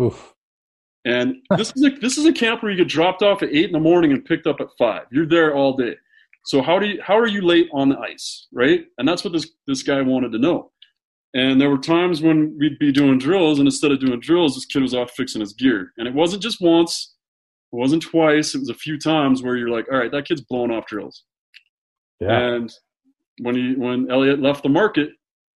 Oof. 0.00 0.34
And 1.04 1.36
this 1.56 1.72
is 1.76 1.84
a 1.84 1.90
this 2.00 2.18
is 2.18 2.26
a 2.26 2.32
camp 2.32 2.62
where 2.62 2.72
you 2.72 2.78
get 2.78 2.88
dropped 2.88 3.22
off 3.22 3.42
at 3.42 3.50
eight 3.50 3.66
in 3.66 3.72
the 3.72 3.80
morning 3.80 4.12
and 4.12 4.24
picked 4.24 4.46
up 4.46 4.60
at 4.60 4.68
five. 4.78 5.02
You're 5.12 5.26
there 5.26 5.54
all 5.54 5.76
day. 5.76 5.94
So 6.46 6.62
how 6.62 6.78
do 6.78 6.86
you 6.86 7.00
how 7.02 7.16
are 7.18 7.26
you 7.26 7.42
late 7.42 7.68
on 7.72 7.88
the 7.88 7.98
ice, 7.98 8.46
right? 8.52 8.84
And 8.98 9.06
that's 9.08 9.24
what 9.24 9.32
this 9.32 9.48
this 9.66 9.82
guy 9.82 10.02
wanted 10.02 10.32
to 10.32 10.38
know. 10.38 10.72
And 11.34 11.60
there 11.60 11.68
were 11.70 11.78
times 11.78 12.22
when 12.22 12.56
we'd 12.58 12.78
be 12.78 12.90
doing 12.92 13.18
drills, 13.18 13.58
and 13.58 13.66
instead 13.68 13.92
of 13.92 14.00
doing 14.00 14.20
drills, 14.20 14.54
this 14.54 14.64
kid 14.64 14.80
was 14.82 14.94
off 14.94 15.10
fixing 15.10 15.40
his 15.40 15.52
gear. 15.52 15.92
And 15.98 16.08
it 16.08 16.14
wasn't 16.14 16.42
just 16.42 16.60
once, 16.60 17.14
it 17.72 17.76
wasn't 17.76 18.02
twice. 18.02 18.54
It 18.54 18.60
was 18.60 18.70
a 18.70 18.74
few 18.74 18.98
times 18.98 19.42
where 19.42 19.56
you're 19.56 19.68
like, 19.68 19.86
all 19.92 19.98
right, 19.98 20.10
that 20.12 20.26
kid's 20.26 20.40
blowing 20.40 20.70
off 20.70 20.86
drills. 20.86 21.24
Yeah. 22.20 22.38
And 22.38 22.72
when 23.40 23.54
he 23.54 23.74
when 23.74 24.10
Elliot 24.10 24.40
left 24.40 24.62
the 24.62 24.68
market, 24.68 25.10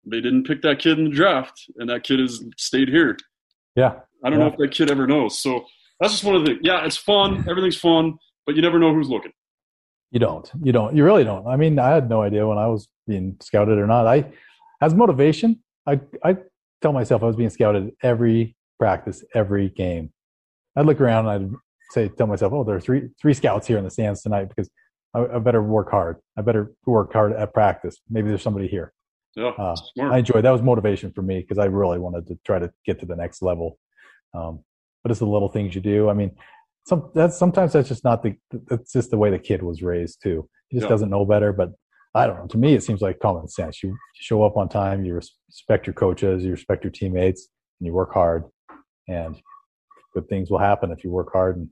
they 0.05 0.21
didn't 0.21 0.45
pick 0.45 0.63
that 0.63 0.79
kid 0.79 0.99
in 0.99 1.05
the 1.05 1.11
draft, 1.11 1.65
and 1.77 1.89
that 1.91 2.03
kid 2.03 2.19
has 2.21 2.43
stayed 2.57 2.89
here. 2.89 3.17
yeah. 3.77 4.01
I 4.25 4.31
don't 4.31 4.41
know 4.41 4.49
if 4.49 4.57
that 4.57 4.73
kid 4.73 4.91
ever 4.91 5.07
knows. 5.07 5.39
So 5.39 5.65
that's 6.01 6.13
just 6.13 6.25
one 6.25 6.35
of 6.35 6.41
the 6.41 6.47
things. 6.49 6.61
Yeah, 6.63 6.85
it's 6.85 6.97
fun. 6.97 7.45
Everything's 7.49 7.77
fun, 7.77 8.19
but 8.47 8.57
you 8.57 8.63
never 8.63 8.81
know 8.81 8.93
who's 8.93 9.09
looking. 9.09 9.31
You 10.11 10.19
don't. 10.19 10.51
You 10.61 10.73
don't. 10.73 10.97
You 10.97 11.05
really 11.05 11.23
don't. 11.23 11.47
I 11.47 11.55
mean, 11.57 11.79
I 11.79 11.91
had 11.91 12.09
no 12.09 12.23
idea 12.23 12.45
when 12.47 12.59
I 12.59 12.67
was 12.67 12.89
being 13.07 13.37
scouted 13.41 13.79
or 13.79 13.87
not. 13.87 14.09
I, 14.09 14.33
as 14.81 14.93
motivation, 14.95 15.63
I 15.87 16.01
I 16.25 16.39
tell 16.83 16.93
myself 16.93 17.23
I 17.23 17.27
was 17.27 17.37
being 17.37 17.51
scouted 17.51 17.93
every 18.03 18.57
practice, 18.81 19.25
every 19.35 19.69
game. 19.69 20.13
I'd 20.75 20.87
look 20.87 21.01
around 21.01 21.29
and 21.29 21.53
I'd 21.55 21.59
say, 21.91 22.09
tell 22.09 22.27
myself, 22.27 22.53
oh, 22.53 22.65
there 22.65 22.77
are 22.77 22.81
three 22.81 23.11
three 23.21 23.35
scouts 23.35 23.67
here 23.69 23.79
in 23.79 23.85
the 23.85 23.91
stands 23.91 24.23
tonight 24.23 24.49
because 24.49 24.69
I, 25.15 25.21
I 25.27 25.39
better 25.39 25.63
work 25.63 25.91
hard. 25.91 26.17
I 26.37 26.43
better 26.43 26.73
work 26.87 27.13
hard 27.13 27.33
at 27.33 27.53
practice. 27.55 27.97
Maybe 28.11 28.29
there's 28.29 28.43
somebody 28.43 28.69
here. 28.69 28.93
Yeah, 29.37 29.53
Uh. 29.59 29.77
I 30.01 30.19
enjoyed 30.19 30.45
that 30.45 30.51
was 30.51 30.63
motivation 30.63 31.13
for 31.13 31.23
me 31.23 31.41
because 31.41 31.59
I 31.59 31.67
really 31.67 31.99
wanted 31.99 32.27
to 32.29 32.39
try 32.45 32.59
to 32.59 32.71
get 32.85 32.99
to 33.01 33.07
the 33.07 33.17
next 33.17 33.41
level. 33.43 33.79
Um, 34.35 34.65
but 35.03 35.11
it's 35.11 35.21
the 35.21 35.27
little 35.27 35.49
things 35.49 35.75
you 35.75 35.81
do. 35.81 36.09
I 36.09 36.13
mean, 36.15 36.33
some 36.87 37.11
that's 37.15 37.39
sometimes 37.39 37.73
that's 37.73 37.89
just 37.89 38.05
not 38.05 38.23
the 38.23 38.35
that's 38.67 38.93
just 38.93 39.11
the 39.11 39.19
way 39.19 39.31
the 39.31 39.39
kid 39.39 39.63
was 39.63 39.83
raised 39.83 40.23
too. 40.23 40.49
He 40.69 40.77
just 40.77 40.87
Yeah. 40.87 40.91
doesn't 40.91 41.11
know 41.11 41.25
better. 41.25 41.53
But 41.53 41.71
I 42.15 42.27
don't 42.27 42.37
know. 42.39 42.47
To 42.49 42.59
me, 42.59 42.75
it 42.75 42.83
seems 42.83 43.01
like 43.01 43.21
common 43.21 43.47
sense. 43.49 43.83
You 43.83 43.97
show 44.15 44.43
up 44.43 44.57
on 44.57 44.69
time. 44.69 45.05
You 45.05 45.15
respect 45.15 45.87
your 45.87 45.95
coaches. 45.95 46.45
You 46.45 46.51
respect 46.51 46.83
your 46.85 46.91
teammates, 46.91 47.49
and 47.79 47.87
you 47.87 47.93
work 47.93 48.13
hard. 48.13 48.45
And 49.07 49.41
good 50.15 50.29
things 50.29 50.51
will 50.51 50.59
happen 50.59 50.91
if 50.91 51.05
you 51.05 51.11
work 51.11 51.33
hard 51.33 51.57
and 51.59 51.69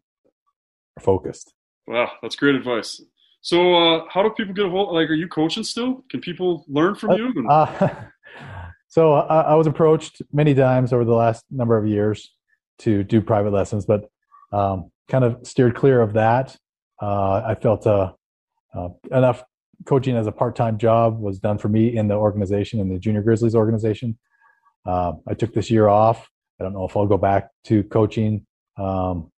are 0.98 1.02
focused. 1.02 1.52
wow, 1.86 2.10
that's 2.22 2.36
great 2.36 2.54
advice. 2.54 3.00
So, 3.46 3.74
uh, 3.76 4.04
how 4.10 4.24
do 4.24 4.30
people 4.30 4.52
get 4.54 4.66
a 4.66 4.68
hold? 4.68 4.92
Like, 4.92 5.08
are 5.08 5.14
you 5.14 5.28
coaching 5.28 5.62
still? 5.62 6.04
Can 6.10 6.20
people 6.20 6.64
learn 6.66 6.96
from 6.96 7.12
you? 7.12 7.48
Uh, 7.48 7.90
so 8.88 9.12
I, 9.12 9.42
I 9.42 9.54
was 9.54 9.68
approached 9.68 10.20
many 10.32 10.52
times 10.52 10.92
over 10.92 11.04
the 11.04 11.14
last 11.14 11.44
number 11.48 11.78
of 11.78 11.86
years 11.86 12.34
to 12.80 13.04
do 13.04 13.20
private 13.20 13.52
lessons, 13.52 13.86
but 13.86 14.10
um, 14.52 14.90
kind 15.08 15.22
of 15.22 15.46
steered 15.46 15.76
clear 15.76 16.00
of 16.00 16.14
that. 16.14 16.56
Uh, 17.00 17.34
I 17.46 17.54
felt 17.54 17.86
uh, 17.86 18.14
uh, 18.74 18.88
enough 19.12 19.44
coaching 19.84 20.16
as 20.16 20.26
a 20.26 20.32
part-time 20.32 20.76
job 20.76 21.20
was 21.20 21.38
done 21.38 21.58
for 21.58 21.68
me 21.68 21.96
in 21.96 22.08
the 22.08 22.16
organization, 22.16 22.80
in 22.80 22.88
the 22.88 22.98
Junior 22.98 23.22
Grizzlies 23.22 23.54
organization. 23.54 24.18
Um, 24.86 25.20
I 25.28 25.34
took 25.34 25.54
this 25.54 25.70
year 25.70 25.86
off. 25.86 26.28
I 26.60 26.64
don't 26.64 26.72
know 26.72 26.84
if 26.84 26.96
I'll 26.96 27.06
go 27.06 27.16
back 27.16 27.50
to 27.66 27.84
coaching. 27.84 28.44
Um, 28.76 29.30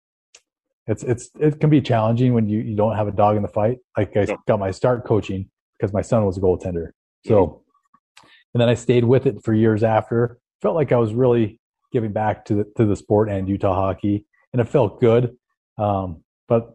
it's 0.88 1.02
it's 1.04 1.30
it 1.38 1.60
can 1.60 1.70
be 1.70 1.80
challenging 1.80 2.34
when 2.34 2.48
you, 2.48 2.60
you 2.60 2.74
don't 2.74 2.96
have 2.96 3.06
a 3.06 3.12
dog 3.12 3.36
in 3.36 3.42
the 3.42 3.48
fight. 3.48 3.78
Like 3.96 4.16
I 4.16 4.22
Yeah. 4.22 4.36
got 4.46 4.58
my 4.58 4.70
start 4.70 5.04
coaching 5.04 5.50
because 5.78 5.92
my 5.92 6.02
son 6.02 6.24
was 6.24 6.38
a 6.38 6.40
goaltender. 6.40 6.90
So, 7.26 7.62
and 8.54 8.60
then 8.60 8.68
I 8.68 8.74
stayed 8.74 9.04
with 9.04 9.26
it 9.26 9.44
for 9.44 9.52
years 9.52 9.82
after. 9.82 10.38
Felt 10.62 10.74
like 10.74 10.90
I 10.92 10.96
was 10.96 11.12
really 11.12 11.60
giving 11.92 12.12
back 12.12 12.44
to 12.46 12.54
the 12.54 12.64
to 12.76 12.86
the 12.86 12.96
sport 12.96 13.28
and 13.28 13.48
Utah 13.48 13.74
hockey, 13.74 14.24
and 14.52 14.60
it 14.60 14.64
felt 14.64 15.00
good. 15.00 15.36
Um, 15.76 16.24
but 16.48 16.72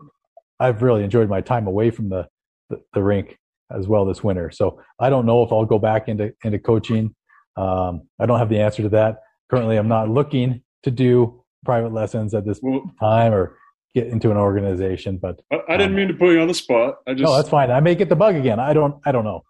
I've 0.59 0.83
really 0.83 1.03
enjoyed 1.03 1.27
my 1.27 1.41
time 1.41 1.65
away 1.67 1.89
from 1.89 2.09
the, 2.09 2.27
the 2.69 2.81
the 2.93 3.01
rink 3.01 3.39
as 3.71 3.87
well 3.87 4.05
this 4.05 4.23
winter. 4.23 4.51
So 4.51 4.79
I 4.99 5.09
don't 5.09 5.25
know 5.25 5.41
if 5.41 5.51
I'll 5.51 5.65
go 5.65 5.79
back 5.79 6.07
into 6.07 6.33
into 6.43 6.59
coaching. 6.59 7.15
Um, 7.57 8.07
I 8.19 8.27
don't 8.27 8.39
have 8.39 8.49
the 8.49 8.59
answer 8.59 8.83
to 8.83 8.89
that. 8.89 9.17
Currently, 9.49 9.77
I'm 9.77 9.87
not 9.87 10.09
looking 10.09 10.61
to 10.83 10.91
do 10.91 11.43
private 11.65 11.93
lessons 11.93 12.33
at 12.33 12.45
this 12.45 12.59
well, 12.61 12.83
time 12.99 13.33
or 13.33 13.57
get 13.95 14.07
into 14.07 14.31
an 14.31 14.37
organization. 14.37 15.17
But 15.17 15.39
I, 15.51 15.59
I 15.69 15.77
didn't 15.77 15.95
mean 15.95 16.07
to 16.09 16.13
put 16.13 16.31
you 16.33 16.41
on 16.41 16.47
the 16.47 16.53
spot. 16.53 16.95
I 17.07 17.13
just 17.13 17.23
no, 17.23 17.35
that's 17.35 17.49
fine. 17.49 17.71
I 17.71 17.79
may 17.79 17.95
get 17.95 18.09
the 18.09 18.15
bug 18.15 18.35
again. 18.35 18.59
I 18.59 18.73
don't. 18.73 18.95
I 19.05 19.11
don't 19.11 19.23
know. 19.23 19.43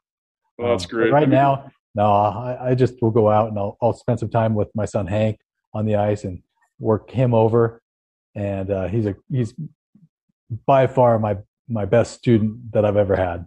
well, 0.58 0.72
that's 0.72 0.86
Um, 0.86 0.90
great. 0.90 1.12
Right 1.12 1.24
I 1.24 1.26
mean, 1.26 1.32
now, 1.36 1.72
no, 1.96 2.06
I, 2.12 2.70
I 2.72 2.76
just 2.76 3.02
will 3.02 3.12
go 3.12 3.30
out 3.30 3.50
and 3.50 3.58
I'll, 3.58 3.78
I'll 3.82 3.94
spend 3.94 4.20
some 4.20 4.30
time 4.30 4.54
with 4.56 4.70
my 4.76 4.86
son 4.86 5.08
Hank 5.08 5.40
on 5.74 5.86
the 5.86 5.96
ice 5.96 6.24
and 6.24 6.42
work 6.80 7.10
him 7.10 7.34
over. 7.34 7.82
And 8.36 8.70
uh, 8.72 8.88
he's 8.88 9.06
a 9.06 9.16
he's 9.32 9.54
by 10.66 10.88
far 10.88 11.20
my 11.20 11.38
my 11.70 11.86
best 11.86 12.14
student 12.14 12.72
that 12.74 12.84
I've 12.86 12.98
ever 12.98 13.16
had. 13.16 13.46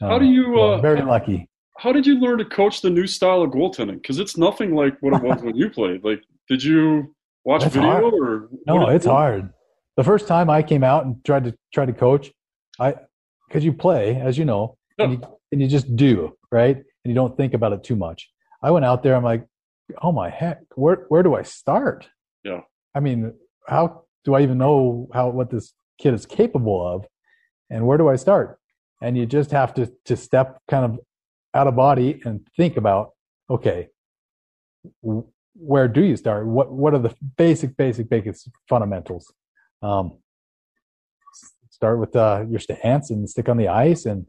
How 0.00 0.12
Um, 0.14 0.20
do 0.20 0.26
you, 0.26 0.54
so 0.54 0.60
uh, 0.74 0.78
very 0.80 1.02
lucky. 1.02 1.48
how 1.78 1.92
did 1.92 2.06
you 2.06 2.18
learn 2.20 2.38
to 2.38 2.44
coach 2.44 2.80
the 2.82 2.90
new 2.90 3.06
style 3.06 3.42
of 3.42 3.50
goaltending? 3.50 3.96
Because 4.00 4.18
it's 4.18 4.36
nothing 4.36 4.74
like 4.74 4.96
what 5.00 5.12
it 5.14 5.22
was 5.22 5.42
when 5.42 5.56
you 5.56 5.68
played. 5.78 6.04
Like, 6.04 6.22
did 6.48 6.62
you 6.62 7.14
watch 7.44 7.62
That's 7.62 7.74
video 7.74 7.90
hard. 7.90 8.04
or? 8.14 8.48
No, 8.66 8.88
it's 8.88 9.06
hard. 9.06 9.52
The 9.98 10.04
first 10.04 10.28
time 10.28 10.48
I 10.48 10.62
came 10.62 10.84
out 10.84 11.06
and 11.06 11.24
tried 11.24 11.42
to 11.42 11.54
try 11.74 11.84
to 11.84 11.92
coach, 11.92 12.30
I 12.78 12.94
because 13.48 13.64
you 13.64 13.72
play 13.72 14.14
as 14.20 14.38
you 14.38 14.44
know, 14.44 14.76
and, 14.96 15.14
you, 15.14 15.38
and 15.50 15.60
you 15.60 15.66
just 15.66 15.96
do 15.96 16.36
right, 16.52 16.76
and 16.76 16.84
you 17.04 17.14
don't 17.14 17.36
think 17.36 17.52
about 17.52 17.72
it 17.72 17.82
too 17.82 17.96
much. 17.96 18.30
I 18.62 18.70
went 18.70 18.84
out 18.84 19.02
there. 19.02 19.16
I'm 19.16 19.24
like, 19.24 19.44
oh 20.00 20.12
my 20.12 20.30
heck, 20.30 20.60
where 20.76 21.04
where 21.08 21.24
do 21.24 21.34
I 21.34 21.42
start? 21.42 22.08
Yeah. 22.44 22.60
I 22.94 23.00
mean, 23.00 23.34
how 23.66 24.04
do 24.24 24.34
I 24.34 24.42
even 24.42 24.56
know 24.56 25.08
how 25.12 25.30
what 25.30 25.50
this 25.50 25.74
kid 26.00 26.14
is 26.14 26.26
capable 26.26 26.80
of, 26.86 27.04
and 27.68 27.84
where 27.84 27.98
do 27.98 28.08
I 28.08 28.14
start? 28.14 28.60
And 29.02 29.18
you 29.18 29.26
just 29.26 29.50
have 29.50 29.74
to 29.74 29.92
to 30.04 30.16
step 30.16 30.62
kind 30.68 30.84
of 30.84 31.00
out 31.54 31.66
of 31.66 31.74
body 31.74 32.20
and 32.24 32.46
think 32.56 32.76
about, 32.76 33.14
okay, 33.50 33.88
w- 35.02 35.26
where 35.54 35.88
do 35.88 36.04
you 36.04 36.16
start? 36.16 36.46
What 36.46 36.70
what 36.70 36.94
are 36.94 37.00
the 37.00 37.16
basic, 37.36 37.76
basic, 37.76 38.08
basic 38.08 38.36
fundamentals? 38.68 39.32
Um, 39.82 40.18
start 41.70 41.98
with 41.98 42.14
uh, 42.16 42.44
your 42.48 42.58
stance 42.58 43.10
and 43.10 43.28
stick 43.28 43.48
on 43.48 43.56
the 43.56 43.68
ice, 43.68 44.06
and 44.06 44.26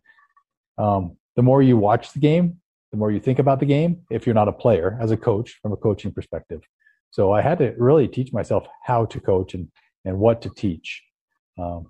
um, 0.77 1.17
the 1.35 1.41
more 1.41 1.61
you 1.61 1.77
watch 1.77 2.13
the 2.13 2.19
game, 2.19 2.57
the 2.91 2.97
more 2.97 3.11
you 3.11 3.19
think 3.19 3.39
about 3.39 3.59
the 3.59 3.65
game. 3.65 4.01
If 4.09 4.25
you're 4.25 4.35
not 4.35 4.47
a 4.47 4.53
player, 4.53 4.97
as 5.01 5.11
a 5.11 5.17
coach, 5.17 5.59
from 5.61 5.73
a 5.73 5.77
coaching 5.77 6.11
perspective, 6.11 6.61
so 7.11 7.31
I 7.31 7.41
had 7.41 7.57
to 7.59 7.73
really 7.77 8.07
teach 8.07 8.31
myself 8.33 8.67
how 8.83 9.05
to 9.05 9.19
coach 9.19 9.53
and 9.53 9.67
and 10.05 10.19
what 10.19 10.41
to 10.43 10.49
teach. 10.49 11.03
Um, 11.57 11.87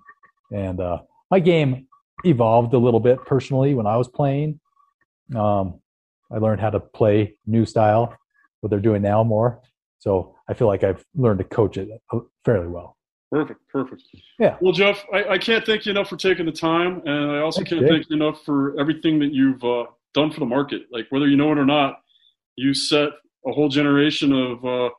and 0.52 0.80
uh, 0.80 0.98
my 1.30 1.40
game 1.40 1.86
evolved 2.24 2.74
a 2.74 2.78
little 2.78 3.00
bit 3.00 3.24
personally 3.24 3.74
when 3.74 3.86
I 3.86 3.96
was 3.96 4.08
playing. 4.08 4.60
Um, 5.34 5.80
I 6.32 6.38
learned 6.38 6.60
how 6.60 6.70
to 6.70 6.80
play 6.80 7.36
new 7.46 7.66
style, 7.66 8.16
what 8.60 8.70
they're 8.70 8.80
doing 8.80 9.02
now 9.02 9.22
more. 9.22 9.60
So 9.98 10.34
I 10.48 10.54
feel 10.54 10.66
like 10.66 10.84
I've 10.84 11.04
learned 11.14 11.38
to 11.38 11.44
coach 11.44 11.76
it 11.76 11.88
uh, 12.12 12.20
fairly 12.44 12.68
well. 12.68 12.96
Perfect, 13.30 13.60
perfect. 13.68 14.02
Yeah. 14.40 14.56
Well, 14.60 14.72
Jeff, 14.72 15.04
I, 15.12 15.24
I 15.34 15.38
can't 15.38 15.64
thank 15.64 15.86
you 15.86 15.92
enough 15.92 16.08
for 16.08 16.16
taking 16.16 16.46
the 16.46 16.52
time, 16.52 17.00
and 17.04 17.30
I 17.30 17.40
also 17.40 17.58
Thanks, 17.60 17.70
can't 17.70 17.80
Jake. 17.82 17.90
thank 17.90 18.10
you 18.10 18.16
enough 18.16 18.42
for 18.44 18.78
everything 18.78 19.20
that 19.20 19.32
you've 19.32 19.62
uh, 19.62 19.84
done 20.14 20.32
for 20.32 20.40
the 20.40 20.46
market. 20.46 20.82
Like 20.90 21.06
whether 21.10 21.28
you 21.28 21.36
know 21.36 21.52
it 21.52 21.58
or 21.58 21.64
not, 21.64 22.00
you 22.56 22.74
set 22.74 23.10
a 23.46 23.52
whole 23.52 23.68
generation 23.68 24.32
of 24.32 24.64
uh, 24.64 24.90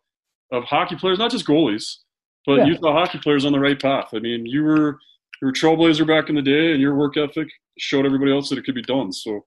of 0.53 0.63
hockey 0.63 0.95
players, 0.95 1.19
not 1.19 1.31
just 1.31 1.45
goalies, 1.45 1.97
but 2.45 2.55
Yeah. 2.59 2.65
Utah 2.67 2.93
hockey 2.93 3.19
players 3.19 3.43
on 3.45 3.51
the 3.51 3.59
right 3.59 3.79
path. 3.79 4.09
I 4.13 4.19
mean, 4.19 4.45
you 4.45 4.63
were 4.63 4.97
you 5.41 5.47
were 5.47 5.49
a 5.49 5.53
trailblazer 5.53 6.07
back 6.07 6.29
in 6.29 6.35
the 6.35 6.41
day, 6.41 6.71
and 6.71 6.81
your 6.81 6.95
work 6.95 7.17
ethic 7.17 7.49
showed 7.79 8.05
everybody 8.05 8.31
else 8.31 8.49
that 8.49 8.57
it 8.57 8.63
could 8.63 8.75
be 8.75 8.81
done. 8.81 9.11
So 9.11 9.43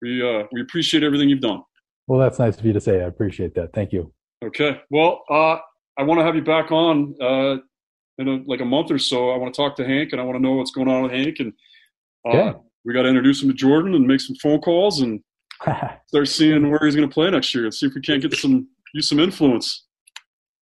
we 0.00 0.22
uh, 0.22 0.44
we 0.50 0.62
appreciate 0.62 1.02
everything 1.02 1.28
you've 1.28 1.40
done. 1.40 1.62
Well, 2.06 2.20
that's 2.20 2.38
nice 2.38 2.58
of 2.58 2.64
you 2.64 2.72
to 2.72 2.80
say. 2.80 3.02
I 3.02 3.06
appreciate 3.06 3.54
that. 3.54 3.74
Thank 3.74 3.92
you. 3.92 4.12
Okay. 4.42 4.80
Well, 4.90 5.24
uh, 5.30 5.58
I 5.98 6.02
want 6.02 6.20
to 6.20 6.24
have 6.24 6.36
you 6.36 6.42
back 6.42 6.70
on 6.72 7.14
uh, 7.20 7.56
in 8.18 8.28
a, 8.28 8.42
like 8.46 8.60
a 8.60 8.64
month 8.64 8.90
or 8.90 8.98
so. 8.98 9.30
I 9.30 9.36
want 9.36 9.52
to 9.52 9.56
talk 9.60 9.76
to 9.76 9.86
Hank, 9.86 10.10
and 10.12 10.20
I 10.20 10.24
want 10.24 10.36
to 10.36 10.42
know 10.42 10.52
what's 10.52 10.70
going 10.70 10.88
on 10.88 11.02
with 11.02 11.12
Hank. 11.12 11.36
And 11.40 11.52
uh, 12.26 12.30
Okay. 12.30 12.58
we 12.84 12.92
got 12.94 13.02
to 13.02 13.08
introduce 13.08 13.42
him 13.42 13.48
to 13.48 13.54
Jordan 13.54 13.94
and 13.94 14.06
make 14.06 14.20
some 14.20 14.36
phone 14.36 14.60
calls 14.60 15.00
and 15.00 15.20
start 16.06 16.28
seeing 16.28 16.70
where 16.70 16.80
he's 16.84 16.94
going 16.96 17.08
to 17.08 17.12
play 17.12 17.30
next 17.30 17.54
year 17.54 17.64
and 17.64 17.74
see 17.74 17.86
if 17.86 17.94
we 17.94 18.00
can't 18.00 18.22
get 18.22 18.34
some 18.34 18.68
use 18.92 19.08
some 19.08 19.18
influence. 19.20 19.86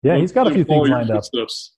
yeah, 0.02 0.16
he's 0.16 0.32
got 0.32 0.46
a 0.46 0.50
few 0.54 0.64
things 0.64 0.88
lined 0.88 1.10
up. 1.10 1.16
footsteps. 1.18 1.72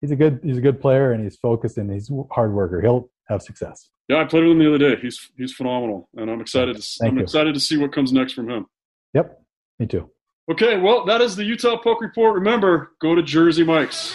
He's 0.00 0.10
a 0.10 0.16
good 0.16 0.40
he's 0.44 0.58
a 0.58 0.60
good 0.60 0.80
player 0.80 1.12
and 1.12 1.24
he's 1.24 1.36
focused 1.36 1.78
and 1.78 1.90
he's 1.90 2.10
a 2.10 2.22
hard 2.30 2.52
worker. 2.52 2.80
He'll 2.80 3.10
have 3.28 3.42
success. 3.42 3.88
Yeah, 4.08 4.18
I 4.20 4.24
played 4.24 4.44
with 4.44 4.52
him 4.52 4.58
the 4.60 4.68
other 4.68 4.78
day. 4.78 5.00
He's 5.02 5.30
he's 5.36 5.52
phenomenal, 5.52 6.08
and 6.16 6.30
I'm 6.30 6.40
excited. 6.40 6.76
To, 6.76 6.82
Thank 7.00 7.12
I'm 7.12 7.16
you. 7.18 7.22
excited 7.24 7.54
to 7.54 7.60
see 7.60 7.76
what 7.76 7.92
comes 7.92 8.12
next 8.12 8.34
from 8.34 8.48
him. 8.48 8.66
Yep. 9.14 9.40
Me 9.80 9.86
too. 9.86 10.10
Okay, 10.50 10.78
well, 10.78 11.04
that 11.06 11.20
is 11.20 11.34
the 11.34 11.42
Utah 11.44 11.76
Poke 11.82 12.00
Report. 12.02 12.34
Remember, 12.34 12.92
go 13.00 13.14
to 13.16 13.22
Jersey 13.22 13.64
Mike's. 13.64 14.14